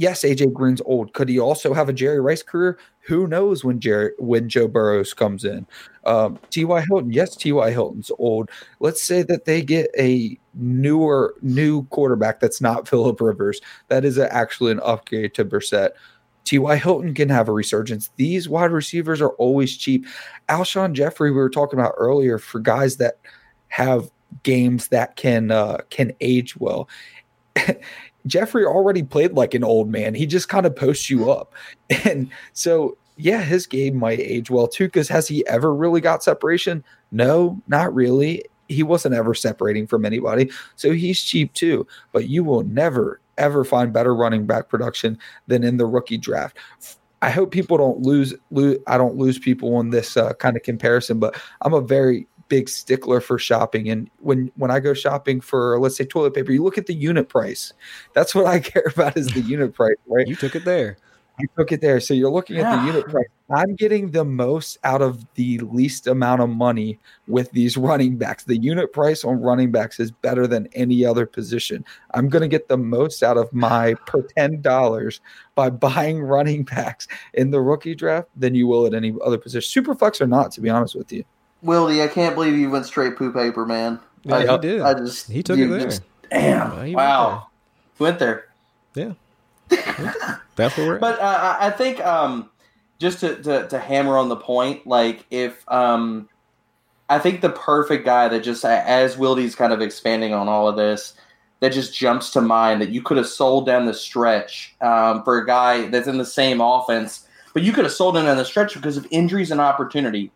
yes, 0.00 0.22
AJ 0.22 0.52
Green's 0.54 0.80
old. 0.86 1.12
Could 1.12 1.28
he 1.28 1.38
also 1.38 1.74
have 1.74 1.88
a 1.90 1.92
Jerry 1.92 2.20
Rice 2.20 2.42
career? 2.42 2.78
Who 3.00 3.26
knows 3.26 3.64
when 3.64 3.80
Jerry 3.80 4.12
when 4.18 4.48
Joe 4.48 4.66
Burrows 4.66 5.12
comes 5.12 5.44
in? 5.44 5.66
Um, 6.04 6.38
T.Y. 6.48 6.80
Hilton, 6.88 7.12
yes, 7.12 7.36
T.Y. 7.36 7.70
Hilton's 7.70 8.10
old. 8.18 8.50
Let's 8.80 9.02
say 9.02 9.22
that 9.22 9.44
they 9.44 9.62
get 9.62 9.90
a 9.98 10.38
newer 10.54 11.34
new 11.42 11.84
quarterback 11.84 12.40
that's 12.40 12.60
not 12.60 12.88
Philip 12.88 13.20
Rivers. 13.20 13.60
That 13.88 14.04
is 14.06 14.16
a, 14.16 14.32
actually 14.32 14.72
an 14.72 14.80
upgrade 14.82 15.34
to 15.34 15.44
Brissett. 15.44 15.90
T.Y. 16.44 16.76
Hilton 16.76 17.14
can 17.14 17.28
have 17.28 17.48
a 17.48 17.52
resurgence. 17.52 18.10
These 18.16 18.48
wide 18.48 18.72
receivers 18.72 19.20
are 19.20 19.34
always 19.34 19.76
cheap. 19.76 20.06
Alshon 20.48 20.94
Jeffery, 20.94 21.30
we 21.30 21.36
were 21.36 21.50
talking 21.50 21.78
about 21.78 21.94
earlier, 21.98 22.38
for 22.38 22.58
guys 22.58 22.96
that 22.96 23.18
have 23.68 24.10
games 24.42 24.88
that 24.88 25.16
can 25.16 25.50
uh, 25.50 25.78
can 25.90 26.12
age 26.22 26.56
well. 26.56 26.88
Jeffery 28.26 28.64
already 28.64 29.02
played 29.02 29.32
like 29.32 29.54
an 29.54 29.64
old 29.64 29.88
man. 29.88 30.14
He 30.14 30.26
just 30.26 30.48
kind 30.48 30.66
of 30.66 30.74
posts 30.76 31.10
you 31.10 31.30
up. 31.30 31.52
And 32.04 32.30
so, 32.52 32.96
yeah, 33.16 33.42
his 33.42 33.66
game 33.66 33.96
might 33.96 34.20
age 34.20 34.48
well 34.48 34.68
too. 34.68 34.86
Because 34.86 35.08
has 35.08 35.26
he 35.26 35.46
ever 35.48 35.74
really 35.74 36.00
got 36.00 36.22
separation? 36.22 36.84
No, 37.10 37.60
not 37.66 37.92
really. 37.92 38.44
He 38.68 38.84
wasn't 38.84 39.16
ever 39.16 39.34
separating 39.34 39.88
from 39.88 40.04
anybody. 40.04 40.50
So 40.76 40.92
he's 40.92 41.20
cheap 41.20 41.52
too. 41.52 41.86
But 42.12 42.28
you 42.28 42.44
will 42.44 42.62
never, 42.62 43.20
ever 43.38 43.64
find 43.64 43.92
better 43.92 44.14
running 44.14 44.46
back 44.46 44.68
production 44.68 45.18
than 45.48 45.64
in 45.64 45.78
the 45.78 45.86
rookie 45.86 46.16
draft. 46.18 46.56
I 47.22 47.30
hope 47.30 47.50
people 47.50 47.76
don't 47.76 48.00
lose, 48.00 48.34
lose 48.50 48.78
I 48.86 48.96
don't 48.96 49.16
lose 49.16 49.38
people 49.38 49.74
on 49.74 49.90
this 49.90 50.16
uh, 50.16 50.32
kind 50.34 50.56
of 50.56 50.62
comparison, 50.62 51.18
but 51.18 51.38
I'm 51.62 51.74
a 51.74 51.80
very 51.80 52.26
big 52.50 52.68
stickler 52.68 53.22
for 53.22 53.38
shopping. 53.38 53.88
And 53.88 54.10
when 54.18 54.52
when 54.56 54.70
I 54.70 54.80
go 54.80 54.92
shopping 54.92 55.40
for 55.40 55.80
let's 55.80 55.96
say 55.96 56.04
toilet 56.04 56.34
paper, 56.34 56.52
you 56.52 56.62
look 56.62 56.76
at 56.76 56.86
the 56.86 56.94
unit 56.94 57.30
price. 57.30 57.72
That's 58.12 58.34
what 58.34 58.44
I 58.44 58.60
care 58.72 58.84
about 58.94 59.16
is 59.16 59.28
the 59.28 59.40
unit 59.40 59.72
price, 59.72 59.96
right? 60.06 60.28
You 60.28 60.36
took 60.36 60.54
it 60.54 60.66
there. 60.66 60.98
You 61.38 61.48
took 61.56 61.72
it 61.72 61.80
there. 61.80 62.00
So 62.00 62.12
you're 62.12 62.30
looking 62.30 62.58
at 62.58 62.70
the 62.76 62.86
unit 62.86 63.06
price. 63.06 63.28
I'm 63.48 63.74
getting 63.74 64.10
the 64.10 64.24
most 64.24 64.76
out 64.84 65.00
of 65.00 65.24
the 65.34 65.58
least 65.60 66.06
amount 66.06 66.42
of 66.42 66.50
money 66.50 66.98
with 67.26 67.50
these 67.52 67.76
running 67.78 68.18
backs. 68.18 68.44
The 68.44 68.58
unit 68.58 68.92
price 68.92 69.24
on 69.24 69.40
running 69.40 69.72
backs 69.72 69.98
is 69.98 70.10
better 70.10 70.46
than 70.46 70.68
any 70.74 71.04
other 71.04 71.24
position. 71.24 71.82
I'm 72.12 72.28
going 72.28 72.42
to 72.42 72.48
get 72.48 72.68
the 72.68 72.76
most 72.76 73.22
out 73.22 73.38
of 73.38 73.50
my 73.54 73.94
per 74.06 74.22
$10 74.36 75.20
by 75.54 75.70
buying 75.70 76.20
running 76.20 76.64
backs 76.64 77.08
in 77.32 77.50
the 77.50 77.60
rookie 77.62 77.94
draft 77.94 78.28
than 78.36 78.54
you 78.54 78.66
will 78.66 78.86
at 78.86 78.92
any 78.92 79.14
other 79.24 79.38
position. 79.38 79.68
Super 79.68 79.94
Superflex 79.94 80.20
or 80.20 80.26
not, 80.26 80.52
to 80.52 80.60
be 80.60 80.68
honest 80.68 80.94
with 80.94 81.10
you. 81.10 81.24
Wildy, 81.64 82.02
I 82.02 82.08
can't 82.08 82.34
believe 82.34 82.56
you 82.56 82.70
went 82.70 82.86
straight 82.86 83.16
poo 83.16 83.32
paper, 83.32 83.66
man. 83.66 84.00
Yeah, 84.24 84.36
I, 84.36 84.52
he 84.52 84.58
did. 84.58 84.80
I 84.80 84.94
just 84.94 85.30
he 85.30 85.42
took 85.42 85.58
it 85.58 85.68
there. 85.68 85.80
Just, 85.80 86.02
damn. 86.30 86.86
Yeah, 86.86 86.94
wow. 86.94 87.46
Went 87.98 88.18
there. 88.18 88.50
Went 88.94 89.14
there. 89.14 89.16
Yeah. 89.70 90.36
That's 90.56 90.76
what 90.76 90.86
we're. 90.86 90.98
But 90.98 91.20
uh, 91.20 91.56
I 91.60 91.70
think 91.70 92.04
um, 92.04 92.50
just 92.98 93.20
to, 93.20 93.42
to, 93.42 93.68
to 93.68 93.78
hammer 93.78 94.18
on 94.18 94.28
the 94.28 94.36
point, 94.36 94.86
like 94.86 95.24
if 95.30 95.64
um, 95.68 96.28
I 97.08 97.18
think 97.18 97.40
the 97.40 97.50
perfect 97.50 98.04
guy 98.04 98.28
that 98.28 98.40
just 98.40 98.64
as 98.64 99.16
Wildy's 99.16 99.54
kind 99.54 99.72
of 99.72 99.80
expanding 99.80 100.34
on 100.34 100.48
all 100.48 100.68
of 100.68 100.76
this, 100.76 101.14
that 101.60 101.72
just 101.72 101.94
jumps 101.94 102.30
to 102.30 102.40
mind 102.40 102.80
that 102.80 102.90
you 102.90 103.02
could 103.02 103.16
have 103.16 103.26
sold 103.26 103.66
down 103.66 103.86
the 103.86 103.94
stretch 103.94 104.74
um, 104.80 105.22
for 105.24 105.38
a 105.38 105.46
guy 105.46 105.88
that's 105.88 106.08
in 106.08 106.18
the 106.18 106.24
same 106.24 106.60
offense, 106.60 107.26
but 107.52 107.62
you 107.62 107.72
could 107.72 107.84
have 107.84 107.92
sold 107.92 108.16
him 108.16 108.24
down 108.24 108.36
the 108.36 108.44
stretch 108.44 108.74
because 108.74 108.96
of 108.96 109.06
injuries 109.10 109.50
and 109.50 109.60
opportunity. 109.60 110.32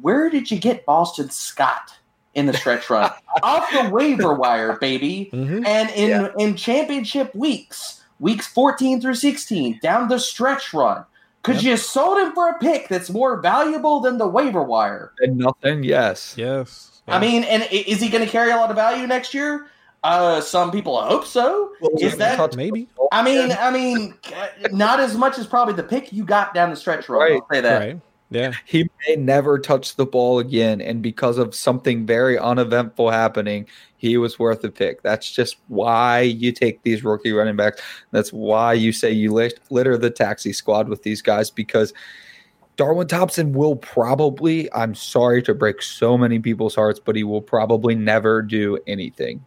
Where 0.00 0.30
did 0.30 0.50
you 0.50 0.58
get 0.58 0.86
Boston 0.86 1.30
Scott? 1.30 1.98
in 2.34 2.46
the 2.46 2.52
stretch 2.52 2.90
run 2.90 3.10
off 3.42 3.70
the 3.70 3.88
waiver 3.90 4.34
wire, 4.34 4.76
baby. 4.78 5.30
Mm-hmm. 5.32 5.64
And 5.64 5.90
in 5.90 6.08
yeah. 6.08 6.28
in 6.36 6.56
championship 6.56 7.34
weeks, 7.34 8.02
weeks 8.18 8.46
14 8.48 9.00
through 9.00 9.14
16, 9.14 9.78
down 9.82 10.08
the 10.08 10.18
stretch 10.18 10.74
run. 10.74 11.04
Because 11.42 11.62
yep. 11.62 11.72
you 11.72 11.76
sold 11.76 12.18
him 12.18 12.32
for 12.32 12.48
a 12.48 12.58
pick 12.58 12.88
that's 12.88 13.10
more 13.10 13.40
valuable 13.40 14.00
than 14.00 14.16
the 14.16 14.26
waiver 14.26 14.62
wire. 14.62 15.12
And 15.18 15.36
nothing, 15.36 15.84
yes. 15.84 16.34
Yes. 16.38 17.02
I 17.06 17.20
mean, 17.20 17.44
and 17.44 17.68
is 17.70 18.00
he 18.00 18.08
going 18.08 18.24
to 18.24 18.30
carry 18.30 18.50
a 18.50 18.56
lot 18.56 18.70
of 18.70 18.76
value 18.76 19.06
next 19.06 19.34
year? 19.34 19.66
Uh, 20.02 20.40
some 20.40 20.70
people 20.70 21.00
hope 21.02 21.26
so. 21.26 21.72
Well, 21.82 21.92
is 22.00 22.16
that 22.16 22.56
maybe? 22.56 22.88
I 23.12 23.22
mean, 23.22 23.52
I 23.52 23.70
mean, 23.70 24.14
not 24.72 25.00
as 25.00 25.16
much 25.16 25.38
as 25.38 25.46
probably 25.46 25.74
the 25.74 25.82
pick 25.82 26.14
you 26.14 26.24
got 26.24 26.54
down 26.54 26.70
the 26.70 26.76
stretch 26.76 27.10
run. 27.10 27.20
Right. 27.20 27.32
I'll 27.42 27.48
say 27.52 27.60
that. 27.60 27.78
Right. 27.78 28.00
Yeah. 28.30 28.52
He 28.64 28.88
may 29.06 29.16
never 29.16 29.58
touch 29.58 29.96
the 29.96 30.06
ball 30.06 30.38
again. 30.38 30.80
And 30.80 31.02
because 31.02 31.38
of 31.38 31.54
something 31.54 32.04
very 32.06 32.38
uneventful 32.38 33.10
happening, 33.10 33.66
he 33.96 34.16
was 34.16 34.38
worth 34.38 34.64
a 34.64 34.70
pick. 34.70 35.02
That's 35.02 35.30
just 35.30 35.56
why 35.68 36.20
you 36.20 36.50
take 36.50 36.82
these 36.82 37.04
rookie 37.04 37.32
running 37.32 37.56
backs. 37.56 37.80
That's 38.10 38.32
why 38.32 38.72
you 38.72 38.92
say 38.92 39.12
you 39.12 39.32
lit- 39.32 39.60
litter 39.70 39.96
the 39.96 40.10
taxi 40.10 40.52
squad 40.52 40.88
with 40.88 41.02
these 41.02 41.22
guys 41.22 41.50
because 41.50 41.92
Darwin 42.76 43.06
Thompson 43.06 43.52
will 43.52 43.76
probably, 43.76 44.72
I'm 44.72 44.94
sorry 44.96 45.42
to 45.44 45.54
break 45.54 45.80
so 45.80 46.18
many 46.18 46.40
people's 46.40 46.74
hearts, 46.74 46.98
but 46.98 47.14
he 47.14 47.22
will 47.22 47.42
probably 47.42 47.94
never 47.94 48.42
do 48.42 48.78
anything. 48.86 49.44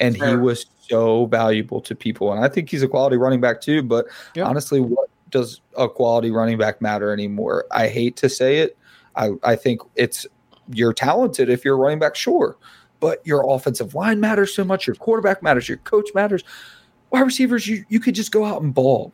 And 0.00 0.16
he 0.16 0.36
was 0.36 0.66
so 0.80 1.26
valuable 1.26 1.80
to 1.82 1.94
people. 1.94 2.32
And 2.32 2.42
I 2.44 2.48
think 2.48 2.70
he's 2.70 2.82
a 2.82 2.88
quality 2.88 3.16
running 3.16 3.40
back 3.40 3.60
too. 3.60 3.82
But 3.82 4.06
Yeah. 4.34 4.44
honestly, 4.44 4.80
what 4.80 5.08
does 5.30 5.60
a 5.76 5.88
quality 5.88 6.30
running 6.30 6.58
back 6.58 6.80
matter 6.80 7.12
anymore? 7.12 7.66
I 7.70 7.88
hate 7.88 8.16
to 8.16 8.28
say 8.28 8.58
it. 8.58 8.76
I, 9.14 9.30
I 9.42 9.56
think 9.56 9.80
it's 9.94 10.26
you're 10.72 10.92
talented 10.92 11.48
if 11.48 11.64
you're 11.64 11.74
a 11.74 11.78
running 11.78 11.98
back, 11.98 12.16
sure. 12.16 12.56
But 13.00 13.26
your 13.26 13.44
offensive 13.48 13.94
line 13.94 14.20
matters 14.20 14.54
so 14.54 14.64
much, 14.64 14.86
your 14.86 14.96
quarterback 14.96 15.42
matters, 15.42 15.68
your 15.68 15.78
coach 15.78 16.08
matters. 16.14 16.42
Wide 17.10 17.20
receivers, 17.20 17.66
you, 17.66 17.84
you 17.88 18.00
could 18.00 18.14
just 18.14 18.32
go 18.32 18.44
out 18.44 18.62
and 18.62 18.74
ball. 18.74 19.12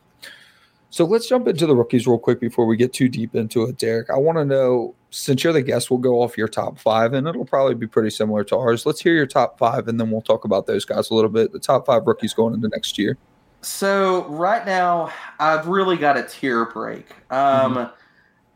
So 0.89 1.05
let's 1.05 1.27
jump 1.27 1.47
into 1.47 1.65
the 1.65 1.75
rookies 1.75 2.05
real 2.05 2.19
quick 2.19 2.39
before 2.39 2.67
we 2.67 2.77
get 2.77 2.93
too 2.93 3.09
deep 3.09 3.35
into 3.35 3.63
it, 3.63 3.77
Derek. 3.79 4.09
I 4.11 4.17
want 4.17 4.37
to 4.37 4.45
know 4.45 4.93
since 5.09 5.43
you're 5.43 5.53
the 5.53 5.61
guest, 5.61 5.89
we'll 5.89 5.99
go 5.99 6.21
off 6.21 6.37
your 6.37 6.47
top 6.47 6.77
five, 6.77 7.13
and 7.13 7.27
it'll 7.27 7.45
probably 7.45 7.75
be 7.75 7.87
pretty 7.87 8.11
similar 8.11 8.43
to 8.43 8.57
ours. 8.57 8.85
Let's 8.85 9.01
hear 9.01 9.15
your 9.15 9.25
top 9.25 9.57
five, 9.57 9.87
and 9.87 9.99
then 9.99 10.11
we'll 10.11 10.21
talk 10.21 10.45
about 10.45 10.67
those 10.67 10.85
guys 10.85 11.09
a 11.09 11.15
little 11.15 11.31
bit. 11.31 11.51
The 11.51 11.59
top 11.59 11.87
five 11.87 12.05
rookies 12.05 12.33
going 12.33 12.53
into 12.53 12.67
next 12.67 12.97
year. 12.97 13.17
So 13.63 14.25
right 14.25 14.65
now, 14.65 15.11
I've 15.39 15.67
really 15.67 15.97
got 15.97 16.17
a 16.17 16.23
tear 16.23 16.65
break. 16.65 17.07
Um, 17.31 17.89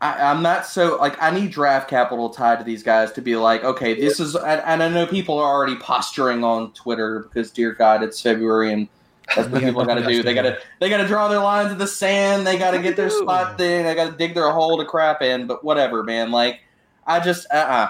I, 0.00 0.30
I'm 0.30 0.42
not 0.42 0.66
so 0.66 0.96
like 0.96 1.20
I 1.20 1.30
need 1.30 1.50
draft 1.50 1.88
capital 1.90 2.30
tied 2.30 2.58
to 2.58 2.64
these 2.64 2.82
guys 2.82 3.12
to 3.12 3.22
be 3.22 3.36
like, 3.36 3.64
okay, 3.64 3.94
this 3.94 4.20
is. 4.20 4.34
And, 4.36 4.62
and 4.64 4.82
I 4.82 4.88
know 4.88 5.06
people 5.06 5.38
are 5.38 5.52
already 5.52 5.76
posturing 5.76 6.44
on 6.44 6.72
Twitter 6.72 7.20
because, 7.20 7.50
dear 7.50 7.72
God, 7.72 8.02
it's 8.02 8.20
February 8.20 8.72
and 8.72 8.88
that's 9.34 9.48
what 9.48 9.62
people 9.62 9.84
got 9.84 9.94
to 9.94 10.06
do. 10.06 10.22
They 10.22 10.34
got 10.34 10.42
to 10.42 10.58
they 10.80 10.88
got 10.88 10.98
to 10.98 11.06
draw 11.06 11.28
their 11.28 11.40
lines 11.40 11.72
in 11.72 11.78
the 11.78 11.86
sand. 11.86 12.46
They 12.46 12.58
got 12.58 12.70
to 12.72 12.82
get 12.82 12.96
their 12.96 13.10
spot 13.10 13.58
thing. 13.58 13.84
They 13.84 13.94
got 13.94 14.10
to 14.10 14.16
dig 14.16 14.34
their 14.34 14.50
hole 14.50 14.78
to 14.78 14.84
crap 14.84 15.22
in. 15.22 15.46
But 15.46 15.64
whatever, 15.64 16.02
man. 16.02 16.30
Like 16.30 16.60
I 17.06 17.20
just 17.20 17.46
uh 17.52 17.56
uh 17.56 17.88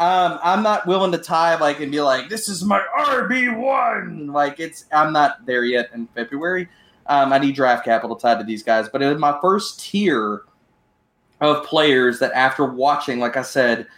um, 0.00 0.38
I'm 0.42 0.62
not 0.62 0.86
willing 0.86 1.12
to 1.12 1.18
tie 1.18 1.60
like 1.60 1.80
and 1.80 1.92
be 1.92 2.00
like, 2.00 2.30
this 2.30 2.48
is 2.48 2.64
my 2.64 2.82
RB 2.98 3.54
one. 3.54 4.28
Like 4.28 4.58
it's 4.58 4.86
I'm 4.90 5.12
not 5.12 5.44
there 5.44 5.62
yet 5.62 5.90
in 5.92 6.06
February. 6.14 6.70
Um, 7.04 7.34
I 7.34 7.38
need 7.38 7.54
draft 7.54 7.84
capital 7.84 8.16
tied 8.16 8.38
to 8.38 8.44
these 8.44 8.62
guys. 8.62 8.88
But 8.88 9.02
in 9.02 9.20
my 9.20 9.38
first 9.42 9.78
tier 9.78 10.44
of 11.42 11.66
players 11.66 12.18
that 12.20 12.32
after 12.32 12.64
watching, 12.64 13.18
like 13.18 13.36
I 13.36 13.42
said, 13.42 13.88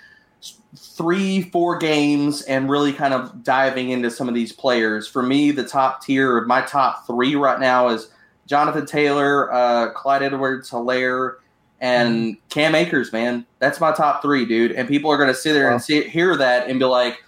three, 0.76 1.42
four 1.42 1.78
games 1.78 2.42
and 2.42 2.68
really 2.68 2.92
kind 2.92 3.14
of 3.14 3.44
diving 3.44 3.90
into 3.90 4.10
some 4.10 4.28
of 4.28 4.34
these 4.34 4.52
players, 4.52 5.06
for 5.06 5.22
me, 5.22 5.52
the 5.52 5.64
top 5.64 6.02
tier 6.02 6.36
of 6.36 6.48
my 6.48 6.62
top 6.62 7.06
three 7.06 7.36
right 7.36 7.60
now 7.60 7.88
is 7.88 8.10
Jonathan 8.46 8.86
Taylor, 8.86 9.52
uh, 9.52 9.92
Clyde 9.92 10.24
Edwards 10.24 10.68
Helaire, 10.68 11.36
and 11.82 12.14
mm-hmm. 12.14 12.48
Cam 12.48 12.74
Akers, 12.76 13.12
man. 13.12 13.44
That's 13.58 13.80
my 13.80 13.92
top 13.92 14.22
three, 14.22 14.46
dude. 14.46 14.72
And 14.72 14.88
people 14.88 15.10
are 15.10 15.16
going 15.16 15.28
to 15.28 15.34
sit 15.34 15.52
there 15.52 15.66
Wow. 15.66 15.74
and 15.74 15.82
see, 15.82 16.04
hear 16.04 16.36
that 16.36 16.68
and 16.68 16.78
be 16.78 16.86
like, 16.86 17.22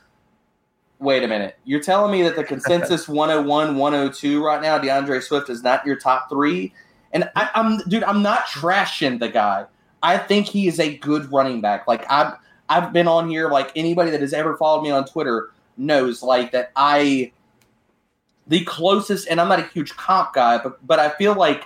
wait 1.01 1.25
a 1.25 1.29
minute. 1.29 1.59
You're 1.65 1.83
telling 1.83 2.13
me 2.13 2.23
that 2.23 2.37
the 2.37 2.45
consensus 2.45 3.09
101, 3.09 3.77
102 3.77 4.43
right 4.43 4.63
now, 4.63 4.79
D'Andre 4.79 5.21
Swift 5.21 5.51
is 5.51 5.63
not 5.65 5.85
your 5.85 5.97
top 5.97 6.31
three? 6.31 6.73
And 7.13 7.29
I, 7.35 7.51
I'm, 7.55 7.79
dude, 7.89 8.05
I'm 8.05 8.23
not 8.23 8.47
trashing 8.47 9.19
the 9.19 9.29
guy. 9.29 9.67
I 10.05 10.19
think 10.19 10.47
he 10.47 10.69
is 10.69 10.79
a 10.79 10.97
good 10.99 11.31
running 11.33 11.61
back. 11.61 11.89
Like 11.89 12.09
I've, 12.11 12.35
I've 12.69 12.93
been 12.93 13.09
on 13.09 13.29
here. 13.29 13.51
Like 13.51 13.73
anybody 13.75 14.13
that 14.13 14.21
has 14.21 14.33
ever 14.33 14.57
followed 14.57 14.83
me 14.83 14.91
on 14.91 15.05
Twitter 15.05 15.51
knows, 15.77 16.23
like 16.23 16.53
that 16.53 16.71
I, 16.77 17.33
the 18.47 18.65
closest, 18.65 19.27
and 19.29 19.41
I'm 19.41 19.49
not 19.49 19.59
a 19.59 19.67
huge 19.69 19.97
comp 19.97 20.35
guy, 20.35 20.59
but 20.59 20.87
but 20.87 20.99
I 20.99 21.09
feel 21.11 21.35
like 21.35 21.65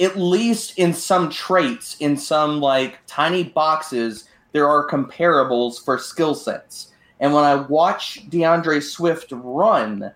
at 0.00 0.16
least 0.16 0.78
in 0.78 0.94
some 0.94 1.30
traits, 1.30 1.96
in 2.00 2.16
some 2.16 2.60
like 2.60 2.98
tiny 3.06 3.44
boxes, 3.44 4.28
there 4.52 4.68
are 4.68 4.88
comparables 4.88 5.84
for 5.84 5.98
skill 5.98 6.34
sets. 6.34 6.92
And 7.20 7.34
when 7.34 7.44
I 7.44 7.56
watch 7.56 8.28
D'Andre 8.28 8.80
Swift 8.80 9.32
run, 9.32 10.12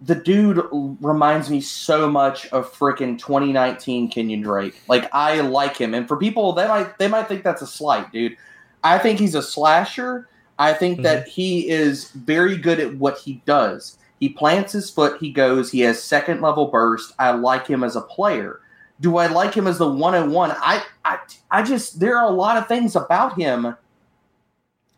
the 0.00 0.14
dude 0.14 0.62
reminds 1.00 1.50
me 1.50 1.60
so 1.60 2.08
much 2.08 2.46
of 2.48 2.72
freaking 2.72 3.18
2019 3.18 4.10
Kenyon 4.10 4.42
Drake. 4.42 4.80
Like 4.88 5.08
I 5.12 5.40
like 5.40 5.76
him, 5.76 5.94
and 5.94 6.06
for 6.06 6.16
people 6.16 6.52
they 6.52 6.68
might 6.68 6.98
they 6.98 7.08
might 7.08 7.28
think 7.28 7.42
that's 7.42 7.62
a 7.62 7.66
slight, 7.66 8.12
dude. 8.12 8.36
I 8.84 8.98
think 8.98 9.18
he's 9.18 9.34
a 9.34 9.42
slasher. 9.42 10.28
I 10.58 10.72
think 10.72 10.96
mm-hmm. 10.96 11.02
that 11.04 11.28
he 11.28 11.68
is 11.68 12.10
very 12.10 12.56
good 12.56 12.78
at 12.80 12.96
what 12.96 13.18
he 13.18 13.42
does. 13.44 13.98
He 14.20 14.28
plants 14.28 14.72
his 14.72 14.90
foot, 14.90 15.20
he 15.20 15.30
goes, 15.30 15.70
he 15.70 15.80
has 15.80 16.02
second 16.02 16.40
level 16.40 16.66
burst. 16.66 17.12
I 17.18 17.30
like 17.30 17.66
him 17.66 17.84
as 17.84 17.94
a 17.94 18.00
player. 18.00 18.60
Do 19.00 19.16
I 19.16 19.28
like 19.28 19.54
him 19.54 19.66
as 19.66 19.78
the 19.78 19.88
101? 19.88 20.50
I 20.50 20.82
I 21.04 21.18
I 21.50 21.62
just 21.62 22.00
there 22.00 22.16
are 22.18 22.28
a 22.28 22.34
lot 22.34 22.56
of 22.56 22.66
things 22.66 22.96
about 22.96 23.38
him 23.38 23.76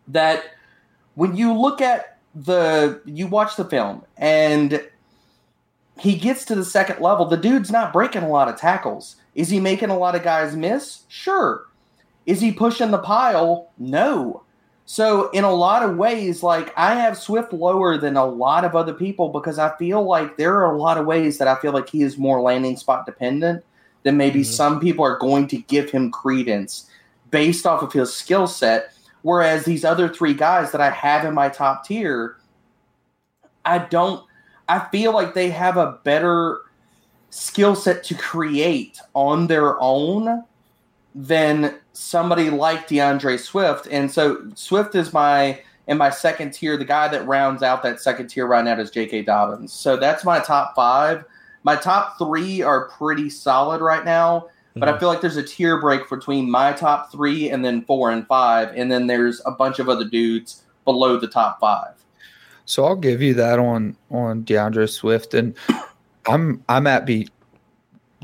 that 0.09 0.44
when 1.14 1.36
you 1.36 1.53
look 1.53 1.80
at 1.80 2.18
the 2.34 3.01
you 3.05 3.26
watch 3.26 3.57
the 3.57 3.64
film 3.64 4.05
and 4.16 4.86
he 5.98 6.16
gets 6.16 6.44
to 6.46 6.55
the 6.55 6.64
second 6.64 7.01
level, 7.01 7.26
the 7.26 7.36
dude's 7.36 7.70
not 7.70 7.92
breaking 7.92 8.22
a 8.22 8.28
lot 8.28 8.48
of 8.48 8.57
tackles. 8.57 9.16
Is 9.34 9.51
he 9.51 9.61
making 9.61 9.90
a 9.90 9.98
lot 9.98 10.14
of 10.14 10.22
guys 10.22 10.57
miss? 10.57 11.03
Sure. 11.09 11.66
Is 12.24 12.40
he 12.40 12.53
pushing 12.53 12.90
the 12.90 12.98
pile? 12.98 13.70
No. 13.78 14.44
So 14.86 15.30
in 15.30 15.44
a 15.44 15.53
lot 15.53 15.82
of 15.82 15.96
ways, 15.96 16.42
like 16.42 16.72
I 16.76 16.94
have 16.94 17.16
Swift 17.16 17.53
lower 17.53 17.98
than 17.98 18.16
a 18.16 18.24
lot 18.24 18.64
of 18.64 18.74
other 18.74 18.94
people 18.94 19.28
because 19.28 19.59
I 19.59 19.76
feel 19.76 20.03
like 20.03 20.36
there 20.36 20.57
are 20.57 20.74
a 20.74 20.78
lot 20.78 20.98
of 20.98 21.07
ways 21.07 21.38
that 21.38 21.48
I 21.48 21.55
feel 21.61 21.72
like 21.72 21.88
he 21.88 22.03
is 22.03 22.18
more 22.18 22.40
landing 22.40 22.76
spot 22.76 23.07
dependent 23.07 23.62
than 24.03 24.16
maybe 24.16 24.40
Mhm. 24.40 24.46
some 24.46 24.80
people 24.80 25.05
are 25.05 25.18
going 25.18 25.46
to 25.48 25.59
give 25.59 25.90
him 25.90 26.11
credence 26.11 26.86
based 27.30 27.66
off 27.66 27.82
of 27.82 27.92
his 27.92 28.12
skill 28.14 28.46
set. 28.46 28.92
Whereas 29.22 29.64
these 29.64 29.84
other 29.84 30.09
three 30.09 30.34
guys 30.34 30.72
that 30.72 30.80
I 30.80 30.90
have 30.90 31.24
in 31.24 31.34
my 31.34 31.48
top 31.48 31.84
tier, 31.84 32.36
I 33.64 33.78
don't. 33.78 34.24
I 34.68 34.78
feel 34.90 35.12
like 35.12 35.34
they 35.34 35.51
have 35.51 35.76
a 35.76 35.98
better 36.05 36.61
skill 37.30 37.74
set 37.74 38.03
to 38.05 38.14
create 38.14 38.98
on 39.14 39.46
their 39.46 39.80
own 39.80 40.44
than 41.14 41.74
somebody 41.92 42.51
like 42.51 42.88
D'Andre 42.88 43.36
Swift. 43.36 43.86
And 43.90 44.11
so 44.11 44.38
Swift 44.55 44.94
is 44.94 45.12
my 45.12 45.61
in 45.86 45.98
my 45.98 46.09
second 46.09 46.53
tier. 46.53 46.76
The 46.76 46.84
guy 46.84 47.09
that 47.09 47.26
rounds 47.26 47.62
out 47.62 47.82
that 47.82 48.01
second 48.01 48.28
tier 48.28 48.46
right 48.46 48.64
now 48.64 48.78
is 48.78 48.90
J.K. 48.90 49.22
Dobbins. 49.22 49.72
So 49.72 49.96
that's 49.96 50.24
my 50.24 50.38
top 50.38 50.74
five. 50.76 51.24
My 51.63 51.77
top 51.77 52.19
three 52.19 52.63
are 52.63 52.89
pretty 52.89 53.29
solid 53.31 53.81
right 53.81 54.05
now, 54.05 54.49
but 54.75 54.89
I 54.89 54.99
feel 54.99 55.09
like 55.09 55.21
there's 55.21 55.37
a 55.37 55.43
tier 55.43 55.81
break 55.81 56.09
between 56.09 56.51
my 56.51 56.73
top 56.73 57.13
three 57.13 57.51
and 57.51 57.65
then 57.65 57.83
four 57.83 58.11
and 58.11 58.27
five, 58.27 58.73
and 58.75 58.91
then 58.91 59.07
there's 59.07 59.43
a 59.45 59.51
bunch 59.51 59.79
of 59.79 59.89
other 59.89 60.09
dudes 60.09 60.63
below 60.85 61.19
the 61.19 61.29
top 61.29 61.61
five. 61.61 61.95
So 62.65 62.85
I'll 62.85 62.97
give 62.97 63.21
you 63.21 63.35
that 63.35 63.59
on 63.59 63.97
on 64.11 64.45
D'Andre 64.45 64.87
Swift, 64.87 65.35
and 65.35 65.57
I'm 66.27 66.63
I'm 66.69 66.87
at 66.87 67.05
beat 67.05 67.31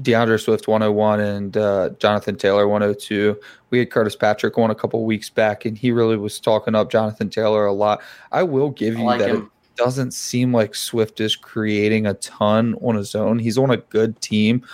D'Andre 0.02 0.36
Swift 0.36 0.68
101 0.68 1.20
and 1.20 1.56
uh, 1.56 1.90
Jonathan 1.98 2.36
Taylor 2.36 2.68
102. 2.68 3.38
We 3.70 3.78
had 3.78 3.90
Curtis 3.90 4.14
Patrick 4.14 4.58
on 4.58 4.70
a 4.70 4.74
couple 4.74 5.04
weeks 5.04 5.30
back, 5.30 5.64
and 5.64 5.76
he 5.76 5.90
really 5.90 6.16
was 6.16 6.38
talking 6.38 6.74
up 6.74 6.90
Jonathan 6.90 7.30
Taylor 7.30 7.66
a 7.66 7.72
lot. 7.72 8.02
I 8.32 8.42
will 8.42 8.70
give 8.70 8.96
I 8.96 8.98
you 9.00 9.04
like 9.04 9.20
that. 9.20 9.30
him. 9.30 9.50
Doesn't 9.76 10.12
seem 10.12 10.52
like 10.54 10.74
Swift 10.74 11.20
is 11.20 11.36
creating 11.36 12.06
a 12.06 12.14
ton 12.14 12.74
on 12.82 12.94
his 12.94 13.14
own. 13.14 13.38
He's 13.38 13.58
on 13.58 13.70
a 13.70 13.76
good 13.76 14.20
team. 14.20 14.64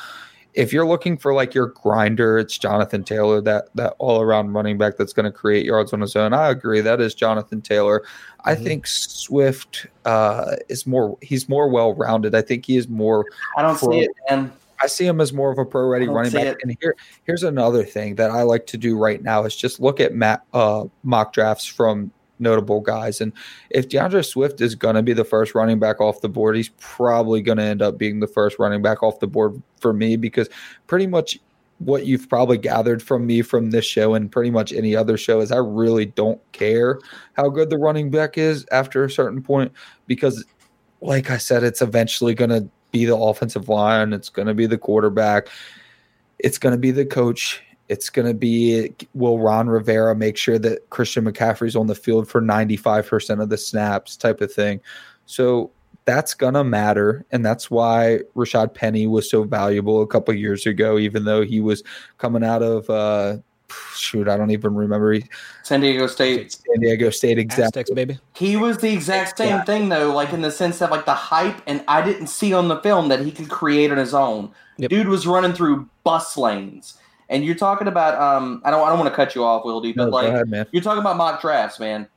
If 0.55 0.71
you're 0.73 0.87
looking 0.87 1.17
for 1.17 1.33
like 1.33 1.55
your 1.55 1.69
grinder, 1.69 2.39
it's 2.39 2.59
Jonathan 2.59 3.05
Taylor, 3.05 3.41
that 3.41 3.75
that 3.75 3.95
all 3.99 4.21
around 4.21 4.53
running 4.53 4.77
back 4.77 4.99
that's 4.99 5.15
going 5.15 5.25
to 5.25 5.33
create 5.33 5.65
yards 5.65 5.93
on 5.95 6.01
his 6.03 6.15
own. 6.15 6.35
I 6.35 6.51
agree. 6.51 6.83
That 6.83 7.01
is 7.01 7.15
Jonathan 7.15 7.63
Taylor. 7.63 8.03
I 8.45 8.55
Mhm. 8.55 8.63
think 8.65 8.87
Swift 8.87 9.87
uh, 10.05 10.57
is 10.69 10.87
more. 10.87 11.17
He's 11.23 11.49
more 11.49 11.69
well 11.69 11.95
rounded. 11.95 12.35
I 12.35 12.43
think 12.43 12.67
he 12.67 12.77
is 12.77 12.87
more. 12.89 13.25
I 13.57 13.63
don't 13.63 13.79
Pro- 13.79 13.93
see 13.93 14.01
it, 14.01 14.11
man. 14.29 14.53
I 14.83 14.89
see 14.89 15.07
him 15.07 15.21
as 15.21 15.33
more 15.33 15.51
of 15.51 15.59
a 15.59 15.65
pro 15.65 15.87
ready 15.87 16.09
running 16.09 16.33
back. 16.33 16.45
it. 16.47 16.59
And 16.63 16.77
here, 16.81 16.97
here's 17.25 17.45
another 17.45 17.85
thing 17.85 18.17
that 18.17 18.31
I 18.33 18.43
like 18.43 18.67
to 18.67 18.77
do 18.77 18.99
right 18.99 19.23
now 19.23 19.45
is 19.45 19.55
just 19.57 19.81
look 19.81 20.01
at 20.01 20.13
uh, 20.53 20.85
mock 21.05 21.33
drafts 21.33 21.65
from 21.65 22.11
notable 22.43 22.81
guys. 22.81 23.21
And 23.21 23.33
if 23.71 23.89
D'Andre 23.89 24.23
Swift 24.23 24.61
is 24.61 24.75
going 24.75 24.97
to 24.97 25.03
be 25.03 25.13
the 25.13 25.25
first 25.25 25.55
running 25.55 25.79
back 25.79 26.01
off 26.01 26.21
the 26.21 26.29
board, 26.29 26.57
he's 26.57 26.71
probably 26.81 27.41
going 27.41 27.59
to 27.59 27.65
end 27.65 27.81
up 27.81 27.97
being 27.97 28.21
the 28.21 28.27
first 28.27 28.59
running 28.59 28.83
back 28.83 29.03
off 29.03 29.21
the 29.21 29.27
board 29.27 29.63
for 29.81 29.93
me 29.93 30.17
because 30.17 30.49
pretty 30.87 31.07
much 31.07 31.39
what 31.85 32.07
you've 32.07 32.29
probably 32.29 32.59
gathered 32.59 33.03
from 33.03 33.27
me 33.27 33.43
from 33.43 33.71
this 33.71 33.85
show 33.85 34.15
and 34.15 34.31
pretty 34.31 34.51
much 34.51 34.73
any 34.73 34.95
other 34.95 35.17
show 35.17 35.41
is 35.41 35.51
I 35.51 35.57
really 35.57 36.07
don't 36.07 36.41
care 36.53 36.99
how 37.35 37.49
good 37.49 37.71
the 37.71 37.79
running 37.79 38.11
back 38.11 38.39
is 38.39 38.67
after 38.71 39.05
a 39.05 39.11
certain 39.11 39.43
point 39.43 39.73
because, 40.07 40.45
like 41.01 41.31
I 41.31 41.39
said, 41.39 41.65
it's 41.65 41.83
eventually 41.83 42.35
going 42.35 42.51
to 42.51 42.69
be 42.93 43.05
the 43.05 43.17
offensive 43.17 43.69
line, 43.69 44.13
it's 44.13 44.29
going 44.29 44.49
to 44.49 44.55
be 44.55 44.67
the 44.67 44.79
quarterback, 44.79 45.49
it's 46.39 46.59
going 46.59 46.73
to 46.73 46.79
be 46.79 46.91
the 46.91 47.07
coach. 47.07 47.63
It's 47.93 48.09
going 48.09 48.27
to 48.27 48.35
be 48.35 48.91
will 49.15 49.39
Ron 49.39 49.69
Rivera 49.69 50.17
make 50.17 50.39
sure 50.39 50.59
that 50.59 50.89
Christian 50.89 51.25
McCaffrey's 51.27 51.77
on 51.77 51.89
the 51.89 51.95
field 51.95 52.27
for 52.27 52.41
95% 52.41 53.43
of 53.43 53.51
the 53.51 53.59
snaps 53.59 54.17
type 54.17 54.41
of 54.41 54.51
thing. 54.53 54.81
So 55.27 55.71
that's 56.07 56.33
going 56.35 56.55
to 56.55 56.65
matter. 56.65 57.25
And 57.31 57.45
that's 57.45 57.71
why 57.71 58.21
Rashad 58.35 58.73
Penny 58.75 59.07
was 59.07 59.31
so 59.31 59.45
valuable 59.45 60.01
a 60.01 60.07
couple 60.07 60.33
years 60.35 60.65
ago, 60.67 60.99
even 60.99 61.25
though 61.27 61.43
he 61.43 61.61
was 61.61 61.83
coming 62.17 62.43
out 62.43 62.63
of, 62.63 62.89
uh, 62.89 63.37
shoot, 63.95 64.27
I 64.29 64.37
don't 64.37 64.51
even 64.51 64.75
remember. 64.75 65.19
San 65.63 65.81
Diego 65.81 66.07
State. 66.07 66.53
San 66.53 66.81
Diego 66.81 67.11
State, 67.11 67.39
exactly. 67.39 67.65
Aztecs, 67.65 67.91
baby. 67.91 68.19
He 68.35 68.57
was 68.57 68.79
the 68.79 68.93
exact 68.93 69.37
same 69.39 69.49
Yeah. 69.49 69.65
thing 69.65 69.89
though, 69.91 70.13
like 70.15 70.33
in 70.33 70.41
the 70.43 70.51
sense 70.51 70.79
that 70.79 70.91
like 70.91 71.05
the 71.05 71.15
hype, 71.15 71.61
and 71.67 71.85
I 71.89 72.03
didn't 72.03 72.29
see 72.29 72.53
on 72.53 72.69
the 72.69 72.77
film 72.81 73.09
that 73.09 73.21
he 73.21 73.31
could 73.31 73.49
create 73.51 73.91
on 73.93 73.99
his 73.99 74.15
own. 74.15 74.51
Yep. 74.79 74.91
Dude 74.91 75.09
was 75.09 75.27
running 75.27 75.53
through 75.53 75.89
bus 76.05 76.37
lanes, 76.37 76.99
and 77.33 77.45
you're 77.45 77.57
talking 77.57 77.89
about 77.89 78.21
um, 78.21 78.63
I 78.65 78.71
don't 78.71 78.87
I 78.87 78.91
don't 78.91 78.99
want 78.99 79.11
to 79.11 79.17
cut 79.17 79.35
you 79.35 79.43
off, 79.43 79.65
Wildy, 79.65 79.95
but 79.95 80.05
No, 80.05 80.11
like 80.11 80.29
ahead, 80.29 80.69
you're 80.71 80.83
talking 80.83 81.01
about 81.01 81.17
mock 81.17 81.41
drafts, 81.41 81.81
man. 81.81 82.09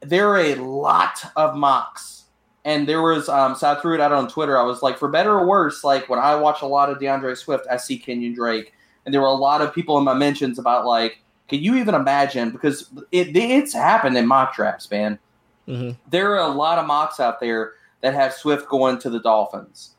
There 0.00 0.28
are 0.30 0.40
a 0.40 0.54
lot 0.56 1.24
of 1.36 1.54
mocks, 1.54 2.24
and 2.64 2.88
there 2.88 3.02
was 3.02 3.28
um, 3.28 3.54
so 3.54 3.70
I 3.70 3.80
threw 3.80 3.94
it 3.94 4.00
out 4.00 4.10
on 4.12 4.28
Twitter. 4.28 4.58
I 4.58 4.64
was 4.64 4.82
like, 4.82 4.98
for 4.98 5.08
better 5.08 5.32
or 5.38 5.46
worse, 5.46 5.84
like 5.84 6.08
when 6.08 6.18
I 6.18 6.34
watch 6.34 6.62
a 6.62 6.66
lot 6.66 6.90
of 6.90 6.98
D'Andre 6.98 7.34
Swift, 7.34 7.66
I 7.70 7.76
see 7.76 7.98
Kenyon 7.98 8.34
Drake, 8.34 8.72
and 9.04 9.14
there 9.14 9.20
were 9.20 9.28
a 9.28 9.32
lot 9.32 9.60
of 9.60 9.72
people 9.72 9.98
in 9.98 10.04
my 10.04 10.14
mentions 10.14 10.58
about 10.58 10.86
like, 10.86 11.22
can 11.48 11.60
you 11.60 11.76
even 11.76 11.94
imagine? 11.94 12.50
Because 12.50 12.90
it 13.12 13.36
it's 13.36 13.72
happened 13.72 14.16
in 14.16 14.26
mock 14.26 14.56
drafts, 14.56 14.90
man 14.90 15.18
hmm 15.66 15.90
there 16.10 16.32
are 16.32 16.50
a 16.50 16.54
lot 16.54 16.78
of 16.78 16.86
mocks 16.86 17.20
out 17.20 17.38
there 17.38 17.74
that 18.00 18.14
have 18.14 18.32
Swift 18.32 18.68
going 18.68 18.98
to 18.98 19.08
the 19.08 19.20
Dolphins. 19.20 19.94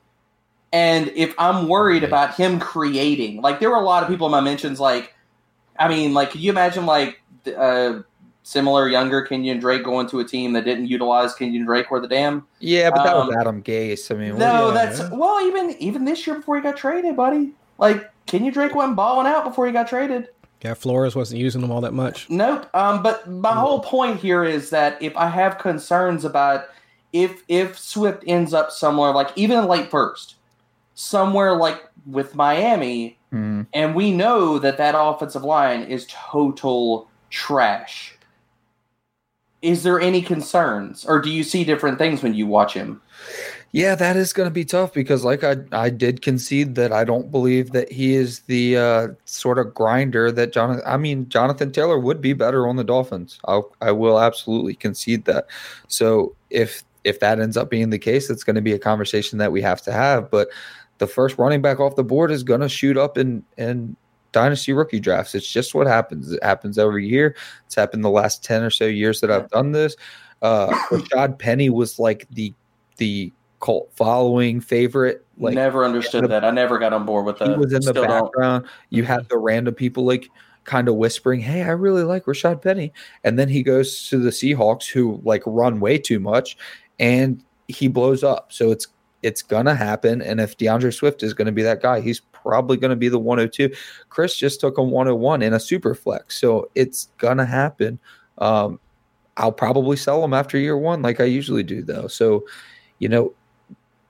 And 0.73 1.09
if 1.15 1.33
I'm 1.37 1.69
worried 1.69 2.03
about 2.03 2.33
him 2.35 2.59
creating, 2.59 3.41
like 3.41 3.59
there 3.59 3.69
were 3.69 3.77
a 3.77 3.81
lot 3.85 4.03
of 4.03 4.09
people 4.09 4.25
in 4.27 4.31
my 4.31 4.41
mentions, 4.41 4.79
like, 4.79 5.13
I 5.79 5.87
mean, 5.87 6.13
like, 6.15 6.31
could 6.31 6.41
you 6.41 6.51
imagine 6.51 6.85
like 6.87 7.21
uh, 7.55 7.99
similar 8.41 8.89
younger 8.89 9.21
Kenyon 9.21 9.59
Drake 9.59 9.83
going 9.83 10.07
to 10.09 10.19
a 10.19 10.25
team 10.25 10.53
that 10.53 10.65
didn't 10.65 10.87
utilize 10.87 11.35
Kenyon 11.35 11.65
Drake 11.65 11.91
or 11.91 11.99
the 11.99 12.07
damn? 12.07 12.45
Yeah, 12.59 12.89
but 12.89 13.03
that 13.03 13.15
was 13.15 13.29
Um, 13.29 13.39
Adam 13.39 13.61
Gase. 13.63 14.09
I 14.09 14.15
mean, 14.17 14.37
No, 14.39 14.65
what- 14.65 14.73
that's 14.73 14.99
yeah. 14.99 15.09
well, 15.13 15.45
even 15.47 15.75
even 15.79 16.05
this 16.05 16.25
year 16.25 16.37
before 16.37 16.55
he 16.55 16.61
got 16.63 16.75
traded, 16.75 17.15
buddy. 17.15 17.51
Like 17.77 18.09
Kenyon 18.25 18.51
Drake 18.53 18.73
wasn't 18.73 18.95
balling 18.95 19.27
out 19.27 19.43
before 19.43 19.67
he 19.67 19.71
got 19.71 19.87
traded. 19.87 20.29
Yeah, 20.63 20.73
Flores 20.73 21.15
wasn't 21.15 21.39
using 21.41 21.61
them 21.61 21.71
all 21.71 21.81
that 21.81 21.93
much. 21.93 22.29
Nope. 22.29 22.67
Um, 22.73 23.03
but 23.03 23.29
my 23.29 23.51
whole 23.53 23.81
point 23.81 24.19
here 24.19 24.43
is 24.45 24.69
that 24.71 24.99
if 25.03 25.15
I 25.17 25.27
have 25.27 25.57
concerns 25.59 26.23
about 26.25 26.65
if 27.11 27.43
if 27.47 27.77
Swift 27.77 28.23
ends 28.25 28.53
up 28.55 28.71
somewhere 28.71 29.11
like 29.11 29.29
even 29.35 29.67
late 29.67 29.91
first, 29.91 30.35
somewhere 30.95 31.55
like 31.55 31.83
with 32.05 32.35
Miami, 32.35 33.17
Mm. 33.33 33.65
and 33.73 33.95
we 33.95 34.11
know 34.11 34.59
that 34.59 34.77
that 34.77 34.93
offensive 34.95 35.43
line 35.43 35.81
is 35.83 36.05
total 36.07 37.09
trash. 37.31 38.15
Is 39.63 39.81
there 39.81 39.99
any 39.99 40.21
concerns, 40.21 41.03
or 41.05 41.19
do 41.19 41.31
you 41.31 41.43
see 41.43 41.63
different 41.63 41.97
things 41.97 42.21
when 42.21 42.35
you 42.35 42.45
watch 42.45 42.73
him? 42.73 43.01
Yeah, 43.71 43.95
that 43.95 44.15
is 44.17 44.33
going 44.33 44.45
to 44.45 44.53
be 44.53 44.65
tough 44.65 44.93
because, 44.93 45.23
like 45.23 45.43
I, 45.43 45.55
I 45.71 45.89
did 45.89 46.21
concede 46.21 46.75
that 46.75 46.91
I 46.93 47.03
don't 47.03 47.31
believe 47.31 47.71
that 47.71 47.91
he 47.91 48.13
is 48.13 48.41
the 48.41 48.77
uh, 48.77 49.07
sort 49.25 49.57
of 49.57 49.73
grinder 49.73 50.31
that 50.31 50.53
Jonathan. 50.53 50.83
I 50.85 50.97
mean, 50.97 51.27
Jonathan 51.27 51.71
Taylor 51.71 51.97
would 51.97 52.21
be 52.21 52.33
better 52.33 52.67
on 52.67 52.75
the 52.75 52.83
Dolphins. 52.83 53.39
I'll, 53.45 53.73
I 53.81 53.91
will 53.91 54.19
absolutely 54.19 54.75
concede 54.75 55.25
that. 55.25 55.47
So 55.87 56.35
if 56.51 56.83
if 57.03 57.19
that 57.21 57.39
ends 57.39 57.57
up 57.57 57.71
being 57.71 57.89
the 57.89 57.97
case, 57.97 58.29
it's 58.29 58.43
going 58.43 58.55
to 58.57 58.61
be 58.61 58.73
a 58.73 58.79
conversation 58.79 59.39
that 59.39 59.51
we 59.51 59.61
have 59.63 59.81
to 59.83 59.91
have. 59.91 60.29
But 60.29 60.49
the 60.99 61.07
first 61.07 61.37
running 61.37 61.61
back 61.61 61.79
off 61.79 61.95
the 61.95 62.03
board 62.03 62.31
is 62.31 62.43
going 62.43 62.61
to 62.61 62.69
shoot 62.69 62.97
up 62.97 63.17
in 63.17 63.43
in 63.57 63.95
dynasty 64.31 64.73
rookie 64.73 64.99
drafts. 64.99 65.35
It's 65.35 65.49
just 65.51 65.75
what 65.75 65.87
happens. 65.87 66.31
It 66.31 66.43
happens 66.43 66.77
every 66.77 67.07
year. 67.07 67.35
It's 67.65 67.75
happened 67.75 68.03
the 68.03 68.09
last 68.09 68.43
ten 68.43 68.63
or 68.63 68.69
so 68.69 68.85
years 68.85 69.21
that 69.21 69.31
I've 69.31 69.49
done 69.49 69.71
this. 69.71 69.95
Uh, 70.41 70.67
Rashad 70.89 71.39
Penny 71.39 71.69
was 71.69 71.99
like 71.99 72.27
the 72.31 72.53
the 72.97 73.31
cult 73.59 73.89
following 73.95 74.59
favorite. 74.61 75.25
Like 75.37 75.55
never 75.55 75.83
understood 75.85 76.23
the- 76.25 76.27
that. 76.29 76.43
I 76.45 76.51
never 76.51 76.77
got 76.77 76.93
on 76.93 77.05
board 77.05 77.25
with 77.25 77.39
that. 77.39 77.49
he 77.49 77.55
was 77.55 77.73
in 77.73 77.81
the 77.81 77.91
Still 77.91 78.05
don't. 78.05 78.25
background. 78.25 78.65
You 78.89 79.03
had 79.03 79.27
the 79.29 79.37
random 79.37 79.73
people 79.73 80.05
like 80.05 80.27
kind 80.63 80.87
of 80.87 80.95
whispering, 80.95 81.39
"Hey, 81.41 81.63
I 81.63 81.69
really 81.71 82.03
like 82.03 82.25
Rashad 82.25 82.61
Penny," 82.61 82.93
and 83.23 83.37
then 83.39 83.49
he 83.49 83.63
goes 83.63 84.07
to 84.09 84.17
the 84.19 84.29
Seahawks, 84.29 84.87
who 84.89 85.19
like 85.23 85.43
run 85.45 85.79
way 85.79 85.97
too 85.97 86.19
much, 86.19 86.55
and 86.99 87.43
he 87.67 87.87
blows 87.87 88.23
up. 88.23 88.51
So 88.53 88.71
it's 88.71 88.87
it's 89.23 89.41
gonna 89.41 89.75
happen. 89.75 90.21
And 90.21 90.39
if 90.39 90.57
DeAndre 90.57 90.93
Swift 90.93 91.23
is 91.23 91.33
gonna 91.33 91.51
be 91.51 91.63
that 91.63 91.81
guy, 91.81 92.01
he's 92.01 92.19
probably 92.19 92.77
gonna 92.77 92.95
be 92.95 93.09
the 93.09 93.19
102. 93.19 93.73
Chris 94.09 94.35
just 94.35 94.59
took 94.59 94.77
a 94.77 94.83
101 94.83 95.41
in 95.41 95.53
a 95.53 95.59
super 95.59 95.95
flex, 95.95 96.39
so 96.39 96.69
it's 96.75 97.09
gonna 97.17 97.45
happen. 97.45 97.99
Um, 98.37 98.79
I'll 99.37 99.51
probably 99.51 99.97
sell 99.97 100.23
him 100.23 100.33
after 100.33 100.57
year 100.57 100.77
one, 100.77 101.01
like 101.01 101.19
I 101.19 101.25
usually 101.25 101.63
do, 101.63 101.81
though. 101.81 102.07
So, 102.07 102.45
you 102.99 103.09
know, 103.09 103.33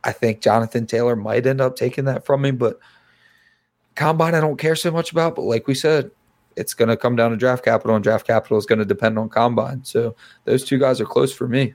I 0.04 0.12
think 0.12 0.42
Jonathan 0.42 0.86
Taylor 0.86 1.16
might 1.16 1.46
end 1.46 1.62
up 1.62 1.76
taking 1.76 2.06
that 2.06 2.26
from 2.26 2.42
me, 2.42 2.52
but 2.52 2.80
combine 3.96 4.36
I 4.36 4.42
don't 4.42 4.58
care 4.58 4.76
so 4.76 4.92
much 4.92 5.12
about. 5.12 5.36
But 5.36 5.44
like 5.44 5.68
we 5.68 5.76
said, 5.76 6.12
it's 6.56 6.74
going 6.74 6.90
to 6.90 6.98
come 6.98 7.16
down 7.16 7.32
to 7.32 7.38
draft 7.38 7.64
capital, 7.64 7.96
and 7.96 8.04
draft 8.04 8.28
capital 8.28 8.58
is 8.58 8.66
going 8.66 8.80
to 8.80 8.86
depend 8.86 9.18
on 9.18 9.30
combine. 9.30 9.84
So 9.86 10.16
those 10.44 10.64
two 10.66 10.78
guys 10.78 11.00
are 11.00 11.06
close 11.06 11.34
for 11.34 11.48
me. 11.48 11.74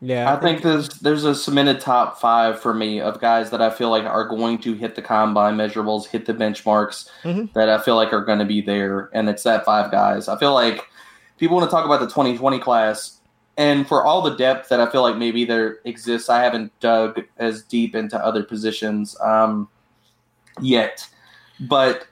Yeah, 0.00 0.32
I 0.32 0.36
think 0.36 0.62
there's 0.62 0.88
there's 1.00 1.24
a 1.24 1.34
cemented 1.34 1.80
top 1.80 2.20
five 2.20 2.60
for 2.60 2.72
me 2.72 3.00
of 3.00 3.20
guys 3.20 3.50
that 3.50 3.60
I 3.60 3.68
feel 3.70 3.90
like 3.90 4.04
are 4.04 4.28
going 4.28 4.58
to 4.58 4.74
hit 4.74 4.94
the 4.94 5.02
combine 5.02 5.56
measurables, 5.56 6.06
hit 6.06 6.26
the 6.26 6.34
benchmarks 6.34 7.08
Mhm. 7.24 7.52
that 7.54 7.68
I 7.68 7.78
feel 7.78 7.96
like 7.96 8.12
are 8.12 8.24
going 8.24 8.38
to 8.38 8.44
be 8.44 8.60
there, 8.60 9.10
and 9.12 9.28
it's 9.28 9.42
that 9.42 9.64
five 9.64 9.90
guys. 9.90 10.28
I 10.28 10.38
feel 10.38 10.54
like 10.54 10.84
people 11.36 11.56
want 11.56 11.68
to 11.68 11.74
talk 11.74 11.84
about 11.84 11.98
the 11.98 12.06
2020 12.06 12.60
class, 12.60 13.18
and 13.56 13.88
for 13.88 14.04
all 14.04 14.22
the 14.22 14.36
depth 14.36 14.68
that 14.68 14.80
I 14.80 14.86
feel 14.88 15.02
like 15.02 15.16
maybe 15.16 15.44
there 15.44 15.78
exists, 15.84 16.28
I 16.28 16.44
haven't 16.44 16.70
dug 16.78 17.22
as 17.38 17.62
deep 17.64 17.96
into 17.96 18.24
other 18.24 18.44
positions 18.44 19.16
um, 19.20 19.68
yet, 20.60 21.08
but. 21.60 22.06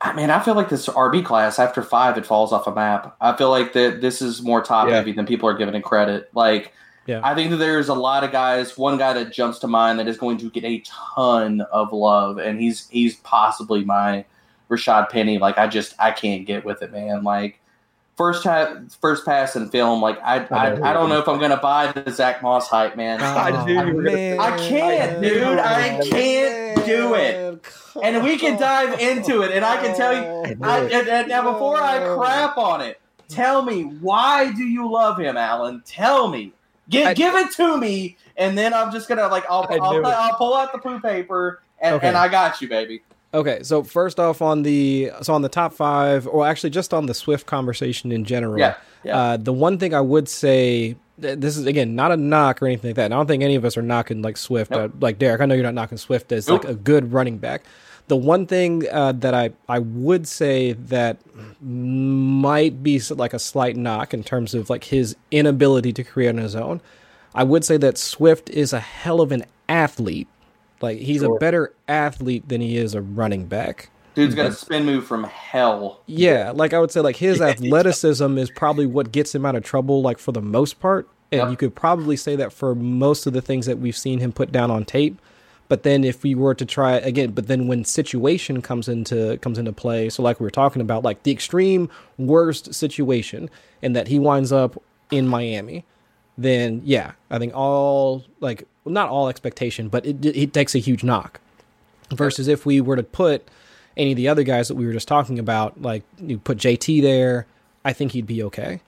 I 0.00 0.12
mean, 0.12 0.30
I 0.30 0.38
feel 0.38 0.54
like 0.54 0.68
this 0.68 0.86
RB 0.88 1.24
class 1.24 1.58
after 1.58 1.82
five, 1.82 2.16
it 2.16 2.24
falls 2.24 2.52
off 2.52 2.68
a 2.68 2.72
map. 2.72 3.16
I 3.20 3.32
feel 3.36 3.50
like 3.50 3.72
that 3.72 4.00
this 4.00 4.22
is 4.22 4.40
more 4.42 4.62
top 4.62 4.86
Yeah. 4.88 4.94
heavy 4.94 5.10
than 5.10 5.26
people 5.26 5.48
are 5.48 5.54
giving 5.54 5.74
it 5.74 5.82
credit. 5.82 6.30
Like, 6.34 6.72
Yeah. 7.08 7.22
I 7.24 7.34
think 7.34 7.50
that 7.50 7.56
there's 7.56 7.88
a 7.88 7.94
lot 7.94 8.22
of 8.22 8.32
guys. 8.32 8.76
One 8.76 8.98
guy 8.98 9.14
that 9.14 9.32
jumps 9.32 9.58
to 9.60 9.66
mind 9.66 9.98
that 9.98 10.06
is 10.06 10.18
going 10.18 10.36
to 10.38 10.50
get 10.50 10.62
a 10.64 10.80
ton 10.80 11.62
of 11.72 11.90
love, 11.90 12.36
and 12.36 12.60
he's 12.60 12.86
he's 12.90 13.16
possibly 13.16 13.82
my 13.82 14.26
Rashad 14.68 15.08
Penny. 15.08 15.38
Like 15.38 15.56
I 15.56 15.68
just 15.68 15.94
I 15.98 16.10
can't 16.10 16.46
get 16.46 16.66
with 16.66 16.82
it, 16.82 16.92
man. 16.92 17.24
Like 17.24 17.60
first 18.18 18.44
time, 18.44 18.90
first 19.00 19.24
pass 19.24 19.56
in 19.56 19.70
film. 19.70 20.02
Like 20.02 20.20
I 20.22 20.44
I. 20.50 20.72
I, 20.72 20.90
I 20.90 20.92
don't 20.92 21.08
know 21.08 21.18
if 21.18 21.26
I'm 21.26 21.40
gonna 21.40 21.56
buy 21.56 21.90
the 21.92 22.12
Zach 22.12 22.42
Moss 22.42 22.68
hype, 22.68 22.94
man. 22.94 23.22
I 23.22 23.64
knew 23.64 23.72
you 23.72 23.80
oh, 23.80 24.02
man. 24.02 24.38
I 24.38 24.58
can't, 24.68 25.22
dude. 25.22 25.58
I 25.58 26.00
can't 26.04 26.84
do 26.84 27.14
it. 27.14 27.64
And 28.02 28.22
we 28.22 28.36
can 28.36 28.60
dive 28.60 29.00
into 29.00 29.40
it, 29.40 29.52
and 29.52 29.64
I 29.64 29.82
can 29.82 29.96
tell 29.96 30.12
you. 30.12 30.58
I, 30.60 30.80
and, 30.80 31.08
and 31.08 31.28
now 31.28 31.50
before 31.50 31.80
I 31.80 32.00
crap 32.14 32.58
on 32.58 32.82
it, 32.82 33.00
tell 33.28 33.62
me 33.62 33.84
why 33.84 34.52
do 34.52 34.62
you 34.62 34.92
love 34.92 35.18
him, 35.18 35.38
Alan? 35.38 35.82
Tell 35.86 36.28
me. 36.28 36.52
Give, 36.90 37.06
I- 37.06 37.14
give 37.14 37.34
it 37.34 37.52
to 37.52 37.76
me, 37.78 38.16
and 38.36 38.56
then 38.56 38.72
I'm 38.74 38.90
just 38.92 39.08
gonna 39.08 39.28
like 39.28 39.44
I'll 39.48 39.66
I'll. 39.70 40.04
I'll 40.06 40.34
pull 40.34 40.54
out 40.54 40.72
the 40.72 40.78
poo 40.78 41.00
paper 41.00 41.60
and, 41.80 41.96
Okay. 41.96 42.08
and 42.08 42.16
I 42.16 42.28
got 42.28 42.60
you, 42.62 42.68
baby. 42.68 43.02
Okay, 43.34 43.62
so 43.62 43.82
first 43.82 44.18
off 44.18 44.40
on 44.40 44.62
the 44.62 45.12
so 45.20 45.34
on 45.34 45.42
the 45.42 45.50
top 45.50 45.74
five, 45.74 46.26
or 46.26 46.46
actually 46.46 46.70
just 46.70 46.94
on 46.94 47.04
the 47.06 47.12
Swift 47.14 47.44
conversation 47.46 48.10
in 48.10 48.24
general. 48.24 48.58
Yeah, 48.58 48.74
yeah. 49.04 49.16
Uh, 49.18 49.36
the 49.36 49.52
one 49.52 49.76
thing 49.78 49.92
I 49.92 50.00
would 50.00 50.30
say, 50.30 50.96
this 51.18 51.58
is 51.58 51.66
again 51.66 51.94
not 51.94 52.10
a 52.10 52.16
knock 52.16 52.62
or 52.62 52.66
anything 52.66 52.88
like 52.90 52.96
that. 52.96 53.04
and 53.06 53.14
I 53.14 53.18
don't 53.18 53.26
think 53.26 53.42
any 53.42 53.54
of 53.54 53.66
us 53.66 53.76
are 53.76 53.82
knocking 53.82 54.22
like 54.22 54.38
Swift. 54.38 54.70
Nope. 54.70 54.92
Uh, 54.94 54.96
like 55.00 55.18
Derek, 55.18 55.42
I 55.42 55.44
know 55.46 55.54
you're 55.54 55.62
not 55.64 55.74
knocking 55.74 55.98
Swift 55.98 56.32
as 56.32 56.48
Nope. 56.48 56.64
like 56.64 56.72
a 56.72 56.76
good 56.76 57.12
running 57.12 57.36
back. 57.36 57.64
The 58.08 58.16
one 58.16 58.46
thing 58.46 58.84
uh, 58.90 59.12
that 59.12 59.34
I 59.34 59.50
I 59.68 59.78
would 59.78 60.26
say 60.26 60.72
that 60.72 61.18
might 61.60 62.82
be 62.82 63.00
like 63.10 63.34
a 63.34 63.38
slight 63.38 63.76
knock 63.76 64.14
in 64.14 64.24
terms 64.24 64.54
of 64.54 64.70
like 64.70 64.84
his 64.84 65.16
inability 65.30 65.92
to 65.92 66.04
create 66.04 66.30
on 66.30 66.38
his 66.38 66.56
own. 66.56 66.80
I 67.34 67.44
would 67.44 67.64
say 67.64 67.76
that 67.76 67.98
Swift 67.98 68.48
is 68.50 68.72
a 68.72 68.80
hell 68.80 69.20
of 69.20 69.30
an 69.32 69.44
athlete. 69.68 70.28
Like 70.80 70.98
he's 70.98 71.22
a 71.22 71.30
better 71.30 71.74
athlete 71.86 72.48
than 72.48 72.60
he 72.60 72.76
is 72.76 72.94
a 72.94 73.02
running 73.02 73.46
back. 73.46 73.90
Dude's 74.14 74.34
got 74.34 74.46
a 74.46 74.52
spin 74.52 74.84
move 74.84 75.06
from 75.06 75.24
hell. 75.24 76.00
Yeah, 76.06 76.50
like 76.52 76.72
I 76.72 76.80
would 76.80 76.90
say, 76.90 77.00
like 77.00 77.16
his 77.16 77.40
athleticism 77.52 78.38
is 78.38 78.50
probably 78.50 78.86
what 78.86 79.12
gets 79.12 79.34
him 79.34 79.44
out 79.46 79.54
of 79.54 79.62
trouble, 79.64 80.02
like 80.02 80.18
for 80.18 80.32
the 80.32 80.42
most 80.42 80.80
part. 80.80 81.08
And 81.30 81.40
Yep. 81.42 81.50
you 81.50 81.56
could 81.56 81.74
probably 81.74 82.16
say 82.16 82.36
that 82.36 82.52
for 82.52 82.74
most 82.74 83.26
of 83.26 83.32
the 83.34 83.42
things 83.42 83.66
that 83.66 83.78
we've 83.78 83.96
seen 83.96 84.18
him 84.18 84.32
put 84.32 84.50
down 84.50 84.70
on 84.70 84.84
tape. 84.84 85.20
But 85.68 85.82
then 85.82 86.02
if 86.02 86.22
we 86.22 86.34
were 86.34 86.54
to 86.54 86.64
try 86.64 86.92
again, 86.94 87.32
but 87.32 87.46
then 87.46 87.68
when 87.68 87.84
situation 87.84 88.62
comes 88.62 88.88
into 88.88 89.36
comes 89.38 89.58
into 89.58 89.72
play, 89.72 90.08
so 90.08 90.22
like 90.22 90.40
we 90.40 90.44
were 90.44 90.50
talking 90.50 90.80
about, 90.80 91.02
like 91.04 91.22
the 91.22 91.30
extreme 91.30 91.90
worst 92.16 92.74
situation, 92.74 93.50
and 93.82 93.94
that 93.94 94.08
he 94.08 94.18
winds 94.18 94.50
up 94.50 94.82
in 95.10 95.28
Miami, 95.28 95.84
then 96.38 96.80
yeah, 96.84 97.12
I 97.30 97.38
think 97.38 97.54
all 97.54 98.24
like 98.40 98.66
not 98.86 99.10
all 99.10 99.28
expectation, 99.28 99.88
but 99.88 100.06
it 100.06 100.24
it 100.24 100.52
takes 100.54 100.74
a 100.74 100.78
huge 100.78 101.04
knock 101.04 101.40
versus 102.10 102.48
if 102.48 102.64
we 102.64 102.80
were 102.80 102.96
to 102.96 103.02
put 103.02 103.46
any 103.96 104.12
of 104.12 104.16
the 104.16 104.28
other 104.28 104.44
guys 104.44 104.68
that 104.68 104.76
we 104.76 104.86
were 104.86 104.92
just 104.92 105.08
talking 105.08 105.38
about, 105.38 105.82
like 105.82 106.02
you 106.18 106.38
put 106.38 106.56
JT 106.58 107.02
there, 107.02 107.46
I 107.84 107.92
think 107.92 108.12
he'd 108.12 108.26
be 108.26 108.42
okay. 108.44 108.80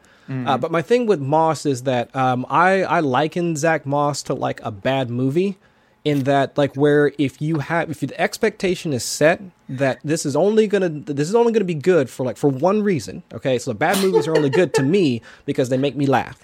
Uh, 0.46 0.56
but 0.56 0.70
my 0.70 0.80
thing 0.80 1.06
with 1.06 1.20
Moss 1.20 1.66
is 1.66 1.82
that 1.82 2.14
um, 2.14 2.46
I 2.48 2.84
I 2.84 3.00
liken 3.00 3.56
Zach 3.56 3.84
Moss 3.84 4.22
to 4.22 4.34
like 4.34 4.60
a 4.62 4.70
bad 4.70 5.10
movie, 5.10 5.58
in 6.04 6.20
that 6.24 6.56
like 6.56 6.74
where 6.76 7.12
if 7.18 7.42
you 7.42 7.58
have 7.58 7.90
if 7.90 8.00
the 8.00 8.18
expectation 8.20 8.92
is 8.92 9.04
set 9.04 9.40
that 9.68 9.98
this 10.02 10.24
is 10.24 10.34
only 10.34 10.66
gonna 10.66 10.88
this 10.88 11.28
is 11.28 11.34
only 11.34 11.52
gonna 11.52 11.64
be 11.64 11.74
good 11.74 12.08
for 12.08 12.24
like 12.24 12.36
for 12.38 12.48
one 12.48 12.82
reason. 12.82 13.22
Okay, 13.34 13.58
so 13.58 13.74
bad 13.74 13.98
movies 14.02 14.26
are 14.26 14.34
only 14.36 14.50
good 14.50 14.72
to 14.74 14.82
me 14.82 15.20
because 15.44 15.68
they 15.68 15.76
make 15.76 15.96
me 15.96 16.06
laugh, 16.06 16.38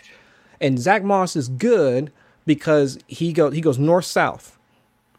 and 0.61 0.79
Zach 0.79 1.03
Moss 1.03 1.37
is 1.37 1.49
good 1.49 2.13
because 2.45 2.99
he 3.07 3.33
go 3.33 3.51
he 3.51 3.61
goes 3.61 3.79
north 3.79 4.05
south. 4.05 4.53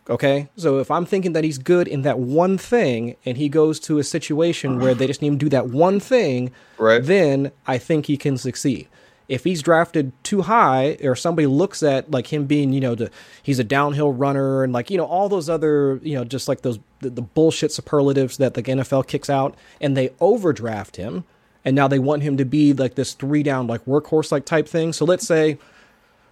Okay, 0.09 0.47
so 0.55 0.79
if 0.79 0.89
I'm 0.89 1.05
thinking 1.05 1.33
that 1.33 1.43
he's 1.43 1.57
good 1.57 1.85
in 1.85 2.03
that 2.03 2.17
one 2.19 2.57
thing, 2.57 3.17
and 3.25 3.35
he 3.37 3.49
goes 3.49 3.77
to 3.81 3.97
a 3.99 4.03
situation 4.05 4.79
where 4.79 4.93
they 4.93 5.05
just 5.05 5.21
need 5.21 5.27
him 5.29 5.39
to 5.39 5.45
do 5.45 5.49
that 5.49 5.67
one 5.67 5.99
thing, 5.99 6.51
Right. 6.77 7.03
then 7.03 7.51
I 7.65 7.77
think 7.77 8.05
he 8.05 8.15
can 8.15 8.37
succeed. 8.37 8.87
If 9.27 9.43
he's 9.43 9.61
drafted 9.61 10.11
too 10.23 10.43
high, 10.43 10.97
or 11.03 11.15
somebody 11.15 11.47
looks 11.47 11.83
at 11.83 12.09
like 12.09 12.31
him 12.31 12.45
being, 12.45 12.71
you 12.71 12.79
know, 12.79 12.95
the, 12.95 13.11
he's 13.43 13.59
a 13.59 13.63
downhill 13.63 14.11
runner, 14.11 14.63
and 14.63 14.71
like 14.71 14.89
you 14.89 14.97
know 14.97 15.05
all 15.05 15.27
those 15.29 15.49
other, 15.49 15.99
you 16.01 16.15
know, 16.15 16.23
just 16.23 16.47
like 16.47 16.61
those 16.61 16.79
the, 17.01 17.09
the 17.09 17.21
bullshit 17.21 17.71
superlatives 17.71 18.37
that 18.37 18.53
the 18.53 18.63
NFL 18.63 19.07
kicks 19.07 19.29
out, 19.29 19.55
and 19.81 19.97
they 19.97 20.11
overdraft 20.21 20.95
him, 20.95 21.25
and 21.65 21.75
now 21.75 21.87
they 21.87 21.99
want 21.99 22.23
him 22.23 22.37
to 22.37 22.45
be 22.45 22.73
like 22.73 22.95
this 22.95 23.13
three 23.13 23.43
down 23.43 23.67
like 23.67 23.83
workhorse 23.85 24.31
like 24.31 24.45
type 24.45 24.67
thing. 24.67 24.93
So 24.93 25.03
let's 25.03 25.27
say 25.27 25.57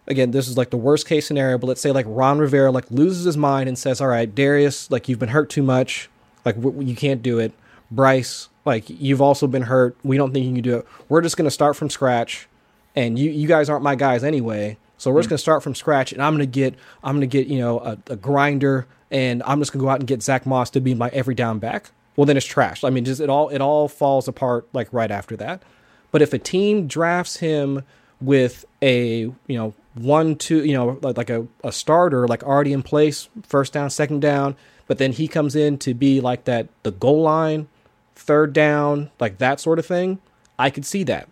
again, 0.07 0.31
this 0.31 0.47
is 0.47 0.57
like 0.57 0.69
the 0.69 0.77
worst 0.77 1.07
case 1.07 1.25
scenario, 1.25 1.57
but 1.57 1.67
let's 1.67 1.81
say 1.81 1.91
like 1.91 2.05
Ron 2.07 2.39
Rivera 2.39 2.71
like 2.71 2.89
loses 2.91 3.25
his 3.25 3.37
mind 3.37 3.67
and 3.67 3.77
says, 3.77 4.01
"All 4.01 4.07
right, 4.07 4.33
Derrius, 4.33 4.89
like 4.91 5.09
you've 5.09 5.19
been 5.19 5.29
hurt 5.29 5.49
too 5.49 5.63
much, 5.63 6.09
like 6.43 6.55
w- 6.55 6.87
you 6.87 6.95
can't 6.95 7.21
do 7.21 7.39
it." 7.39 7.53
Bryce, 7.91 8.49
like 8.65 8.89
you've 8.89 9.21
also 9.21 9.47
been 9.47 9.63
hurt. 9.63 9.95
We 10.03 10.17
don't 10.17 10.33
think 10.33 10.45
you 10.45 10.53
can 10.53 10.63
do 10.63 10.77
it. 10.77 10.87
We're 11.09 11.21
just 11.21 11.37
gonna 11.37 11.51
start 11.51 11.75
from 11.75 11.89
scratch, 11.89 12.47
and 12.95 13.17
you 13.17 13.31
you 13.31 13.47
guys 13.47 13.69
aren't 13.69 13.83
my 13.83 13.95
guys 13.95 14.23
anyway. 14.23 14.77
So 14.97 15.11
we're 15.11 15.19
just 15.19 15.27
mm. 15.27 15.31
gonna 15.31 15.39
start 15.39 15.63
from 15.63 15.75
scratch, 15.75 16.13
and 16.13 16.21
I'm 16.21 16.33
gonna 16.33 16.45
get 16.45 16.75
I'm 17.03 17.15
gonna 17.15 17.27
get 17.27 17.47
you 17.47 17.59
know 17.59 17.79
a, 17.79 17.97
a 18.07 18.15
grinder, 18.15 18.87
and 19.11 19.43
I'm 19.43 19.59
just 19.59 19.71
gonna 19.71 19.83
go 19.83 19.89
out 19.89 19.99
and 19.99 20.07
get 20.07 20.23
Zach 20.23 20.45
Moss 20.45 20.69
to 20.71 20.79
be 20.79 20.93
my 20.93 21.09
every 21.09 21.35
down 21.35 21.59
back. 21.59 21.91
Well, 22.15 22.25
then 22.25 22.37
it's 22.37 22.45
trash. 22.45 22.83
I 22.83 22.89
mean, 22.89 23.05
just 23.05 23.21
it 23.21 23.29
all 23.29 23.49
it 23.49 23.61
all 23.61 23.87
falls 23.87 24.27
apart 24.27 24.67
like 24.73 24.91
right 24.93 25.11
after 25.11 25.35
that. 25.37 25.63
But 26.11 26.21
if 26.21 26.33
a 26.33 26.39
team 26.39 26.87
drafts 26.87 27.37
him 27.37 27.83
with 28.21 28.65
a 28.81 29.19
you 29.19 29.35
know 29.49 29.73
one 29.95 30.35
two 30.35 30.63
you 30.65 30.73
know 30.73 30.99
like, 31.01 31.17
like 31.17 31.29
a, 31.29 31.45
a 31.63 31.71
starter 31.71 32.27
like 32.27 32.43
already 32.43 32.73
in 32.73 32.83
place 32.83 33.29
first 33.43 33.73
down 33.73 33.89
second 33.89 34.21
down 34.21 34.55
but 34.87 34.97
then 34.97 35.11
he 35.11 35.27
comes 35.27 35.55
in 35.55 35.77
to 35.77 35.93
be 35.93 36.21
like 36.21 36.45
that 36.45 36.67
the 36.83 36.91
goal 36.91 37.21
line 37.21 37.67
third 38.15 38.53
down 38.53 39.09
like 39.19 39.37
that 39.37 39.59
sort 39.59 39.79
of 39.79 39.85
thing 39.85 40.19
i 40.57 40.69
could 40.69 40.85
see 40.85 41.03
that 41.03 41.27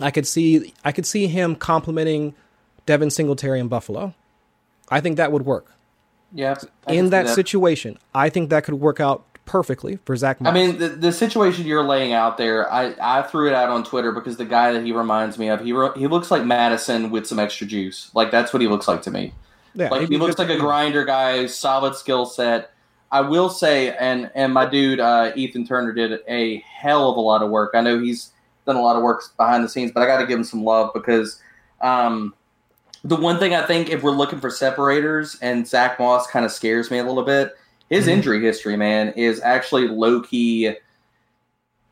i 0.00 0.10
could 0.10 0.26
see 0.26 0.72
i 0.84 0.92
could 0.92 1.06
see 1.06 1.26
him 1.26 1.54
complimenting 1.56 2.34
devin 2.86 3.10
singletary 3.10 3.60
in 3.60 3.68
buffalo 3.68 4.14
i 4.90 5.00
think 5.00 5.16
that 5.16 5.32
would 5.32 5.44
work 5.46 5.72
Yeah, 6.32 6.54
I 6.86 6.94
in 6.94 7.06
see 7.06 7.10
that, 7.10 7.28
situation 7.28 7.98
i 8.14 8.28
think 8.28 8.50
that 8.50 8.64
could 8.64 8.74
work 8.74 9.00
out 9.00 9.24
perfectly 9.46 9.98
for 10.06 10.16
zach 10.16 10.38
I 10.42 10.52
mean, 10.52 10.78
the, 10.78 10.88
the 10.88 11.12
situation 11.12 11.66
you're 11.66 11.84
laying 11.84 12.14
out 12.14 12.38
there, 12.38 12.72
I, 12.72 12.94
I 12.98 13.20
threw 13.22 13.46
it 13.46 13.52
out 13.52 13.68
on 13.68 13.84
Twitter 13.84 14.10
because 14.10 14.38
the 14.38 14.46
guy 14.46 14.72
that 14.72 14.82
he 14.82 14.92
reminds 14.92 15.36
me 15.38 15.48
of, 15.48 15.60
he 15.60 15.74
ro- 15.74 15.92
he 15.92 16.06
looks 16.06 16.30
like 16.30 16.44
Mattison 16.46 17.10
with 17.10 17.26
some 17.26 17.38
extra 17.38 17.66
juice. 17.66 18.10
Like 18.14 18.30
that's 18.30 18.54
what 18.54 18.62
he 18.62 18.68
looks 18.68 18.88
like 18.88 19.02
to 19.02 19.10
me. 19.10 19.34
yeah, 19.74 19.90
Like 19.90 20.08
he 20.08 20.16
looks 20.16 20.38
like 20.38 20.48
a 20.48 20.56
grinder 20.56 21.04
guy, 21.04 21.44
solid 21.44 21.94
skill 21.94 22.24
set. 22.24 22.70
I 23.12 23.20
will 23.20 23.50
say, 23.50 23.94
and 23.94 24.30
and 24.34 24.54
my 24.54 24.64
dude 24.64 24.98
uh, 24.98 25.32
Ethan 25.36 25.66
Turner 25.66 25.92
did 25.92 26.20
a 26.26 26.60
hell 26.60 27.10
of 27.10 27.18
a 27.18 27.20
lot 27.20 27.42
of 27.42 27.50
work. 27.50 27.72
I 27.74 27.82
know 27.82 28.00
he's 28.00 28.30
done 28.66 28.76
a 28.76 28.80
lot 28.82 28.96
of 28.96 29.02
work 29.02 29.22
behind 29.36 29.64
the 29.64 29.68
scenes, 29.68 29.92
but 29.92 30.02
I 30.02 30.06
got 30.06 30.20
to 30.20 30.26
give 30.26 30.38
him 30.38 30.44
some 30.44 30.64
love 30.64 30.90
because 30.94 31.40
um, 31.80 32.34
the 33.04 33.16
one 33.16 33.38
thing 33.38 33.54
I 33.54 33.66
think 33.66 33.90
if 33.90 34.02
we're 34.02 34.10
looking 34.12 34.40
for 34.40 34.50
separators, 34.50 35.36
and 35.42 35.66
Zach 35.66 35.98
Moss 35.98 36.26
kind 36.26 36.44
of 36.44 36.52
scares 36.52 36.90
me 36.90 36.98
a 36.98 37.04
little 37.04 37.24
bit. 37.24 37.52
His 37.90 38.06
Mhm. 38.06 38.12
injury 38.12 38.40
history, 38.40 38.76
man, 38.76 39.10
is 39.10 39.40
actually 39.40 39.88
low 39.88 40.20
key. 40.20 40.74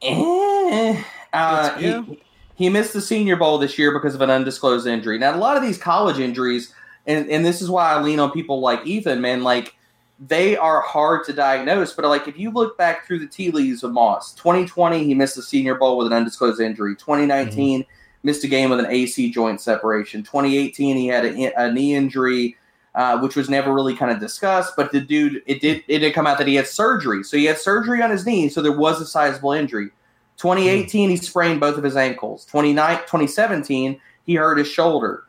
Eh, 0.02 1.02
uh, 1.32 1.78
he, 1.78 2.22
he 2.54 2.68
missed 2.68 2.92
the 2.92 3.00
Senior 3.00 3.36
Bowl 3.36 3.58
this 3.58 3.78
year 3.78 3.92
because 3.92 4.14
of 4.14 4.20
an 4.20 4.30
undisclosed 4.30 4.86
injury. 4.86 5.18
Now, 5.18 5.34
a 5.34 5.38
lot 5.38 5.56
of 5.56 5.62
these 5.62 5.78
college 5.78 6.18
injuries, 6.18 6.74
and 7.06 7.28
and 7.30 7.44
this 7.44 7.60
is 7.62 7.68
why 7.70 7.92
I 7.92 8.00
lean 8.00 8.18
on 8.18 8.30
people 8.32 8.60
like 8.60 8.86
Ethan, 8.86 9.20
man. 9.20 9.42
Like 9.44 9.74
they 10.20 10.56
are 10.56 10.80
hard 10.80 11.24
to 11.26 11.32
diagnose, 11.32 11.92
but 11.92 12.04
like 12.04 12.28
if 12.28 12.38
you 12.38 12.50
look 12.50 12.78
back 12.78 13.06
through 13.06 13.18
the 13.18 13.26
tea 13.26 13.50
leaves 13.50 13.82
of 13.82 13.92
Moss, 13.92 14.34
2020 14.34 15.04
he 15.04 15.14
missed 15.14 15.36
the 15.36 15.42
Senior 15.42 15.74
Bowl 15.74 15.98
with 15.98 16.06
an 16.06 16.12
undisclosed 16.12 16.60
injury. 16.60 16.94
2019 16.94 17.84
missed 18.22 18.44
a 18.44 18.48
game 18.48 18.70
with 18.70 18.78
an 18.78 18.86
AC 18.86 19.30
joint 19.30 19.60
separation. 19.60 20.22
2018 20.22 20.96
he 20.96 21.06
had 21.08 21.24
a, 21.24 21.60
a 21.60 21.72
knee 21.72 21.94
injury. 21.94 22.56
Uh, 22.94 23.18
which 23.20 23.36
was 23.36 23.48
never 23.48 23.72
really 23.72 23.96
kind 23.96 24.12
of 24.12 24.20
discussed, 24.20 24.74
but 24.76 24.92
the 24.92 25.00
dude, 25.00 25.42
it 25.46 25.62
did 25.62 25.82
it 25.88 26.00
did 26.00 26.12
come 26.12 26.26
out 26.26 26.36
that 26.36 26.46
he 26.46 26.56
had 26.56 26.66
surgery. 26.66 27.24
So 27.24 27.38
he 27.38 27.46
had 27.46 27.56
surgery 27.56 28.02
on 28.02 28.10
his 28.10 28.26
knee, 28.26 28.50
so 28.50 28.60
there 28.60 28.70
was 28.70 29.00
a 29.00 29.06
sizable 29.06 29.52
injury. 29.52 29.88
2018, 30.36 31.08
he 31.08 31.16
sprained 31.16 31.58
both 31.58 31.78
of 31.78 31.84
his 31.84 31.96
ankles. 31.96 32.44
29 32.44 32.98
2017, 32.98 33.98
he 34.26 34.34
hurt 34.34 34.58
his 34.58 34.68
shoulder. 34.68 35.24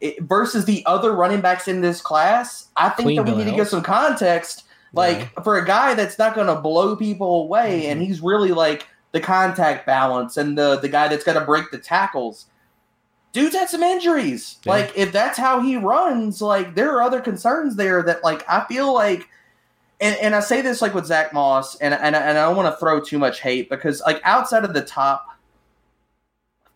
It, 0.00 0.22
versus 0.22 0.64
the 0.64 0.84
other 0.86 1.12
running 1.12 1.40
backs 1.40 1.68
in 1.68 1.80
this 1.80 2.00
class, 2.00 2.68
I 2.76 2.90
think 2.90 3.06
Clean 3.06 3.16
that 3.16 3.24
we 3.24 3.44
need 3.44 3.50
to 3.50 3.56
give 3.56 3.68
some 3.68 3.82
context. 3.82 4.64
Like 4.92 5.42
for 5.42 5.58
a 5.58 5.66
guy 5.66 5.94
that's 5.94 6.18
not 6.18 6.36
going 6.36 6.46
to 6.46 6.54
blow 6.54 6.94
people 6.94 7.42
away, 7.42 7.86
and 7.88 8.00
mm-hmm. 8.00 8.06
he's 8.06 8.20
really 8.20 8.52
like 8.52 8.86
the 9.10 9.20
contact 9.20 9.86
balance 9.86 10.36
and 10.36 10.56
the 10.56 10.78
the 10.78 10.88
guy 10.88 11.08
that's 11.08 11.24
going 11.24 11.38
to 11.38 11.44
break 11.44 11.70
the 11.70 11.78
tackles. 11.78 12.46
Dude's 13.32 13.56
had 13.56 13.68
some 13.68 13.82
injuries. 13.82 14.58
Yeah. 14.64 14.72
Like 14.72 14.92
if 14.96 15.10
that's 15.10 15.36
how 15.36 15.60
he 15.60 15.76
runs, 15.76 16.40
like 16.40 16.76
there 16.76 16.94
are 16.94 17.02
other 17.02 17.20
concerns 17.20 17.74
there 17.74 18.02
that 18.04 18.22
like 18.22 18.44
I 18.48 18.64
feel 18.66 18.94
like 18.94 19.28
and, 20.00 20.16
and 20.16 20.34
I 20.34 20.40
say 20.40 20.60
this 20.60 20.82
like 20.82 20.94
with 20.94 21.06
Zach 21.06 21.32
Moss, 21.32 21.76
and 21.76 21.94
and, 21.94 22.14
and 22.14 22.38
I 22.38 22.46
don't 22.46 22.56
want 22.56 22.72
to 22.72 22.78
throw 22.78 23.00
too 23.00 23.18
much 23.18 23.40
hate 23.40 23.70
because 23.70 24.00
like 24.02 24.20
outside 24.24 24.64
of 24.64 24.74
the 24.74 24.82
top 24.82 25.26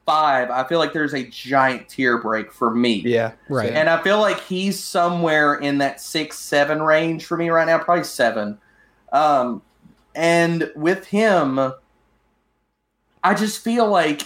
five, 0.08 0.50
I 0.50 0.64
feel 0.64 0.78
like 0.78 0.94
there's 0.94 1.12
a 1.12 1.24
giant 1.24 1.88
tier 1.88 2.16
break 2.16 2.50
for 2.50 2.74
me. 2.74 3.02
Yeah. 3.04 3.32
Right. 3.50 3.70
And 3.72 3.90
I 3.90 4.02
feel 4.02 4.18
like 4.18 4.40
he's 4.40 4.82
somewhere 4.82 5.54
in 5.56 5.78
that 5.78 6.00
six, 6.00 6.38
seven 6.38 6.80
range 6.82 7.26
for 7.26 7.36
me 7.36 7.50
right 7.50 7.66
now, 7.66 7.78
probably 7.78 8.04
seven. 8.04 8.56
Um, 9.12 9.60
and 10.14 10.72
with 10.74 11.06
him, 11.06 11.58
I 13.22 13.34
just 13.34 13.62
feel 13.62 13.86
like 13.86 14.22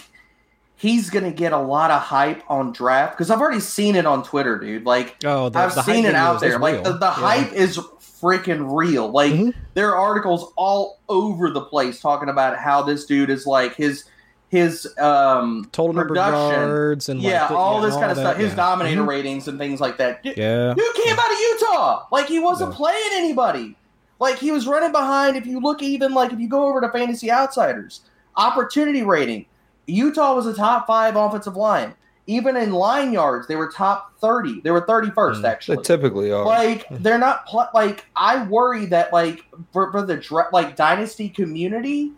he's 0.75 1.09
going 1.09 1.25
to 1.25 1.31
get 1.31 1.51
a 1.51 1.57
lot 1.57 1.91
of 1.91 2.01
hype 2.01 2.43
on 2.49 2.71
draft 2.71 3.13
because 3.17 3.29
I've 3.29 3.41
already 3.41 3.59
seen 3.59 3.95
it 3.95 4.05
on 4.05 4.23
Twitter, 4.23 4.57
dude. 4.59 4.85
Like, 4.85 5.17
oh, 5.25 5.49
the, 5.49 5.59
I've 5.59 5.75
the 5.75 5.81
seen 5.83 6.05
it 6.05 6.15
out 6.15 6.39
there. 6.39 6.59
Like, 6.59 6.83
the, 6.83 6.93
the 6.93 7.05
Yeah. 7.07 7.11
hype 7.11 7.51
is 7.53 7.77
freaking 8.21 8.73
real. 8.73 9.09
Like, 9.11 9.33
Mhm. 9.33 9.53
there 9.73 9.93
are 9.93 9.97
articles 9.97 10.53
all 10.55 10.99
over 11.09 11.49
the 11.51 11.61
place 11.61 11.99
talking 11.99 12.29
about 12.29 12.57
how 12.57 12.81
this 12.81 13.05
dude 13.05 13.29
is 13.29 13.45
like 13.45 13.75
his 13.75 14.05
his 14.53 14.85
um 14.99 15.67
total 15.71 15.93
number 15.93 16.13
of 16.13 16.23
production. 16.23 16.59
yards 16.61 17.09
and 17.09 17.21
yeah, 17.21 17.41
like, 17.41 17.49
the- 17.49 17.55
all 17.55 17.79
yeah, 17.79 17.85
this 17.87 17.95
and 17.95 18.01
kind 18.03 18.11
of 18.11 18.17
all 18.19 18.23
stuff. 18.23 18.37
His 18.37 18.49
yeah. 18.51 18.55
dominator 18.55 19.01
Mhm. 19.01 19.07
ratings 19.07 19.47
and 19.47 19.57
things 19.57 19.81
like 19.81 19.97
that. 19.97 20.21
Dude, 20.21 20.37
Yeah. 20.37 20.73
dude 20.75 20.93
came 20.95 21.17
out 21.17 21.31
of 21.31 21.37
Utah. 21.39 22.05
Like 22.11 22.27
he 22.27 22.37
wasn't 22.39 22.71
Yeah. 22.71 22.77
playing 22.77 23.09
anybody. 23.13 23.75
Like 24.19 24.37
he 24.37 24.51
was 24.51 24.67
running 24.67 24.91
behind. 24.91 25.35
If 25.37 25.47
you 25.47 25.59
look 25.59 25.81
even 25.81 26.13
like 26.13 26.31
if 26.31 26.39
you 26.39 26.47
go 26.47 26.67
over 26.67 26.79
to 26.81 26.89
Fantasy 26.89 27.31
Outsiders, 27.31 28.01
opportunity 28.37 29.01
rating, 29.03 29.45
Utah 29.87 30.35
was 30.35 30.45
a 30.45 30.53
top 30.53 30.85
five 30.87 31.15
offensive 31.15 31.55
line. 31.57 31.93
Even 32.25 32.55
in 32.55 32.71
line 32.71 33.11
yards, 33.11 33.47
they 33.47 33.55
were 33.57 33.69
top 33.69 34.13
thirty. 34.21 34.61
They 34.61 34.71
were 34.71 34.81
thirty 34.81 35.09
first 35.09 35.39
Mm. 35.39 35.43
They 35.43 35.49
actually. 35.49 35.83
typically 35.83 36.31
are. 36.31 36.45
Like 36.45 36.85
they're 36.89 37.17
not 37.17 37.45
pl- 37.47 37.67
like 37.73 38.05
I 38.15 38.43
worry 38.45 38.85
that 38.85 39.11
like 39.11 39.43
for, 39.73 39.91
for 39.91 40.03
the 40.03 40.15
dra- 40.17 40.47
like 40.53 40.77
dynasty 40.77 41.27
community, 41.27 42.11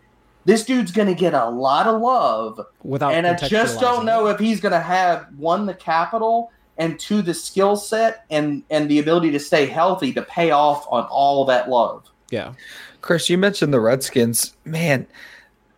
this 0.45 0.63
dude's 0.63 0.91
gonna 0.91 1.13
get 1.13 1.33
a 1.33 1.49
lot 1.49 1.87
of 1.87 2.01
love 2.01 2.59
Without 2.83 3.13
and 3.13 3.27
I 3.27 3.35
just 3.35 3.79
don't 3.79 4.05
know 4.05 4.27
if 4.27 4.39
he's 4.39 4.61
going 4.61 4.71
to 4.71 4.79
have 4.79 5.27
one 5.37 5.65
the 5.65 5.73
capital 5.73 6.51
and 6.77 6.99
two 6.99 7.21
the 7.21 7.33
skill 7.33 7.75
set 7.75 8.25
and 8.29 8.63
and 8.69 8.89
the 8.89 8.99
ability 8.99 9.31
to 9.31 9.39
stay 9.39 9.65
healthy 9.65 10.13
to 10.13 10.21
pay 10.21 10.51
off 10.51 10.85
on 10.89 11.05
all 11.05 11.45
that 11.45 11.69
love. 11.69 12.09
Yeah. 12.29 12.53
Chris, 13.01 13.29
you 13.29 13.37
mentioned 13.37 13.73
the 13.73 13.79
Redskins. 13.79 14.55
Man, 14.65 15.07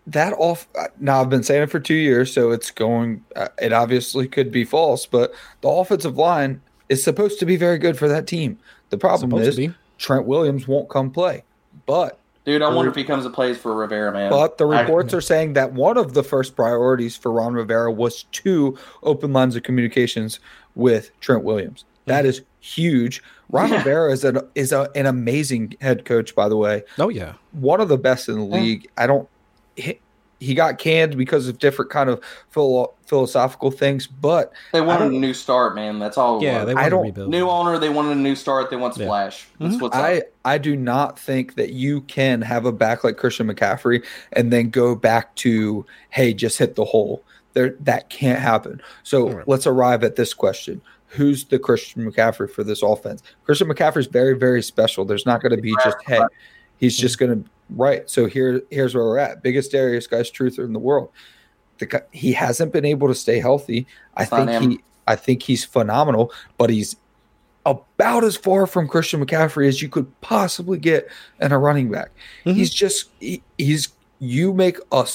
that 0.07 0.33
off. 0.33 0.67
Now 0.99 1.21
I've 1.21 1.29
been 1.29 1.43
saying 1.43 1.63
it 1.63 1.69
for 1.69 1.79
two 1.79 1.93
years, 1.93 2.33
so 2.33 2.51
it's 2.51 2.71
going. 2.71 3.23
Uh, 3.35 3.49
it 3.61 3.73
obviously 3.73 4.27
could 4.27 4.51
be 4.51 4.63
false, 4.63 5.05
but 5.05 5.33
the 5.61 5.67
offensive 5.67 6.17
line 6.17 6.61
is 6.89 7.03
supposed 7.03 7.39
to 7.39 7.45
be 7.45 7.57
very 7.57 7.77
good 7.77 7.97
for 7.97 8.07
that 8.07 8.27
team. 8.27 8.57
The 8.89 8.97
problem 8.97 9.31
Supposed 9.31 9.59
is. 9.59 9.71
Trent 9.97 10.25
Williams 10.25 10.67
won't 10.67 10.89
come 10.89 11.11
play, 11.11 11.43
but 11.85 12.19
Dude, 12.47 12.61
I 12.61 12.73
wonder 12.73 12.89
if 12.89 12.95
he 12.95 13.03
comes 13.03 13.25
and 13.25 13.33
plays 13.33 13.57
for 13.57 13.75
Rivera, 13.75 14.09
man. 14.13 14.31
but 14.31 14.57
the 14.57 14.65
I- 14.69 14.79
reports 14.81 15.13
are 15.13 15.19
saying 15.19 15.51
that 15.53 15.73
one 15.73 15.97
of 15.97 16.13
the 16.13 16.23
first 16.23 16.55
priorities 16.55 17.17
for 17.17 17.29
Ron 17.31 17.53
Rivera 17.53 17.91
was 17.91 18.23
to 18.23 18.77
open 19.03 19.33
lines 19.33 19.57
of 19.57 19.63
communications 19.63 20.39
with 20.73 21.11
Trent 21.19 21.43
Williams. 21.43 21.83
That 22.05 22.25
is 22.25 22.41
huge. 22.61 23.21
Ron 23.49 23.69
Yeah. 23.71 23.77
Rivera 23.79 24.13
is 24.13 24.23
an 24.23 24.39
is 24.55 24.71
a, 24.71 24.89
an 24.95 25.05
amazing 25.07 25.75
head 25.81 26.05
coach, 26.05 26.33
by 26.35 26.47
the 26.47 26.55
way. 26.55 26.83
Oh 26.97 27.09
yeah. 27.09 27.33
One 27.51 27.81
of 27.81 27.89
the 27.89 27.97
best 27.97 28.29
in 28.29 28.35
the 28.39 28.45
Yeah. 28.45 28.61
league. 28.61 28.89
I 28.97 29.07
don't. 29.07 29.27
He, 29.75 29.99
he 30.39 30.53
got 30.53 30.77
canned 30.77 31.17
because 31.17 31.47
of 31.47 31.57
different 31.59 31.89
kind 31.91 32.09
of 32.09 32.21
philo- 32.51 32.93
philosophical 33.05 33.71
things, 33.71 34.05
but 34.07 34.51
They 34.73 34.81
wanted 34.81 35.11
a 35.11 35.15
new 35.15 35.33
start, 35.33 35.73
man. 35.75 35.97
That's 35.99 36.17
all. 36.17 36.43
Yeah, 36.43 36.63
was. 36.63 36.73
they 36.73 36.79
I 36.81 36.89
don't- 36.89 37.03
rebuild. 37.03 37.29
new 37.29 37.49
owner. 37.49 37.77
They 37.79 37.89
wanted 37.89 38.11
a 38.11 38.19
new 38.19 38.35
start. 38.35 38.69
They 38.69 38.75
want 38.75 38.97
Yeah. 38.97 39.05
splash. 39.05 39.47
That's 39.59 39.75
Mhm. 39.75 39.81
what's 39.81 39.95
up. 39.95 40.03
I 40.03 40.23
I 40.45 40.57
do 40.57 40.75
not 40.75 41.19
think 41.19 41.55
that 41.55 41.71
you 41.73 42.01
can 42.01 42.41
have 42.41 42.65
a 42.65 42.71
back 42.71 43.03
like 43.03 43.17
Christian 43.17 43.47
McCaffrey 43.53 44.03
and 44.33 44.51
then 44.53 44.69
go 44.69 44.95
back 44.95 45.35
to 45.35 45.85
hey, 46.11 46.33
just 46.33 46.57
hit 46.59 46.75
the 46.75 46.85
hole. 46.85 47.21
There 47.53 47.75
that 47.81 48.09
can't 48.09 48.39
happen. 48.39 48.81
So 49.03 49.29
Right. 49.29 49.47
let's 49.47 49.65
arrive 49.67 50.03
at 50.03 50.15
this 50.15 50.33
question. 50.33 50.81
Who's 51.11 51.45
the 51.45 51.57
Christian 51.57 52.09
McCaffrey 52.09 52.49
for 52.49 52.63
this 52.63 52.83
offense? 52.83 53.23
Christian 53.45 53.67
McCaffrey 53.69 53.97
is 53.99 54.07
very, 54.07 54.33
very 54.37 54.61
special. 54.61 55.05
There's 55.05 55.25
not 55.25 55.41
going 55.41 55.55
to 55.55 55.61
be 55.61 55.73
just 55.83 55.97
hey, 56.05 56.19
he's 56.77 56.97
just 56.97 57.17
going 57.17 57.43
to 57.43 57.49
right. 57.69 58.09
So 58.09 58.25
here, 58.25 58.61
here's 58.69 58.95
where 58.95 59.03
we're 59.03 59.17
at. 59.19 59.43
Biggest 59.43 59.71
Derrius 59.71 60.09
Guice 60.09 60.31
truther 60.31 60.63
in 60.65 60.73
the 60.73 60.79
world. 60.79 61.09
The, 61.79 61.85
guy- 61.85 62.01
he 62.11 62.31
hasn't 62.33 62.73
been 62.73 62.85
able 62.85 63.07
to 63.07 63.15
stay 63.15 63.39
healthy. 63.39 63.85
I 64.15 64.23
It's 64.23 64.31
not 64.31 64.47
think 64.47 64.63
him. 64.63 64.71
he, 64.71 64.79
I 65.07 65.15
think 65.15 65.43
he's 65.43 65.63
phenomenal, 65.63 66.31
but 66.57 66.69
he's 66.69 66.95
about 67.65 68.23
as 68.23 68.35
far 68.37 68.65
from 68.65 68.87
Christian 68.87 69.23
McCaffrey 69.25 69.67
as 69.67 69.81
you 69.81 69.89
could 69.89 70.09
possibly 70.21 70.77
get 70.77 71.07
in 71.41 71.51
a 71.51 71.59
running 71.59 71.91
back. 71.91 72.11
Mhm. 72.45 72.55
He's 72.55 72.73
just 72.73 73.09
he, 73.19 73.43
he's 73.57 73.89
you 74.19 74.53
make 74.53 74.77
a 74.91 75.05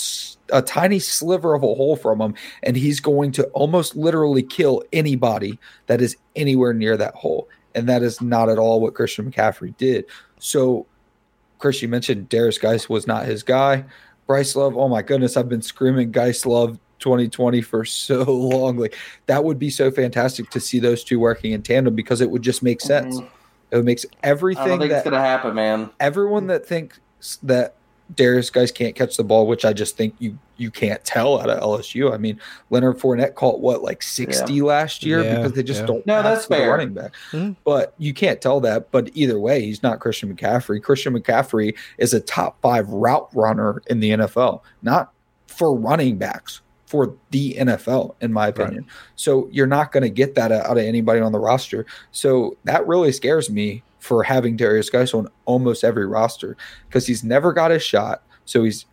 a 0.53 0.63
tiny 0.63 0.99
sliver 0.99 1.55
of 1.55 1.63
a 1.63 1.67
hole 1.75 1.97
from 1.97 2.21
him, 2.21 2.35
and 2.63 2.77
he's 2.77 3.01
going 3.01 3.33
to 3.33 3.45
almost 3.49 3.97
literally 3.97 4.43
kill 4.43 4.83
anybody 4.93 5.59
that 5.87 6.01
is 6.03 6.17
anywhere 6.37 6.75
near 6.75 6.97
that 6.97 7.15
hole. 7.15 7.49
And 7.75 7.89
that 7.89 8.03
is 8.03 8.21
not 8.21 8.51
at 8.51 8.59
all 8.59 8.81
what 8.81 8.95
Christian 8.95 9.33
McCaffrey 9.33 9.75
did. 9.79 10.05
So, 10.39 10.87
Chris, 11.63 11.81
you 11.81 11.87
mentioned 11.87 12.29
Derrius 12.29 12.61
Guice 12.61 12.89
was 12.89 13.07
not 13.07 13.25
his 13.25 13.45
guy. 13.45 13.85
Bryce 14.27 14.57
Love, 14.57 14.77
oh 14.77 14.89
my 14.89 15.01
goodness, 15.01 15.37
I've 15.37 15.49
been 15.49 15.63
screaming 15.63 16.11
Guice 16.11 16.45
Love 16.45 16.77
2020 16.99 17.61
for 17.63 17.85
so 17.87 18.25
long. 18.25 18.79
Like 18.79 18.97
that 19.27 19.45
would 19.45 19.61
be 19.61 19.71
so 19.71 19.93
fantastic 19.93 20.51
to 20.51 20.59
see 20.59 20.81
those 20.81 21.05
two 21.05 21.21
working 21.21 21.53
in 21.53 21.63
tandem 21.63 21.95
because 21.95 22.21
it 22.21 22.29
would 22.29 22.43
just 22.43 22.65
make 22.65 22.81
sense. 22.81 23.21
Mhm. 23.21 23.29
It 23.71 23.85
makes 23.85 24.05
make 24.05 24.15
I 24.25 24.27
don't 24.27 24.31
everything 24.33 24.79
think 24.81 24.91
that 24.91 24.97
it's 24.99 25.05
gonna 25.05 25.21
happen, 25.21 25.55
man. 25.55 25.91
everyone 26.01 26.49
that 26.49 26.67
thinks 26.67 26.99
that 27.45 27.77
Derrius 28.15 28.53
Guice 28.53 28.71
can't 28.71 28.95
catch 28.95 29.17
the 29.17 29.25
ball, 29.25 29.47
which 29.47 29.65
I 29.65 29.73
just 29.73 29.97
think 29.97 30.15
you 30.19 30.39
you 30.57 30.71
can't 30.71 31.03
tell 31.05 31.41
out 31.41 31.51
of 31.51 31.61
LSU. 31.61 32.13
I 32.13 32.19
mean, 32.19 32.39
Leonard 32.71 32.99
Fournette 32.99 33.35
caught 33.35 33.61
what 33.61 33.83
like 33.83 34.03
sixty 34.03 34.63
last 34.63 35.05
year 35.05 35.23
Yeah, 35.25 35.37
because 35.37 35.53
they 35.53 35.63
just 35.63 35.81
yeah. 35.81 35.87
don't. 35.87 36.07
No, 36.07 36.15
have 36.17 36.25
that's 36.25 36.47
the 36.47 36.57
fair. 36.57 36.71
Running 36.71 36.93
back, 36.95 37.13
Mhm. 37.33 37.57
but 37.65 37.95
you 37.99 38.13
can't 38.15 38.41
tell 38.41 38.61
that. 38.61 38.91
But 38.91 39.11
either 39.15 39.41
way, 39.41 39.63
he's 39.63 39.83
not 39.83 40.01
Christian 40.01 40.35
McCaffrey. 40.35 40.83
Christian 40.83 41.15
McCaffrey 41.19 41.75
is 41.99 42.13
a 42.15 42.21
top 42.21 42.61
five 42.61 42.89
route 42.91 43.29
runner 43.35 43.83
in 43.89 44.01
the 44.01 44.11
NFL, 44.11 44.63
not 44.83 45.13
for 45.47 45.75
running 45.75 46.19
backs. 46.19 46.61
For 46.87 47.15
the 47.31 47.55
NFL, 47.59 48.17
in 48.21 48.35
my 48.35 48.49
opinion. 48.49 48.85
So 49.17 49.49
you're 49.51 49.67
not 49.67 49.93
going 49.93 50.03
to 50.03 50.11
get 50.11 50.35
that 50.35 50.53
out 50.53 50.73
of 50.77 50.85
anybody 50.85 51.23
on 51.23 51.33
the 51.33 51.39
roster. 51.39 51.87
So 52.11 52.59
that 52.65 52.87
really 52.87 53.13
scares 53.13 53.49
me 53.49 53.83
for 54.03 54.25
having 54.25 54.59
Derrius 54.59 54.91
Guice 54.91 55.15
on 55.15 55.29
almost 55.45 55.85
every 55.85 56.07
roster 56.07 56.57
because 56.89 57.07
he's 57.07 57.23
never 57.23 57.53
got 57.53 57.71
a 57.71 57.79
shot. 57.79 58.25
So 58.45 58.65
he's 58.65 58.85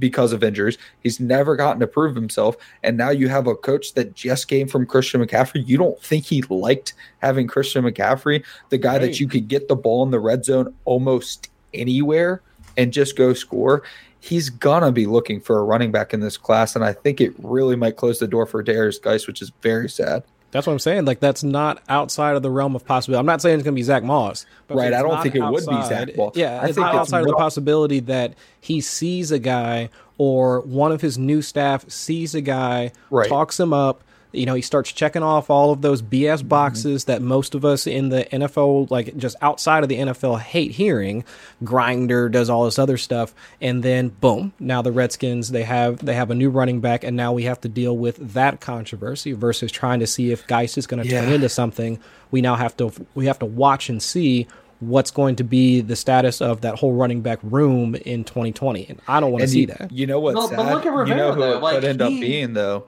because 0.00 0.32
of 0.32 0.42
injuries, 0.42 0.76
he's 1.00 1.20
never 1.20 1.54
gotten 1.54 1.78
to 1.80 1.86
prove 1.86 2.16
himself. 2.16 2.56
And 2.82 2.98
now 2.98 3.10
you 3.10 3.28
have 3.28 3.46
a 3.46 3.54
coach 3.54 3.94
that 3.94 4.14
just 4.14 4.48
came 4.48 4.66
from 4.66 4.84
Christian 4.84 5.24
McCaffrey. 5.24 5.66
You 5.66 5.78
don't 5.78 5.98
think 6.02 6.24
he 6.24 6.42
liked 6.50 6.92
having 7.22 7.46
Christian 7.46 7.84
McCaffrey, 7.84 8.44
the 8.70 8.78
guy 8.78 8.94
Right. 8.94 9.02
that 9.02 9.20
you 9.20 9.28
could 9.28 9.46
get 9.46 9.68
the 9.68 9.76
ball 9.76 10.02
in 10.02 10.10
the 10.10 10.18
red 10.20 10.44
zone 10.44 10.74
almost 10.84 11.48
anywhere 11.72 12.42
and 12.76 12.92
just 12.92 13.16
go 13.16 13.32
score. 13.32 13.82
He's 14.18 14.50
gonna 14.50 14.90
be 14.90 15.06
looking 15.06 15.40
for 15.40 15.58
a 15.60 15.64
running 15.64 15.92
back 15.92 16.12
in 16.12 16.18
this 16.18 16.36
class, 16.36 16.74
and 16.74 16.84
I 16.84 16.92
think 16.92 17.20
it 17.20 17.32
really 17.38 17.76
might 17.76 17.96
close 17.96 18.18
the 18.18 18.26
door 18.26 18.44
for 18.44 18.62
Derrius 18.64 19.00
Guice, 19.00 19.28
which 19.28 19.40
is 19.40 19.52
very 19.62 19.88
sad. 19.88 20.24
That's 20.50 20.66
what 20.66 20.72
I'm 20.72 20.78
saying. 20.78 21.04
Like 21.04 21.20
that's 21.20 21.42
not 21.44 21.82
outside 21.88 22.34
of 22.36 22.42
the 22.42 22.50
realm 22.50 22.74
of 22.74 22.84
possibility. 22.86 23.20
I'm 23.20 23.26
not 23.26 23.42
saying 23.42 23.56
it's 23.56 23.64
going 23.64 23.74
to 23.74 23.78
be 23.78 23.82
Zach 23.82 24.02
Moss. 24.02 24.46
but 24.66 24.76
Right, 24.78 24.94
I 24.94 25.02
don't 25.02 25.22
think 25.22 25.34
it 25.34 25.40
would 25.42 25.66
be 25.66 25.82
Zach 25.84 26.16
Moss. 26.16 26.36
Yeah, 26.36 26.60
I 26.60 26.66
it's 26.66 26.74
think 26.74 26.86
not 26.86 26.94
outside 26.94 27.20
of 27.20 27.26
the 27.26 27.34
possibility 27.34 28.00
that 28.00 28.34
he 28.60 28.80
sees 28.80 29.30
a 29.30 29.38
guy 29.38 29.90
or 30.16 30.60
one 30.62 30.90
of 30.90 31.00
his 31.00 31.18
new 31.18 31.42
staff 31.42 31.88
sees 31.90 32.34
a 32.34 32.40
guy, 32.40 32.92
Right. 33.10 33.28
talks 33.28 33.60
him 33.60 33.72
up. 33.72 34.02
You 34.32 34.44
know, 34.46 34.54
he 34.54 34.60
starts 34.62 34.92
checking 34.92 35.22
off 35.22 35.48
all 35.48 35.70
of 35.72 35.80
those 35.80 36.02
BS 36.02 36.38
Mm-hmm. 36.40 36.48
boxes 36.48 37.04
that 37.06 37.22
most 37.22 37.54
of 37.54 37.64
us 37.64 37.86
in 37.86 38.10
the 38.10 38.24
NFL, 38.24 38.90
like 38.90 39.16
just 39.16 39.36
outside 39.40 39.82
of 39.82 39.88
the 39.88 39.96
NFL, 39.96 40.38
hate 40.40 40.72
hearing. 40.72 41.24
Grinder 41.64 42.28
does 42.28 42.48
all 42.50 42.64
this 42.64 42.78
other 42.78 42.96
stuff, 42.96 43.34
and 43.60 43.82
then 43.82 44.08
boom, 44.08 44.52
now 44.60 44.82
the 44.82 44.92
Redskins 44.92 45.50
they 45.50 45.64
have 45.64 46.04
they 46.04 46.14
have 46.14 46.30
a 46.30 46.34
new 46.34 46.50
running 46.50 46.80
back, 46.80 47.04
and 47.04 47.16
now 47.16 47.32
we 47.32 47.44
have 47.44 47.60
to 47.62 47.68
deal 47.68 47.96
with 47.96 48.16
that 48.34 48.60
controversy 48.60 49.32
versus 49.32 49.72
trying 49.72 50.00
to 50.00 50.06
see 50.06 50.30
if 50.30 50.46
Guice 50.46 50.78
is 50.78 50.86
going 50.86 51.02
to 51.02 51.08
turn 51.08 51.32
into 51.32 51.48
something. 51.48 51.98
We 52.30 52.40
now 52.40 52.54
have 52.56 52.76
to 52.78 52.92
we 53.14 53.26
have 53.26 53.38
to 53.40 53.46
watch 53.46 53.88
and 53.88 54.02
see 54.02 54.46
what's 54.80 55.10
going 55.10 55.34
to 55.36 55.42
be 55.44 55.80
the 55.80 55.96
status 55.96 56.40
of 56.40 56.60
that 56.60 56.76
whole 56.78 56.92
running 56.92 57.20
back 57.20 57.40
room 57.42 57.96
in 57.96 58.22
2020, 58.22 58.86
and 58.88 59.00
I 59.08 59.18
don't 59.18 59.32
want 59.32 59.42
to 59.42 59.48
see 59.48 59.62
you, 59.62 59.66
that. 59.68 59.90
you 59.90 60.06
know 60.06 60.20
what's 60.20 60.36
But- 60.36 60.48
sad? 60.50 60.56
but 60.56 60.66
look 60.74 60.86
at 60.86 60.92
Rivera, 60.92 61.08
you 61.08 61.14
know 61.16 61.32
who 61.32 61.40
though, 61.40 61.56
it 61.56 61.62
like, 61.62 61.74
could 61.76 61.84
end 61.84 62.02
up 62.02 62.10
being 62.10 62.52
though. 62.52 62.84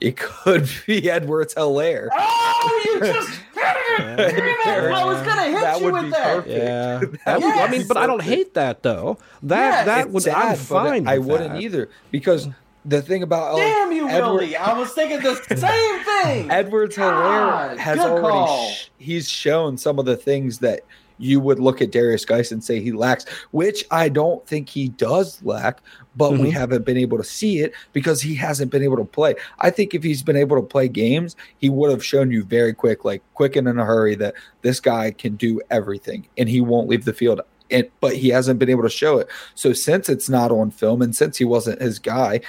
It 0.00 0.16
could 0.16 0.68
be 0.86 1.10
Edwards 1.10 1.54
Helaire. 1.54 2.08
Oh, 2.12 2.82
you 2.86 3.00
just 3.12 3.28
hit 3.30 3.38
it! 3.54 4.16
Damn 4.16 4.84
it! 4.88 4.92
I 4.94 5.04
was 5.04 5.22
gonna 5.26 5.44
hit 5.44 5.60
That 5.60 5.78
you 5.80 5.84
would 5.86 5.92
with 5.94 6.02
be 6.04 6.10
that. 6.10 6.24
perfect. 6.36 6.48
Yeah, 6.48 6.98
That 7.00 7.24
That 7.24 7.40
would- 7.40 7.54
I 7.54 7.70
mean, 7.70 7.86
but 7.88 7.96
I 7.96 8.06
don't 8.06 8.22
hate 8.22 8.54
that 8.54 8.82
though. 8.82 9.18
That 9.42 9.70
Yes, 9.70 9.86
that 9.86 10.10
would 10.10 10.22
sad, 10.22 10.34
I'm 10.36 10.48
but 10.50 10.58
fine. 10.58 11.08
I 11.08 11.18
wouldn't 11.18 11.54
that. 11.54 11.60
either 11.62 11.88
because 12.10 12.48
the 12.84 13.02
thing 13.02 13.22
about 13.22 13.54
oh, 13.54 13.56
Damn 13.58 13.92
you, 13.92 14.08
Edward- 14.08 14.32
Willie! 14.34 14.56
I 14.56 14.78
was 14.78 14.90
thinking 14.92 15.20
the 15.20 15.34
same 15.56 16.04
thing. 16.04 16.50
Edwards 16.50 16.96
Helaire 16.96 17.76
has 17.76 17.98
already 17.98 18.20
call. 18.28 18.70
sh- 18.70 18.88
he's 18.98 19.28
shown 19.28 19.76
some 19.76 19.98
of 19.98 20.04
the 20.06 20.16
things 20.16 20.58
that 20.60 20.80
you 21.20 21.40
would 21.40 21.58
look 21.58 21.82
at 21.82 21.90
Derrius 21.90 22.24
Guice 22.24 22.52
and 22.52 22.62
say 22.62 22.80
he 22.80 22.92
lacks, 22.92 23.26
which 23.50 23.84
I 23.90 24.08
don't 24.08 24.46
think 24.46 24.68
he 24.68 24.88
does 24.90 25.42
lack, 25.42 25.80
but 26.18 26.32
we 26.32 26.48
Mhm. 26.50 26.52
haven't 26.52 26.84
been 26.84 26.96
able 26.98 27.16
to 27.16 27.24
see 27.24 27.60
it 27.60 27.72
because 27.92 28.20
he 28.20 28.34
hasn't 28.34 28.70
been 28.70 28.82
able 28.82 28.96
to 28.96 29.04
play. 29.04 29.34
I 29.60 29.70
think 29.70 29.94
if 29.94 30.02
he's 30.02 30.22
been 30.22 30.36
able 30.36 30.56
to 30.56 30.62
play 30.62 30.88
games, 30.88 31.36
he 31.56 31.70
would 31.70 31.90
have 31.90 32.04
shown 32.04 32.30
you 32.32 32.42
very 32.42 32.74
quick, 32.74 33.04
like 33.04 33.22
quick 33.34 33.54
and 33.56 33.68
in 33.68 33.78
a 33.78 33.84
hurry, 33.84 34.16
that 34.16 34.34
this 34.62 34.80
guy 34.80 35.12
can 35.12 35.36
do 35.36 35.60
everything 35.70 36.26
and 36.36 36.48
he 36.48 36.60
won't 36.60 36.88
leave 36.88 37.04
the 37.04 37.12
field. 37.12 37.40
And, 37.70 37.86
but 38.00 38.16
he 38.16 38.30
hasn't 38.30 38.58
been 38.58 38.70
able 38.70 38.82
to 38.82 38.88
show 38.90 39.18
it. 39.18 39.28
So 39.54 39.72
since 39.72 40.08
it's 40.08 40.28
not 40.28 40.50
on 40.50 40.70
film 40.70 41.02
and 41.02 41.14
since 41.14 41.36
he 41.36 41.44
wasn't 41.44 41.80
his 41.80 41.98
guy, 41.98 42.40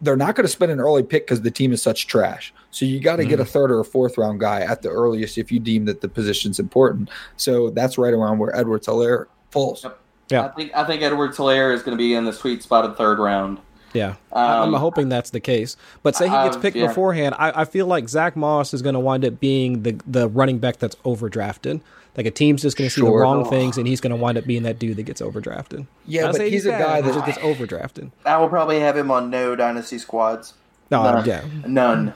they're 0.00 0.16
not 0.16 0.34
going 0.36 0.44
to 0.44 0.52
spend 0.52 0.70
an 0.70 0.78
early 0.80 1.02
pick 1.02 1.26
because 1.26 1.42
the 1.42 1.50
team 1.50 1.72
is 1.72 1.82
such 1.82 2.06
trash. 2.06 2.52
So 2.70 2.84
you 2.84 3.00
got 3.00 3.16
to 3.16 3.24
get 3.24 3.40
a 3.40 3.44
third 3.44 3.70
or 3.70 3.80
a 3.80 3.84
fourth 3.84 4.18
round 4.18 4.38
guy 4.40 4.60
at 4.60 4.82
the 4.82 4.90
earliest 4.90 5.38
if 5.38 5.50
you 5.50 5.58
deem 5.58 5.86
that 5.86 6.02
the 6.02 6.08
position's 6.08 6.60
important. 6.60 7.08
So 7.36 7.70
that's 7.70 7.96
right 7.98 8.12
around 8.14 8.38
where 8.38 8.54
Edwards 8.54 8.86
Helaire 8.86 9.26
falls. 9.50 9.82
Yep. 9.84 9.98
Yeah. 10.28 10.44
I 10.44 10.48
think 10.48 10.72
I 10.76 10.84
think 10.84 11.02
Edward 11.02 11.32
Helaire 11.32 11.72
is 11.74 11.82
going 11.82 11.96
to 11.96 12.02
be 12.02 12.14
in 12.14 12.24
the 12.24 12.32
sweet 12.32 12.62
spot 12.62 12.84
of 12.84 12.90
the 12.92 12.96
third 12.96 13.18
round. 13.18 13.58
Yeah, 13.94 14.16
I- 14.32 14.58
I'm 14.58 14.74
Um, 14.74 14.80
hoping 14.80 15.08
that's 15.08 15.30
the 15.30 15.40
case. 15.40 15.76
But 16.02 16.14
say 16.14 16.26
he 16.28 16.34
gets 16.34 16.56
uh, 16.56 16.60
picked 16.60 16.76
yeah. 16.76 16.88
beforehand, 16.88 17.34
I, 17.38 17.62
I 17.62 17.64
feel 17.64 17.86
like 17.86 18.06
Zach 18.08 18.36
Moss 18.36 18.74
is 18.74 18.82
going 18.82 18.92
to 18.92 19.00
wind 19.00 19.24
up 19.24 19.40
being 19.40 19.82
the 19.82 19.98
the 20.06 20.28
running 20.28 20.58
back 20.58 20.76
that's 20.76 20.94
overdrafted. 20.96 21.80
Like 22.16 22.26
a 22.26 22.30
team's 22.30 22.62
just 22.62 22.76
going 22.76 22.90
to 22.90 22.94
see 22.94 23.00
the 23.00 23.06
Sure. 23.06 23.20
wrong 23.22 23.48
things, 23.48 23.78
and 23.78 23.86
he's 23.86 24.00
going 24.00 24.10
to 24.10 24.16
wind 24.16 24.36
up 24.36 24.44
being 24.44 24.64
that 24.64 24.78
dude 24.78 24.96
that 24.96 25.04
gets 25.04 25.20
overdrafted. 25.22 25.86
Yeah, 26.04 26.22
Not 26.22 26.32
but 26.32 26.36
saying 26.38 26.52
he's 26.52 26.66
a 26.66 26.70
guy 26.70 26.96
he 26.96 27.02
that 27.02 27.14
just 27.14 27.26
gets 27.26 27.38
overdrafted. 27.38 28.10
I 28.26 28.36
will 28.38 28.48
probably 28.48 28.80
have 28.80 28.96
him 28.96 29.10
on 29.10 29.30
no 29.30 29.54
dynasty 29.56 29.98
squads. 29.98 30.52
No, 30.90 31.02
Nah. 31.04 31.22
yeah, 31.24 31.42
None. 31.66 32.12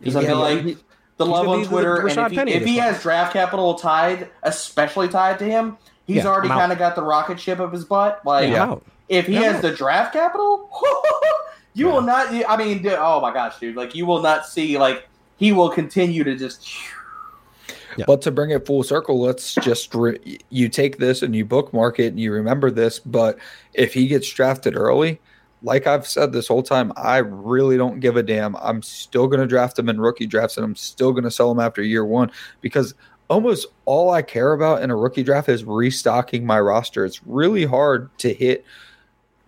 Because 0.00 0.16
I 0.16 0.20
Yeah, 0.22 0.26
feel 0.28 0.36
yeah, 0.38 0.42
like 0.56 0.64
he- 0.64 0.76
the 1.18 1.26
love 1.26 1.46
on 1.46 1.58
be 1.58 1.64
the 1.64 1.68
Twitter, 1.70 1.96
and 1.98 2.08
Rashad 2.10 2.24
if 2.26 2.30
he, 2.32 2.36
Penny 2.38 2.52
if 2.54 2.64
he 2.64 2.76
has 2.78 3.00
draft 3.02 3.32
capital 3.34 3.74
tied, 3.74 4.28
especially 4.42 5.08
tied 5.08 5.38
to 5.40 5.44
him, 5.44 5.76
he's 6.12 6.24
Yeah, 6.24 6.30
already 6.30 6.48
kind 6.48 6.72
of 6.72 6.78
got 6.78 6.94
the 6.96 7.02
rocket 7.02 7.38
ship 7.40 7.58
of 7.58 7.72
his 7.72 7.84
butt. 7.84 8.20
Like 8.24 8.50
I'm 8.50 8.80
if 9.08 9.26
he 9.26 9.34
Yeah, 9.34 9.40
has 9.42 9.56
out. 9.56 9.62
the 9.62 9.72
draft 9.72 10.12
capital, 10.12 10.70
you 11.74 11.86
will 11.86 12.02
not. 12.02 12.28
I 12.48 12.56
mean, 12.56 12.86
oh 12.88 13.20
my 13.20 13.32
gosh, 13.32 13.58
dude! 13.58 13.76
Like 13.76 13.94
you 13.94 14.06
will 14.06 14.22
not 14.22 14.46
see 14.46 14.78
like 14.78 15.08
he 15.36 15.52
will 15.52 15.70
continue 15.70 16.24
to 16.24 16.36
just. 16.36 16.66
But 18.06 18.22
to 18.22 18.30
bring 18.30 18.50
it 18.50 18.66
full 18.66 18.82
circle, 18.82 19.20
let's 19.20 19.54
just 19.54 19.94
re- 19.94 20.38
you 20.50 20.68
take 20.68 20.98
this 20.98 21.22
and 21.22 21.36
you 21.36 21.44
bookmark 21.44 21.98
it 22.00 22.06
and 22.08 22.18
you 22.20 22.32
remember 22.32 22.70
this. 22.70 22.98
But 22.98 23.38
if 23.74 23.92
he 23.92 24.06
gets 24.06 24.30
drafted 24.32 24.76
early, 24.76 25.20
like 25.62 25.86
I've 25.86 26.06
said 26.06 26.32
this 26.32 26.48
whole 26.48 26.62
time, 26.62 26.92
I 26.96 27.18
really 27.18 27.76
don't 27.76 28.00
give 28.00 28.16
a 28.16 28.22
damn. 28.22 28.56
I'm 28.56 28.82
still 28.82 29.26
going 29.26 29.40
to 29.40 29.46
draft 29.46 29.78
him 29.78 29.88
in 29.88 30.00
rookie 30.00 30.26
drafts 30.26 30.56
and 30.56 30.64
I'm 30.64 30.74
still 30.76 31.12
going 31.12 31.24
to 31.24 31.30
sell 31.30 31.50
him 31.50 31.60
after 31.60 31.82
year 31.82 32.04
one 32.04 32.30
because 32.60 32.94
almost 33.32 33.66
all 33.86 34.10
I 34.10 34.22
care 34.22 34.52
about 34.52 34.82
in 34.82 34.90
a 34.90 34.96
rookie 34.96 35.22
draft 35.22 35.48
is 35.48 35.64
restocking 35.64 36.44
my 36.44 36.60
roster. 36.60 37.04
It's 37.04 37.26
really 37.26 37.64
hard 37.64 38.16
to 38.18 38.32
hit 38.32 38.64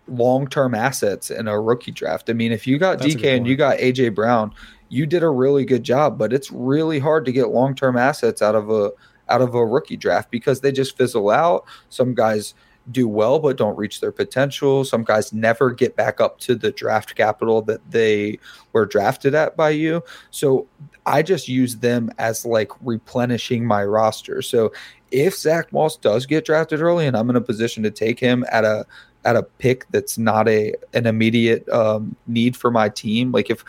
long 0.08 0.48
term 0.48 0.74
assets 0.74 1.30
in 1.30 1.46
a 1.48 1.60
rookie 1.60 1.92
draft. 1.92 2.30
I 2.30 2.32
mean, 2.32 2.50
if 2.50 2.66
you 2.66 2.78
got 2.78 2.98
That's 2.98 3.14
DK 3.14 3.36
and 3.36 3.46
you 3.46 3.56
got 3.56 3.78
AJ 3.78 4.14
Brown, 4.14 4.52
you 4.88 5.06
did 5.06 5.22
a 5.22 5.28
really 5.28 5.64
good 5.64 5.82
job, 5.82 6.18
but 6.18 6.32
it's 6.32 6.50
really 6.50 6.98
hard 6.98 7.24
to 7.26 7.32
get 7.32 7.48
long 7.48 7.74
term 7.74 7.96
assets 7.96 8.40
out 8.40 8.54
of 8.54 8.70
a 8.70 8.90
out 9.28 9.42
of 9.42 9.54
a 9.54 9.64
rookie 9.64 9.96
draft 9.96 10.30
because 10.30 10.60
they 10.60 10.72
just 10.72 10.96
fizzle 10.96 11.30
out. 11.30 11.64
Some 11.90 12.14
guys 12.14 12.54
do 12.90 13.08
well 13.08 13.38
but 13.38 13.56
don't 13.56 13.76
reach 13.76 14.00
their 14.00 14.12
potential. 14.12 14.84
Some 14.84 15.04
guys 15.04 15.32
never 15.32 15.70
get 15.70 15.96
back 15.96 16.20
up 16.20 16.38
to 16.40 16.54
the 16.54 16.70
draft 16.70 17.14
capital 17.14 17.62
that 17.62 17.80
they 17.90 18.38
were 18.72 18.86
drafted 18.86 19.34
at 19.34 19.56
by 19.56 19.70
you. 19.70 20.02
So 20.30 20.66
I 21.06 21.22
just 21.22 21.48
use 21.48 21.76
them 21.76 22.10
as 22.18 22.44
like 22.44 22.70
replenishing 22.82 23.64
my 23.64 23.84
roster. 23.84 24.42
So 24.42 24.72
if 25.10 25.36
Zach 25.36 25.72
Moss 25.72 25.96
does 25.96 26.26
get 26.26 26.44
drafted 26.44 26.80
early 26.80 27.06
and 27.06 27.16
I'm 27.16 27.30
in 27.30 27.36
a 27.36 27.40
position 27.40 27.82
to 27.84 27.90
take 27.90 28.18
him 28.18 28.44
at 28.50 28.64
a 28.64 28.84
at 29.24 29.36
a 29.36 29.42
pick 29.42 29.86
that's 29.90 30.18
not 30.18 30.48
a 30.48 30.74
an 30.92 31.06
immediate 31.06 31.68
um, 31.68 32.14
need 32.26 32.56
for 32.56 32.70
my 32.70 32.88
team, 32.88 33.32
like 33.32 33.50
if 33.50 33.64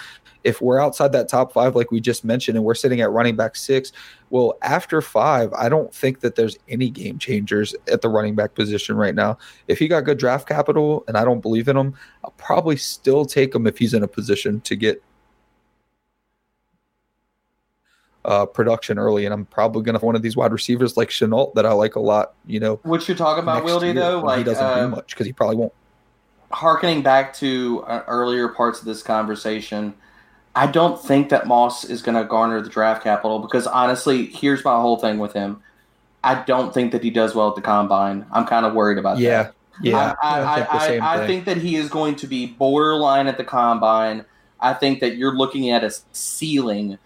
if 0.45 0.61
we're 0.61 0.79
outside 0.79 1.11
that 1.11 1.27
top 1.27 1.51
five, 1.51 1.75
like 1.75 1.89
we 1.89 1.99
just 1.99 2.23
mentioned, 2.23 2.55
and 2.55 2.63
we're 2.63 2.75
sitting 2.75 3.01
at 3.01 3.09
running 3.09 3.35
back 3.35 3.55
six, 3.55 3.91
well, 4.29 4.55
after 4.61 5.01
five, 5.01 5.51
I 5.53 5.69
don't 5.69 5.93
think 5.93 6.19
that 6.19 6.35
there's 6.35 6.55
any 6.69 6.91
game 6.91 7.17
changers 7.17 7.75
at 7.91 8.01
the 8.01 8.09
running 8.09 8.35
back 8.35 8.53
position 8.53 8.95
right 8.95 9.15
now. 9.15 9.39
If 9.67 9.79
he 9.79 9.87
got 9.87 10.01
good 10.01 10.19
draft 10.19 10.47
capital, 10.47 11.03
and 11.07 11.17
I 11.17 11.25
don't 11.25 11.41
believe 11.41 11.67
in 11.67 11.75
him, 11.75 11.95
I'll 12.23 12.33
probably 12.37 12.77
still 12.77 13.25
take 13.25 13.55
him 13.55 13.65
if 13.65 13.79
he's 13.79 13.95
in 13.95 14.03
a 14.03 14.07
position 14.07 14.61
to 14.61 14.75
get 14.75 15.01
uh, 18.25 18.45
production 18.47 18.97
early. 18.99 19.25
And 19.25 19.33
I'm 19.33 19.45
probably 19.45 19.83
going 19.83 19.93
to 19.93 19.99
have 19.99 20.03
one 20.03 20.15
of 20.15 20.21
these 20.21 20.35
wide 20.35 20.51
receivers 20.51 20.97
like 20.97 21.09
Shenault 21.09 21.53
that 21.55 21.65
I 21.65 21.71
like 21.73 21.95
a 21.95 21.99
lot. 22.01 22.33
You 22.45 22.59
know, 22.59 22.79
what 22.83 23.07
you're 23.07 23.17
talking 23.17 23.43
about, 23.43 23.63
Wildy, 23.63 23.93
though, 23.93 24.19
like 24.19 24.39
he 24.39 24.43
doesn't 24.43 24.63
uh, 24.63 24.81
do 24.85 24.89
much 24.89 25.09
because 25.15 25.25
he 25.27 25.33
probably 25.33 25.57
won't. 25.57 25.73
harkening 26.51 27.01
back 27.03 27.33
to 27.35 27.83
uh, 27.87 28.03
earlier 28.07 28.47
parts 28.49 28.79
of 28.79 28.85
this 28.85 29.03
conversation, 29.03 29.93
I 30.55 30.67
don't 30.67 31.01
think 31.01 31.29
that 31.29 31.47
Moss 31.47 31.83
is 31.85 32.01
going 32.01 32.15
to 32.15 32.23
garner 32.23 32.61
the 32.61 32.69
draft 32.69 33.03
capital 33.03 33.39
because 33.39 33.67
honestly, 33.67 34.27
here's 34.27 34.63
my 34.63 34.79
whole 34.79 34.97
thing 34.97 35.19
with 35.19 35.33
him. 35.33 35.61
I 36.23 36.43
don't 36.43 36.73
think 36.73 36.91
that 36.93 37.03
he 37.03 37.11
does 37.11 37.35
well 37.35 37.49
at 37.49 37.55
the 37.55 37.61
combine. 37.61 38.25
I'm 38.31 38.45
kind 38.45 38.65
of 38.65 38.73
worried 38.73 38.97
about 38.97 39.19
Yeah, 39.19 39.43
that. 39.43 39.55
yeah. 39.81 40.15
I, 40.23 40.39
I, 40.39 40.61
I, 40.61 40.97
I, 40.97 41.23
I 41.23 41.27
think 41.27 41.45
that 41.45 41.57
he 41.57 41.75
is 41.75 41.89
going 41.89 42.15
to 42.17 42.27
be 42.27 42.47
borderline 42.47 43.27
at 43.27 43.37
the 43.37 43.43
combine. 43.43 44.25
I 44.59 44.73
think 44.73 45.01
that 45.01 45.17
you're 45.17 45.35
looking 45.35 45.69
at 45.71 45.83
a 45.83 45.91
ceiling, 46.13 46.97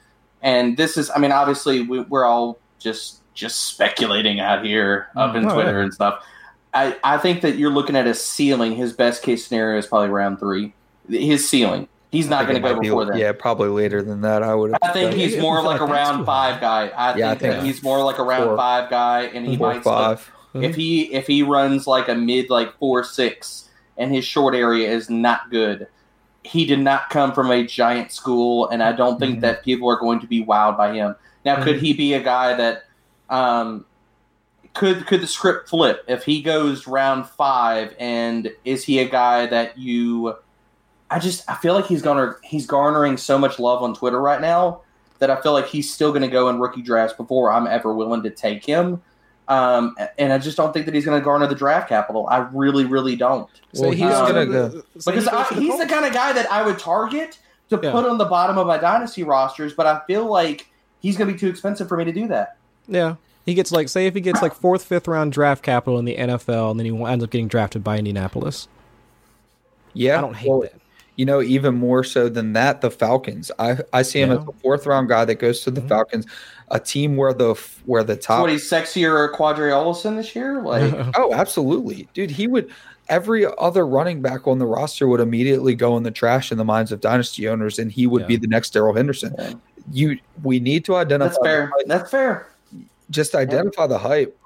and 0.41 0.77
this 0.77 0.97
is. 0.97 1.09
I 1.11 1.19
mean, 1.19 1.31
obviously, 1.31 1.81
we, 1.81 2.01
we're 2.01 2.25
all 2.25 2.59
just 2.79 3.21
just 3.33 3.65
speculating 3.67 4.39
out 4.39 4.65
here 4.65 5.07
up 5.15 5.33
mm. 5.33 5.37
in 5.37 5.45
Oh, 5.45 5.53
Twitter 5.53 5.77
yeah. 5.77 5.83
and 5.83 5.93
stuff. 5.93 6.25
I, 6.73 6.95
I 7.03 7.17
think 7.17 7.41
that 7.41 7.57
you're 7.57 7.71
looking 7.71 7.95
at 7.95 8.05
a 8.05 8.13
ceiling. 8.13 8.75
His 8.75 8.93
best 8.93 9.23
case 9.23 9.47
scenario 9.47 9.79
is 9.79 9.87
probably 9.87 10.09
round 10.09 10.39
three. 10.39 10.73
His 11.09 11.49
ceiling. 11.49 11.87
He's 12.11 12.29
not 12.29 12.43
going 12.43 12.55
to 12.55 12.61
go 12.61 12.73
might 12.73 12.81
be- 12.81 12.87
before 12.87 13.05
that. 13.05 13.17
Yeah, 13.17 13.31
probably 13.33 13.69
later 13.69 14.01
than 14.01 14.21
that. 14.21 14.41
I 14.43 14.55
would. 14.55 14.75
I 14.81 14.91
think 14.93 15.13
he's 15.13 15.37
more 15.37 15.61
like 15.61 15.79
a 15.79 15.85
round 15.85 16.25
five 16.25 16.59
guy. 16.59 16.87
I 16.89 17.15
Yeah, 17.17 17.27
I 17.27 17.35
think 17.35 17.39
that 17.41 17.51
think 17.61 17.63
he's 17.65 17.83
more 17.83 18.03
like 18.03 18.17
a 18.17 18.23
round 18.23 18.45
four- 18.45 18.57
five 18.57 18.89
guy, 18.89 19.23
and 19.33 19.47
he 19.47 19.57
four 19.57 19.73
might 19.73 19.83
five. 19.83 20.31
if 20.55 20.75
he 20.75 21.13
if 21.13 21.27
he 21.27 21.43
runs 21.43 21.85
like 21.85 22.07
a 22.07 22.15
mid 22.15 22.49
like 22.49 22.77
four 22.79 23.03
six 23.03 23.69
and 23.97 24.13
his 24.13 24.25
short 24.25 24.55
area 24.55 24.89
is 24.89 25.09
not 25.09 25.51
good 25.51 25.87
he 26.49 26.65
did 26.65 26.79
not 26.79 27.09
come 27.09 27.31
from 27.31 27.51
a 27.51 27.63
giant 27.65 28.11
school 28.11 28.67
and 28.69 28.81
i 28.81 28.91
don't 28.91 29.19
think 29.19 29.37
Mhm. 29.37 29.41
that 29.41 29.63
people 29.63 29.89
are 29.89 29.97
going 29.99 30.19
to 30.19 30.27
be 30.27 30.43
wowed 30.43 30.75
by 30.77 30.93
him. 30.93 31.15
Now 31.45 31.63
could 31.63 31.77
he 31.79 31.93
be 31.93 32.13
a 32.13 32.21
guy 32.21 32.53
that 32.55 32.83
um 33.29 33.85
could 34.73 35.05
could 35.07 35.21
the 35.21 35.27
script 35.27 35.69
flip 35.69 36.03
if 36.07 36.23
he 36.23 36.41
goes 36.41 36.87
round 36.87 37.27
five 37.27 37.95
and 37.99 38.51
is 38.65 38.83
he 38.83 38.99
a 38.99 39.07
guy 39.09 39.45
that 39.47 39.77
you 39.77 40.35
i 41.11 41.17
just 41.19 41.49
i 41.49 41.55
feel 41.55 41.73
like 41.73 41.85
he's 41.87 42.01
gonna 42.01 42.35
he's 42.43 42.65
garnering 42.67 43.17
so 43.17 43.37
much 43.37 43.57
love 43.59 43.81
on 43.81 43.93
twitter 43.95 44.21
right 44.21 44.41
now 44.41 44.81
that 45.19 45.29
i 45.31 45.41
feel 45.41 45.53
like 45.53 45.65
he's 45.67 45.91
still 45.91 46.09
going 46.11 46.21
to 46.21 46.27
go 46.27 46.49
in 46.49 46.59
rookie 46.59 46.81
drafts 46.83 47.15
before 47.17 47.51
i'm 47.51 47.65
ever 47.67 47.93
willing 47.93 48.21
to 48.23 48.29
take 48.29 48.63
him 48.65 49.01
um, 49.49 49.95
and 50.17 50.31
I 50.31 50.37
just 50.37 50.55
don't 50.55 50.71
think 50.73 50.85
that 50.85 50.95
he's 50.95 51.05
going 51.05 51.19
to 51.19 51.23
garner 51.25 51.47
the 51.47 51.55
draft 51.55 51.89
capital. 51.89 52.27
I 52.27 52.47
really, 52.53 52.85
really 52.85 53.15
don't. 53.15 53.49
Say 53.73 53.81
Well, 53.81 53.91
he's 53.91 54.01
goes 54.01 54.31
gonna 54.31 54.45
go- 54.45 54.67
the- 54.69 54.83
Because 54.93 55.05
he 55.05 55.11
goes 55.11 55.27
I, 55.27 55.43
to 55.49 55.55
the 55.55 55.61
he's 55.61 55.79
the 55.79 55.85
kind 55.87 56.05
of 56.05 56.13
guy 56.13 56.31
that 56.33 56.51
I 56.51 56.63
would 56.65 56.79
target 56.79 57.37
to 57.69 57.79
Yeah. 57.81 57.91
put 57.91 58.05
on 58.05 58.17
the 58.17 58.25
bottom 58.25 58.57
of 58.57 58.65
my 58.67 58.77
dynasty 58.77 59.23
rosters, 59.23 59.73
but 59.73 59.85
I 59.87 60.01
feel 60.07 60.25
like 60.25 60.67
he's 61.01 61.17
going 61.17 61.27
to 61.27 61.33
be 61.33 61.39
too 61.39 61.49
expensive 61.49 61.87
for 61.87 61.97
me 61.97 62.05
to 62.05 62.11
do 62.11 62.27
that. 62.27 62.57
Yeah. 62.87 63.15
He 63.45 63.53
gets 63.55 63.71
like, 63.71 63.89
say, 63.89 64.05
if 64.05 64.13
he 64.13 64.21
gets 64.21 64.41
like 64.41 64.53
fourth, 64.53 64.83
fifth 64.83 65.07
round 65.07 65.31
draft 65.31 65.63
capital 65.63 65.97
in 65.97 66.05
the 66.05 66.15
NFL, 66.15 66.71
and 66.71 66.79
then 66.79 66.85
he 66.85 67.03
ends 67.03 67.23
up 67.23 67.29
getting 67.31 67.47
drafted 67.47 67.83
by 67.83 67.97
Indianapolis. 67.97 68.67
Yeah, 69.93 70.19
I 70.19 70.21
don't 70.21 70.35
hate 70.35 70.49
well, 70.49 70.61
that. 70.61 70.73
You 71.19 71.25
know, 71.25 71.41
even 71.41 71.75
more 71.75 72.05
so 72.05 72.29
than 72.29 72.53
that, 72.53 72.79
the 72.79 72.89
Falcons. 72.89 73.51
I 73.59 73.79
I 73.91 74.03
see 74.03 74.21
him 74.21 74.29
Yeah. 74.31 74.37
as 74.37 74.47
a 74.47 74.53
fourth 74.61 74.85
round 74.85 75.09
guy 75.09 75.25
that 75.25 75.35
goes 75.35 75.59
to 75.63 75.69
the 75.71 75.81
Mhm. 75.81 75.89
Falcons, 75.89 76.25
a 76.71 76.79
team 76.79 77.17
where 77.17 77.33
the 77.33 77.55
where 77.85 78.05
the 78.05 78.13
So 78.13 78.19
top. 78.21 78.41
what, 78.43 78.49
he's 78.51 78.63
sexier 78.69 79.29
Qadree 79.33 79.69
Ollison 79.73 80.15
this 80.15 80.33
year? 80.33 80.61
Like, 80.61 80.93
oh, 81.17 81.33
absolutely, 81.33 82.07
dude. 82.13 82.31
He 82.31 82.47
would. 82.47 82.69
Every 83.09 83.45
other 83.57 83.85
running 83.85 84.21
back 84.21 84.47
on 84.47 84.59
the 84.59 84.65
roster 84.65 85.09
would 85.09 85.19
immediately 85.19 85.75
go 85.75 85.97
in 85.97 86.03
the 86.03 86.11
trash 86.11 86.53
in 86.53 86.57
the 86.57 86.63
minds 86.63 86.93
of 86.93 87.01
dynasty 87.01 87.49
owners, 87.49 87.79
and 87.79 87.91
he 87.91 88.07
would 88.07 88.21
Yeah. 88.21 88.27
be 88.27 88.35
the 88.37 88.47
next 88.47 88.69
Darrell 88.71 88.93
Henderson. 88.93 89.35
Yeah. 89.37 89.53
You, 89.91 90.17
we 90.41 90.61
need 90.61 90.85
to 90.85 90.95
identify. 90.95 91.27
that's 91.33 91.37
fair. 91.43 91.59
the 91.65 91.71
hype. 91.79 91.85
That's 91.87 92.11
fair. 92.11 92.47
Just 93.09 93.35
identify 93.35 93.87
the 93.87 93.97
hype. 93.97 94.37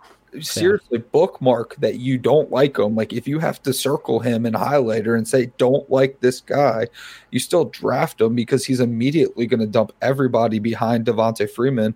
Seriously, 0.41 0.99
bookmark 0.99 1.75
that 1.77 1.99
you 1.99 2.17
don't 2.17 2.51
like 2.51 2.77
him. 2.77 2.95
Like 2.95 3.13
if 3.13 3.27
you 3.27 3.39
have 3.39 3.61
to 3.63 3.73
circle 3.73 4.19
him 4.19 4.45
in 4.45 4.53
highlighter 4.53 5.17
and 5.17 5.27
say 5.27 5.51
don't 5.57 5.89
like 5.89 6.19
this 6.19 6.41
guy, 6.41 6.87
you 7.31 7.39
still 7.39 7.65
draft 7.65 8.19
him 8.19 8.35
because 8.35 8.65
he's 8.65 8.79
immediately 8.79 9.45
going 9.45 9.59
to 9.59 9.67
dump 9.67 9.91
everybody 10.01 10.59
behind 10.59 11.05
Devonta 11.05 11.49
Freeman 11.49 11.95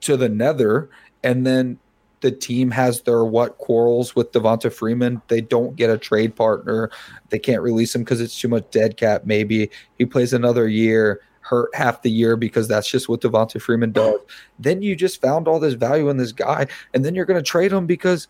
to 0.00 0.16
the 0.16 0.28
nether, 0.28 0.90
and 1.22 1.46
then 1.46 1.78
the 2.20 2.30
team 2.30 2.70
has 2.72 3.02
their 3.02 3.24
what 3.24 3.58
quarrels 3.58 4.16
with 4.16 4.32
Devonta 4.32 4.72
Freeman. 4.72 5.22
They 5.28 5.40
don't 5.40 5.76
get 5.76 5.90
a 5.90 5.98
trade 5.98 6.34
partner. 6.34 6.90
They 7.30 7.38
can't 7.38 7.62
release 7.62 7.94
him 7.94 8.02
because 8.02 8.20
it's 8.20 8.38
too 8.38 8.48
much 8.48 8.70
dead 8.70 8.96
cap. 8.96 9.24
Maybe 9.24 9.70
he 9.98 10.04
plays 10.04 10.32
another 10.32 10.68
year, 10.68 11.20
hurt 11.48 11.74
half 11.74 12.02
the 12.02 12.10
year 12.10 12.36
because 12.36 12.68
that's 12.68 12.90
just 12.90 13.08
what 13.08 13.20
Devonta 13.20 13.60
Freeman 13.60 13.92
does. 13.92 14.18
Then 14.58 14.82
you 14.82 14.94
just 14.96 15.20
found 15.20 15.48
all 15.48 15.58
this 15.60 15.74
value 15.74 16.08
in 16.10 16.16
this 16.16 16.32
guy, 16.32 16.66
and 16.94 17.04
then 17.04 17.14
you're 17.14 17.24
going 17.24 17.42
to 17.42 17.48
trade 17.48 17.72
him 17.72 17.86
because 17.86 18.28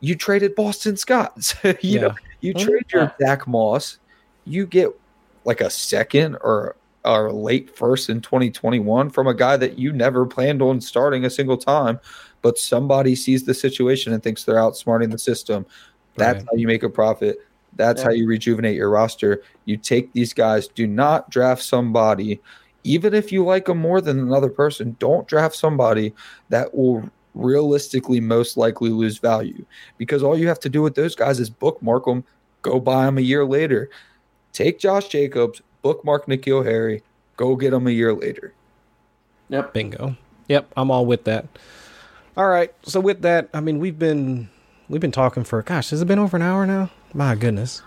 you 0.00 0.14
traded 0.14 0.54
Boston 0.54 0.96
Scott. 0.96 1.42
So, 1.42 1.74
you 1.80 2.00
know, 2.00 2.14
you 2.40 2.54
Mhm. 2.54 2.58
trade 2.64 2.84
your 2.92 3.12
Zach 3.20 3.46
Moss, 3.46 3.98
you 4.44 4.66
get 4.66 4.90
like 5.44 5.60
a 5.60 5.70
second 5.70 6.36
or 6.42 6.76
or 7.04 7.32
late 7.32 7.74
first 7.74 8.10
in 8.10 8.20
2021 8.20 9.08
from 9.08 9.26
a 9.26 9.32
guy 9.32 9.56
that 9.56 9.78
you 9.78 9.92
never 9.92 10.26
planned 10.26 10.60
on 10.60 10.80
starting 10.80 11.24
a 11.24 11.30
single 11.30 11.56
time, 11.56 11.98
but 12.42 12.58
somebody 12.58 13.14
sees 13.14 13.44
the 13.44 13.54
situation 13.54 14.12
and 14.12 14.22
thinks 14.22 14.44
they're 14.44 14.56
outsmarting 14.56 15.10
the 15.10 15.18
system. 15.18 15.64
That's 16.16 16.38
Right. 16.42 16.46
how 16.50 16.56
you 16.56 16.66
make 16.66 16.82
a 16.82 16.90
profit. 16.90 17.38
That's 17.76 18.00
Yeah. 18.00 18.06
how 18.08 18.12
you 18.12 18.26
rejuvenate 18.26 18.76
your 18.76 18.90
roster. 18.90 19.42
You 19.64 19.76
take 19.76 20.12
these 20.12 20.32
guys. 20.32 20.68
Do 20.68 20.86
not 20.86 21.30
draft 21.30 21.62
somebody, 21.62 22.40
even 22.84 23.14
if 23.14 23.30
you 23.30 23.44
like 23.44 23.66
them 23.66 23.78
more 23.78 24.00
than 24.00 24.18
another 24.18 24.48
person. 24.48 24.96
Don't 24.98 25.26
draft 25.28 25.54
somebody 25.54 26.12
that 26.48 26.74
will 26.74 27.08
realistically 27.34 28.20
most 28.20 28.56
likely 28.56 28.90
lose 28.90 29.18
value 29.18 29.64
because 29.96 30.22
all 30.24 30.36
you 30.36 30.48
have 30.48 30.58
to 30.60 30.68
do 30.68 30.82
with 30.82 30.94
those 30.96 31.14
guys 31.14 31.38
is 31.38 31.50
bookmark 31.50 32.04
them, 32.04 32.24
go 32.62 32.80
buy 32.80 33.04
them 33.04 33.18
a 33.18 33.20
year 33.22 33.44
later. 33.44 33.88
Take 34.52 34.78
Josh 34.80 35.08
Jacobs, 35.08 35.62
bookmark 35.82 36.26
N'Keal 36.26 36.64
Harry, 36.64 37.02
go 37.36 37.54
get 37.54 37.70
them 37.70 37.86
a 37.86 37.90
year 37.90 38.12
later. 38.12 38.52
Yep. 39.50 39.72
Bingo. 39.72 40.16
Yep, 40.48 40.72
I'm 40.76 40.90
all 40.90 41.06
with 41.06 41.24
that. 41.24 41.46
All 42.36 42.48
right. 42.48 42.72
So 42.82 42.98
with 43.00 43.22
that, 43.22 43.48
I 43.54 43.60
mean, 43.60 43.78
we've 43.78 43.98
been 43.98 44.48
we've 44.88 45.00
been 45.00 45.12
talking 45.12 45.44
for 45.44 45.62
gosh, 45.62 45.90
has 45.90 46.00
it 46.02 46.06
been 46.06 46.18
over 46.18 46.36
an 46.36 46.42
hour 46.42 46.66
now? 46.66 46.90
My 47.14 47.34
goodness. 47.34 47.82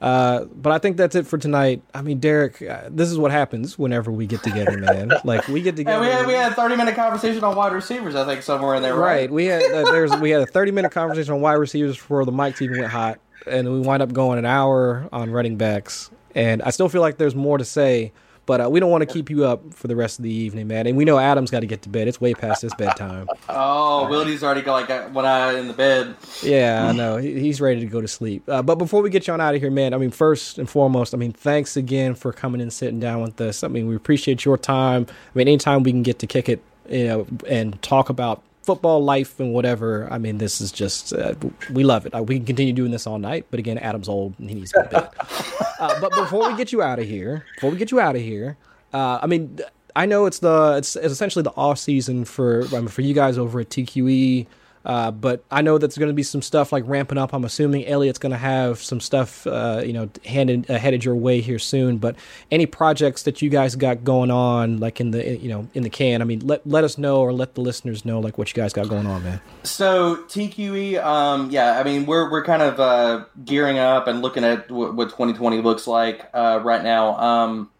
Uh, 0.00 0.44
but 0.44 0.72
I 0.72 0.78
think 0.78 0.96
that's 0.96 1.16
it 1.16 1.26
for 1.26 1.38
tonight. 1.38 1.82
I 1.92 2.02
mean, 2.02 2.20
Derek, 2.20 2.62
uh, 2.62 2.82
this 2.88 3.10
is 3.10 3.18
what 3.18 3.32
happens 3.32 3.76
whenever 3.76 4.12
we 4.12 4.28
get 4.28 4.44
together, 4.44 4.78
man. 4.78 5.10
like 5.24 5.48
we 5.48 5.60
get 5.60 5.70
And 5.70 5.78
together. 5.78 6.00
we 6.00 6.06
had 6.06 6.26
we 6.26 6.32
had 6.34 6.52
a 6.52 6.54
thirty 6.54 6.76
minute 6.76 6.94
conversation 6.94 7.42
on 7.42 7.56
wide 7.56 7.72
receivers. 7.72 8.14
I 8.14 8.24
think 8.24 8.42
somewhere 8.42 8.76
in 8.76 8.82
there, 8.82 8.94
right? 8.94 9.22
Right. 9.22 9.30
We 9.30 9.46
had 9.46 9.62
uh, 9.64 9.90
there's 9.90 10.14
we 10.18 10.30
had 10.30 10.40
a 10.42 10.46
30 10.46 10.70
minute 10.70 10.92
conversation 10.92 11.34
on 11.34 11.40
wide 11.40 11.54
receivers 11.54 11.96
before 11.96 12.24
the 12.24 12.30
mics 12.32 12.62
even 12.62 12.78
went 12.78 12.92
hot, 12.92 13.18
and 13.46 13.68
we 13.72 13.80
wind 13.80 14.02
up 14.02 14.12
going 14.12 14.38
an 14.38 14.44
hour 14.46 15.08
on 15.12 15.30
running 15.32 15.56
backs. 15.56 16.10
And 16.32 16.62
I 16.62 16.70
still 16.70 16.88
feel 16.88 17.00
like 17.00 17.16
there's 17.16 17.34
more 17.34 17.58
to 17.58 17.64
say, 17.64 18.12
but 18.48 18.62
uh, 18.62 18.70
we 18.70 18.80
don't 18.80 18.90
want 18.90 19.02
to 19.02 19.06
keep 19.06 19.28
you 19.28 19.44
up 19.44 19.74
for 19.74 19.88
the 19.88 19.94
rest 19.94 20.18
of 20.18 20.22
the 20.22 20.32
evening, 20.32 20.68
man. 20.68 20.86
And 20.86 20.96
we 20.96 21.04
know 21.04 21.18
Adam's 21.18 21.50
got 21.50 21.60
to 21.60 21.66
get 21.66 21.82
to 21.82 21.90
bed. 21.90 22.08
It's 22.08 22.18
way 22.18 22.32
past 22.32 22.62
his 22.62 22.72
bedtime. 22.74 23.28
Oh, 23.50 24.06
Wildy's 24.08 24.44
already 24.44 24.62
got 24.62 24.88
like 24.88 25.14
one 25.14 25.24
eye 25.24 25.58
in 25.58 25.68
the 25.68 25.74
bed. 25.74 26.14
Yeah, 26.42 26.86
I 26.86 26.92
know. 26.92 27.16
He's 27.16 27.60
ready 27.60 27.80
to 27.80 27.86
go 27.86 28.00
to 28.00 28.06
sleep. 28.06 28.48
Uh, 28.48 28.62
but 28.62 28.76
before 28.76 29.02
we 29.02 29.10
get 29.10 29.26
you 29.26 29.32
on 29.32 29.40
out 29.40 29.54
of 29.54 29.60
here, 29.60 29.70
man, 29.70 29.94
I 29.94 29.98
mean, 29.98 30.10
first 30.10 30.58
and 30.58 30.68
foremost, 30.68 31.12
I 31.12 31.16
mean, 31.16 31.32
thanks 31.32 31.76
again 31.76 32.14
for 32.14 32.32
coming 32.32 32.60
and 32.60 32.72
sitting 32.72 33.00
down 33.00 33.22
with 33.22 33.40
us. 33.40 33.64
I 33.64 33.68
mean, 33.68 33.88
we 33.88 33.96
appreciate 33.96 34.44
your 34.44 34.56
time. 34.56 35.06
I 35.08 35.38
mean, 35.38 35.48
anytime 35.48 35.82
we 35.82 35.90
can 35.90 36.02
get 36.02 36.18
to 36.20 36.26
kick 36.26 36.48
it, 36.48 36.62
you 36.88 37.06
know, 37.06 37.26
and 37.48 37.80
talk 37.82 38.08
about 38.08 38.42
football 38.68 39.02
life 39.02 39.40
and 39.40 39.54
whatever, 39.54 40.06
I 40.10 40.18
mean, 40.18 40.36
this 40.36 40.60
is 40.60 40.70
just, 40.70 41.14
uh, 41.14 41.34
we 41.72 41.84
love 41.84 42.04
it. 42.04 42.14
Uh, 42.14 42.22
we 42.22 42.36
can 42.36 42.44
continue 42.44 42.74
doing 42.74 42.90
this 42.90 43.06
all 43.06 43.18
night, 43.18 43.46
but 43.50 43.58
again, 43.58 43.78
Adam's 43.78 44.10
old 44.10 44.34
and 44.38 44.50
he 44.50 44.56
needs 44.56 44.72
to 44.72 44.86
bed. 44.90 45.08
uh, 45.80 45.98
but 46.02 46.12
before 46.12 46.46
we 46.50 46.54
get 46.54 46.70
you 46.70 46.82
out 46.82 46.98
of 46.98 47.06
here, 47.06 47.46
before 47.54 47.70
we 47.70 47.78
get 47.78 47.90
you 47.90 47.98
out 47.98 48.14
of 48.14 48.20
here, 48.20 48.58
uh, 48.92 49.20
I 49.22 49.26
mean, 49.26 49.58
I 49.96 50.04
know 50.04 50.26
it's 50.26 50.40
the 50.40 50.74
it's, 50.76 50.96
it's 50.96 51.14
essentially 51.14 51.42
the 51.42 51.56
off 51.56 51.78
season 51.78 52.26
for 52.26 52.66
I 52.66 52.80
mean, 52.80 52.88
for 52.88 53.00
you 53.00 53.14
guys 53.14 53.38
over 53.38 53.58
at 53.60 53.70
TQE. 53.70 54.46
Uh, 54.88 55.10
but 55.10 55.44
I 55.50 55.60
know 55.60 55.76
that's 55.76 55.98
going 55.98 56.08
to 56.08 56.14
be 56.14 56.22
some 56.22 56.40
stuff 56.40 56.72
like 56.72 56.82
ramping 56.86 57.18
up. 57.18 57.34
I'm 57.34 57.44
assuming 57.44 57.86
Elliot's 57.86 58.18
going 58.18 58.32
to 58.32 58.38
have 58.38 58.82
some 58.82 59.00
stuff, 59.00 59.46
uh, 59.46 59.82
you 59.84 59.92
know, 59.92 60.08
handed 60.24 60.70
uh, 60.70 60.78
headed 60.78 61.04
your 61.04 61.14
way 61.14 61.42
here 61.42 61.58
soon. 61.58 61.98
But 61.98 62.16
any 62.50 62.64
projects 62.64 63.24
that 63.24 63.42
you 63.42 63.50
guys 63.50 63.76
got 63.76 64.02
going 64.02 64.30
on, 64.30 64.78
like 64.78 64.98
in 64.98 65.10
the 65.10 65.36
you 65.36 65.50
know 65.50 65.68
in 65.74 65.82
the 65.82 65.90
can, 65.90 66.22
I 66.22 66.24
mean, 66.24 66.40
let 66.40 66.66
let 66.66 66.84
us 66.84 66.96
know 66.96 67.20
or 67.20 67.34
let 67.34 67.54
the 67.54 67.60
listeners 67.60 68.06
know 68.06 68.18
like 68.18 68.38
what 68.38 68.48
you 68.48 68.54
guys 68.54 68.72
got 68.72 68.88
going 68.88 69.06
on, 69.06 69.22
man. 69.22 69.42
So 69.62 70.16
TQE, 70.24 71.04
um, 71.04 71.50
yeah, 71.50 71.78
I 71.78 71.82
mean 71.82 72.06
we're 72.06 72.30
we're 72.30 72.44
kind 72.44 72.62
of 72.62 72.80
uh, 72.80 73.26
gearing 73.44 73.78
up 73.78 74.06
and 74.06 74.22
looking 74.22 74.42
at 74.42 74.68
w- 74.68 74.92
what 74.92 75.10
2020 75.10 75.60
looks 75.60 75.86
like 75.86 76.26
uh, 76.32 76.60
right 76.64 76.82
now. 76.82 77.14
Um, 77.18 77.70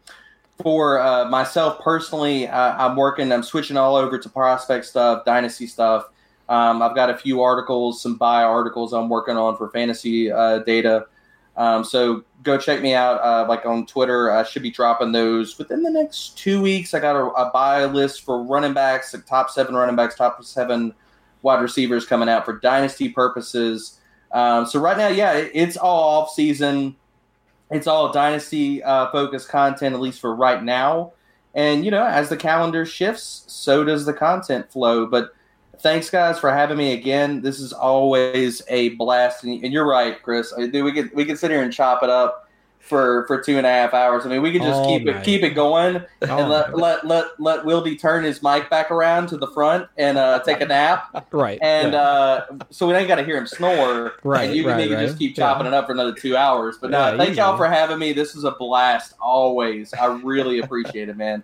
for 0.63 1.01
uh, 1.01 1.25
myself 1.31 1.81
personally, 1.81 2.49
uh, 2.49 2.87
I'm 2.87 2.97
working. 2.97 3.33
I'm 3.33 3.43
switching 3.43 3.79
all 3.79 3.97
over 3.97 4.19
to 4.19 4.29
prospect 4.29 4.85
stuff, 4.85 5.25
dynasty 5.25 5.67
stuff. 5.67 6.11
Um, 6.49 6.81
I've 6.83 6.95
got 6.95 7.11
a 7.11 7.17
few 7.17 7.43
articles, 7.43 8.01
some 8.01 8.17
buy 8.17 8.43
articles 8.43 8.93
I'm 8.93 9.09
working 9.09 9.37
on 9.37 9.57
for 9.57 9.69
fantasy 9.71 10.33
uh, 10.33 10.61
data. 10.61 11.07
Um, 11.57 11.83
so 11.83 12.25
go 12.45 12.57
check 12.57 12.81
me 12.81 12.95
out, 12.95 13.21
uh, 13.21 13.47
like 13.49 13.67
on 13.67 13.85
Twitter. 13.85 14.31
I 14.31 14.45
should 14.45 14.63
be 14.63 14.71
dropping 14.71 15.13
those 15.13 15.59
within 15.59 15.83
the 15.83 15.91
next 15.91 16.39
two 16.39 16.63
weeks. 16.63 16.95
I 16.95 17.01
got 17.01 17.17
a, 17.17 17.27
a 17.33 17.51
buy 17.51 17.85
list 17.85 18.23
for 18.23 18.43
running 18.43 18.73
backs, 18.73 19.13
the 19.13 19.19
top 19.19 19.51
seven 19.51 19.75
running 19.75 19.97
backs, 19.97 20.15
top 20.15 20.43
seven 20.45 20.95
wide 21.43 21.61
receivers 21.61 22.07
coming 22.07 22.29
out 22.29 22.45
for 22.45 22.59
dynasty 22.59 23.09
purposes. 23.09 23.99
Um, 24.31 24.67
so 24.67 24.79
right 24.79 24.97
now, 24.97 25.09
yeah, 25.09 25.33
it, 25.33 25.51
it's 25.53 25.77
all 25.77 26.23
off 26.23 26.31
season. 26.31 26.97
It's 27.71 27.87
all 27.87 28.13
dynasty 28.13 28.83
uh, 28.83 29.11
focused 29.11 29.49
content, 29.49 29.95
at 29.95 30.01
least 30.01 30.21
for 30.21 30.35
right 30.35 30.63
now. 30.63 31.13
And 31.55 31.85
you 31.85 31.91
know, 31.91 32.05
as 32.05 32.29
the 32.29 32.37
calendar 32.37 32.87
shifts, 32.87 33.45
so 33.49 33.85
does 33.85 34.07
the 34.07 34.13
content 34.13 34.71
flow. 34.71 35.07
But 35.07 35.33
thanks 35.81 36.11
guys 36.11 36.39
for 36.39 36.51
having 36.51 36.77
me 36.79 36.93
again. 36.93 37.41
This 37.43 37.61
is 37.61 37.73
always 37.73 38.63
a 38.69 38.91
blast, 38.91 39.45
and, 39.45 39.63
and 39.65 39.73
you're 39.73 39.87
right, 39.87 40.23
Chris. 40.23 40.53
I, 40.57 40.67
we 40.67 40.93
could 40.93 41.13
we 41.15 41.25
could 41.25 41.39
sit 41.39 41.51
here 41.51 41.63
and 41.63 41.73
chop 41.73 42.03
it 42.03 42.11
up 42.11 42.45
for 42.81 43.27
for 43.27 43.41
two 43.43 43.59
and 43.59 43.67
a 43.67 43.71
half 43.71 43.93
hours. 43.93 44.25
I 44.25 44.31
mean, 44.31 44.41
we 44.41 44.51
could 44.51 44.63
just 44.63 44.81
All 44.81 44.87
keep 44.99 45.07
night. 45.07 45.17
it 45.17 45.25
keep 45.25 45.43
it 45.43 45.51
going 45.51 45.97
All 45.97 46.41
and 46.41 46.49
let, 46.49 46.71
night. 46.71 46.77
let 46.79 47.07
let 47.07 47.27
let 47.41 47.65
Wildy 47.65 48.01
turn 48.01 48.25
his 48.25 48.43
mic 48.43 48.71
back 48.71 48.91
around 48.91 49.29
to 49.29 49.37
the 49.37 49.49
front 49.49 49.89
and 49.99 50.17
uh, 50.17 50.39
take 50.41 50.61
a 50.63 50.67
nap. 50.67 51.27
Right. 51.33 51.59
And 51.61 51.93
yeah. 51.93 52.01
uh, 52.01 52.47
so 52.71 52.87
we 52.89 52.95
ain't 52.95 53.07
got 53.09 53.17
to 53.17 53.25
hear 53.25 53.37
him 53.37 53.47
snore. 53.47 54.15
Right, 54.25 54.47
And 54.49 54.57
you 54.57 54.63
can 54.65 54.79
right, 54.79 54.89
just 54.89 55.19
keep 55.19 55.37
Yeah. 55.37 55.45
chopping 55.53 55.67
it 55.67 55.75
up 55.75 55.87
for 55.87 55.93
another 55.93 56.15
two 56.15 56.37
hours. 56.37 56.79
But 56.81 56.91
no, 56.91 57.11
Yeah, 57.11 57.17
thank 57.19 57.37
y'all 57.37 57.57
for 57.59 57.69
having 57.69 57.99
me. 57.99 58.13
This 58.15 58.35
was 58.35 58.45
a 58.45 58.53
blast 58.53 59.15
always. 59.21 59.93
I 59.93 60.07
really 60.07 60.61
appreciate 60.61 61.09
it, 61.11 61.17
man. 61.19 61.43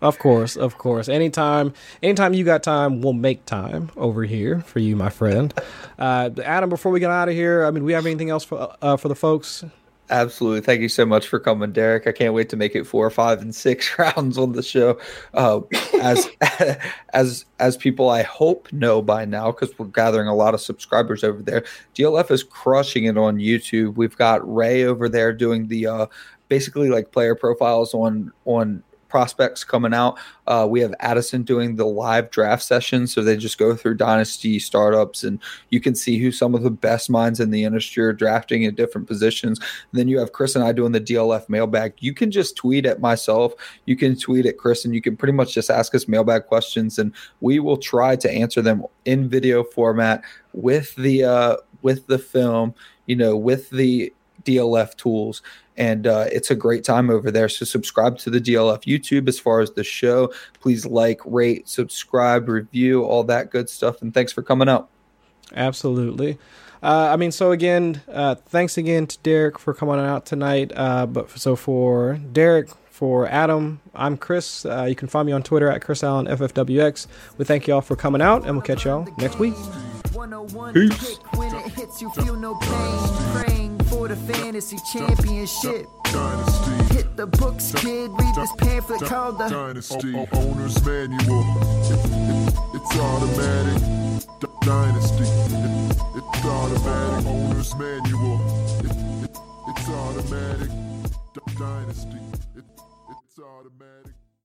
Of 0.00 0.18
course, 0.18 0.56
of 0.56 0.78
course. 0.78 1.08
Anytime, 1.08 1.72
anytime 2.02 2.34
you 2.34 2.44
got 2.44 2.62
time, 2.62 3.00
we'll 3.00 3.12
make 3.12 3.44
time 3.46 3.90
over 3.96 4.24
here 4.24 4.60
for 4.60 4.78
you, 4.78 4.96
my 4.96 5.10
friend. 5.10 5.52
Uh, 5.98 6.30
Adam, 6.44 6.70
before 6.70 6.92
we 6.92 7.00
get 7.00 7.10
out 7.10 7.28
of 7.28 7.34
here, 7.34 7.64
I 7.64 7.70
mean, 7.70 7.84
we 7.84 7.92
have 7.92 8.06
anything 8.06 8.30
else 8.30 8.44
for 8.44 8.74
uh, 8.82 8.96
for 8.96 9.08
the 9.08 9.14
folks? 9.14 9.64
Absolutely. 10.10 10.60
Thank 10.60 10.80
you 10.80 10.88
so 10.88 11.06
much 11.06 11.28
for 11.28 11.38
coming, 11.38 11.70
Derek. 11.70 12.08
I 12.08 12.12
can't 12.12 12.34
wait 12.34 12.48
to 12.48 12.56
make 12.56 12.74
it 12.74 12.84
four, 12.84 13.08
five, 13.10 13.40
and 13.40 13.54
six 13.54 13.96
rounds 13.98 14.36
on 14.38 14.52
the 14.52 14.62
show. 14.62 14.98
Uh, 15.34 15.60
as 16.00 16.28
as 17.12 17.44
as 17.60 17.76
people 17.76 18.10
I 18.10 18.22
hope 18.22 18.72
know 18.72 19.02
by 19.02 19.24
now, 19.24 19.52
because 19.52 19.76
we're 19.78 19.86
gathering 19.86 20.26
a 20.26 20.34
lot 20.34 20.52
of 20.52 20.60
subscribers 20.60 21.22
over 21.22 21.42
there. 21.42 21.64
DLF 21.94 22.30
is 22.32 22.42
crushing 22.42 23.04
it 23.04 23.16
on 23.16 23.38
YouTube. 23.38 23.94
We've 23.94 24.16
got 24.16 24.52
Ray 24.52 24.84
over 24.84 25.08
there 25.08 25.32
doing 25.32 25.68
the 25.68 25.86
uh, 25.86 26.06
basically 26.48 26.88
like 26.88 27.12
player 27.12 27.36
profiles 27.36 27.94
on 27.94 28.32
on 28.44 28.82
prospects 29.10 29.64
coming 29.64 29.92
out. 29.92 30.18
Uh, 30.46 30.66
we 30.68 30.80
have 30.80 30.94
Addison 31.00 31.42
doing 31.42 31.76
the 31.76 31.86
live 31.86 32.30
draft 32.30 32.62
session, 32.62 33.06
so 33.06 33.22
they 33.22 33.36
just 33.36 33.58
go 33.58 33.74
through 33.76 33.94
dynasty 33.94 34.58
startups, 34.58 35.22
and 35.24 35.38
you 35.68 35.80
can 35.80 35.94
see 35.94 36.18
who 36.18 36.32
some 36.32 36.54
of 36.54 36.62
the 36.62 36.70
best 36.70 37.10
minds 37.10 37.40
in 37.40 37.50
the 37.50 37.64
industry 37.64 38.04
are 38.04 38.12
drafting 38.12 38.64
at 38.64 38.76
different 38.76 39.06
positions. 39.06 39.58
And 39.58 39.98
then 40.00 40.08
you 40.08 40.18
have 40.18 40.32
Chris 40.32 40.56
and 40.56 40.64
I 40.64 40.72
doing 40.72 40.92
the 40.92 41.00
DLF 41.00 41.48
mailbag. 41.48 41.94
You 41.98 42.14
can 42.14 42.30
just 42.30 42.56
tweet 42.56 42.86
at 42.86 43.00
myself, 43.00 43.52
you 43.84 43.96
can 43.96 44.16
tweet 44.16 44.46
at 44.46 44.56
Chris, 44.56 44.84
and 44.84 44.94
you 44.94 45.02
can 45.02 45.16
pretty 45.16 45.32
much 45.32 45.52
just 45.52 45.70
ask 45.70 45.94
us 45.94 46.08
mailbag 46.08 46.46
questions, 46.46 46.98
and 46.98 47.12
we 47.40 47.58
will 47.58 47.76
try 47.76 48.16
to 48.16 48.30
answer 48.30 48.62
them 48.62 48.84
in 49.04 49.28
video 49.28 49.62
format 49.62 50.22
with 50.52 50.94
the 50.96 51.24
uh, 51.24 51.56
with 51.82 52.06
the 52.06 52.18
film, 52.18 52.74
you 53.06 53.16
know, 53.16 53.36
with 53.36 53.70
the 53.70 54.12
DLF 54.44 54.96
tools. 54.96 55.42
And 55.76 56.06
uh, 56.06 56.26
it's 56.30 56.50
a 56.50 56.54
great 56.54 56.84
time 56.84 57.08
over 57.08 57.30
there. 57.30 57.48
So 57.48 57.64
subscribe 57.64 58.18
to 58.18 58.30
the 58.30 58.40
DLF 58.40 58.82
YouTube 58.84 59.28
as 59.28 59.38
far 59.38 59.60
as 59.60 59.70
the 59.72 59.84
show. 59.84 60.32
Please 60.60 60.84
like, 60.84 61.20
rate, 61.24 61.68
subscribe, 61.68 62.48
review, 62.48 63.02
all 63.02 63.24
that 63.24 63.50
good 63.50 63.70
stuff. 63.70 64.02
And 64.02 64.12
thanks 64.12 64.32
for 64.32 64.42
coming 64.42 64.68
out. 64.68 64.90
Absolutely. 65.54 66.38
Uh, 66.82 67.10
I 67.12 67.16
mean, 67.16 67.30
so 67.30 67.52
again, 67.52 68.02
uh, 68.08 68.34
thanks 68.34 68.78
again 68.78 69.06
to 69.06 69.18
Derek 69.18 69.58
for 69.58 69.74
coming 69.74 69.98
out 69.98 70.26
tonight. 70.26 70.72
Uh, 70.74 71.06
but 71.06 71.30
so 71.38 71.56
for 71.56 72.18
Derek, 72.32 72.70
for 73.00 73.26
Adam, 73.28 73.80
I'm 73.94 74.18
Chris. 74.18 74.66
Uh, 74.66 74.84
you 74.84 74.94
can 74.94 75.08
find 75.08 75.24
me 75.26 75.32
on 75.32 75.42
Twitter 75.42 75.70
at 75.70 75.82
Chris 75.82 76.04
Allen 76.04 76.26
FFWX. 76.26 77.06
We 77.38 77.46
thank 77.46 77.66
y'all 77.66 77.80
for 77.80 77.96
coming 77.96 78.20
out, 78.20 78.44
and 78.44 78.52
we'll 78.52 78.60
catch 78.60 78.84
y'all 78.84 79.08
next 79.16 79.38
week. 79.38 79.54
Peace. 80.74 81.16
The 84.10 84.16
fantasy 84.32 84.76
championship 84.92 85.86
Dynasty. 86.02 86.94
hit 86.94 87.16
the 87.16 87.28
books 87.28 87.70
kid 87.76 88.10
read 88.18 88.34
this 88.34 88.50
pamphlet 88.58 89.02
called 89.02 89.38
the 89.38 89.48
Dynasty. 89.48 90.16
O- 90.16 90.26
owner's 90.32 90.84
manual. 90.84 91.44
It- 91.84 92.10
it- 92.10 92.54
it's 92.74 92.96
automatic. 92.98 93.80
D- 94.40 94.48
Dynasty. 94.62 95.22
It- 95.22 95.96
it's 96.18 96.44
automatic. 96.44 97.26
Owner's 97.26 97.72
manual. 97.76 98.40
It- 98.80 98.90
it- 98.90 99.38
it's 99.68 99.88
automatic. 99.88 100.70
D- 101.34 101.54
Dynasty. 101.56 102.18
It- 102.56 102.64
it's 103.14 103.38
automatic. 103.38 104.09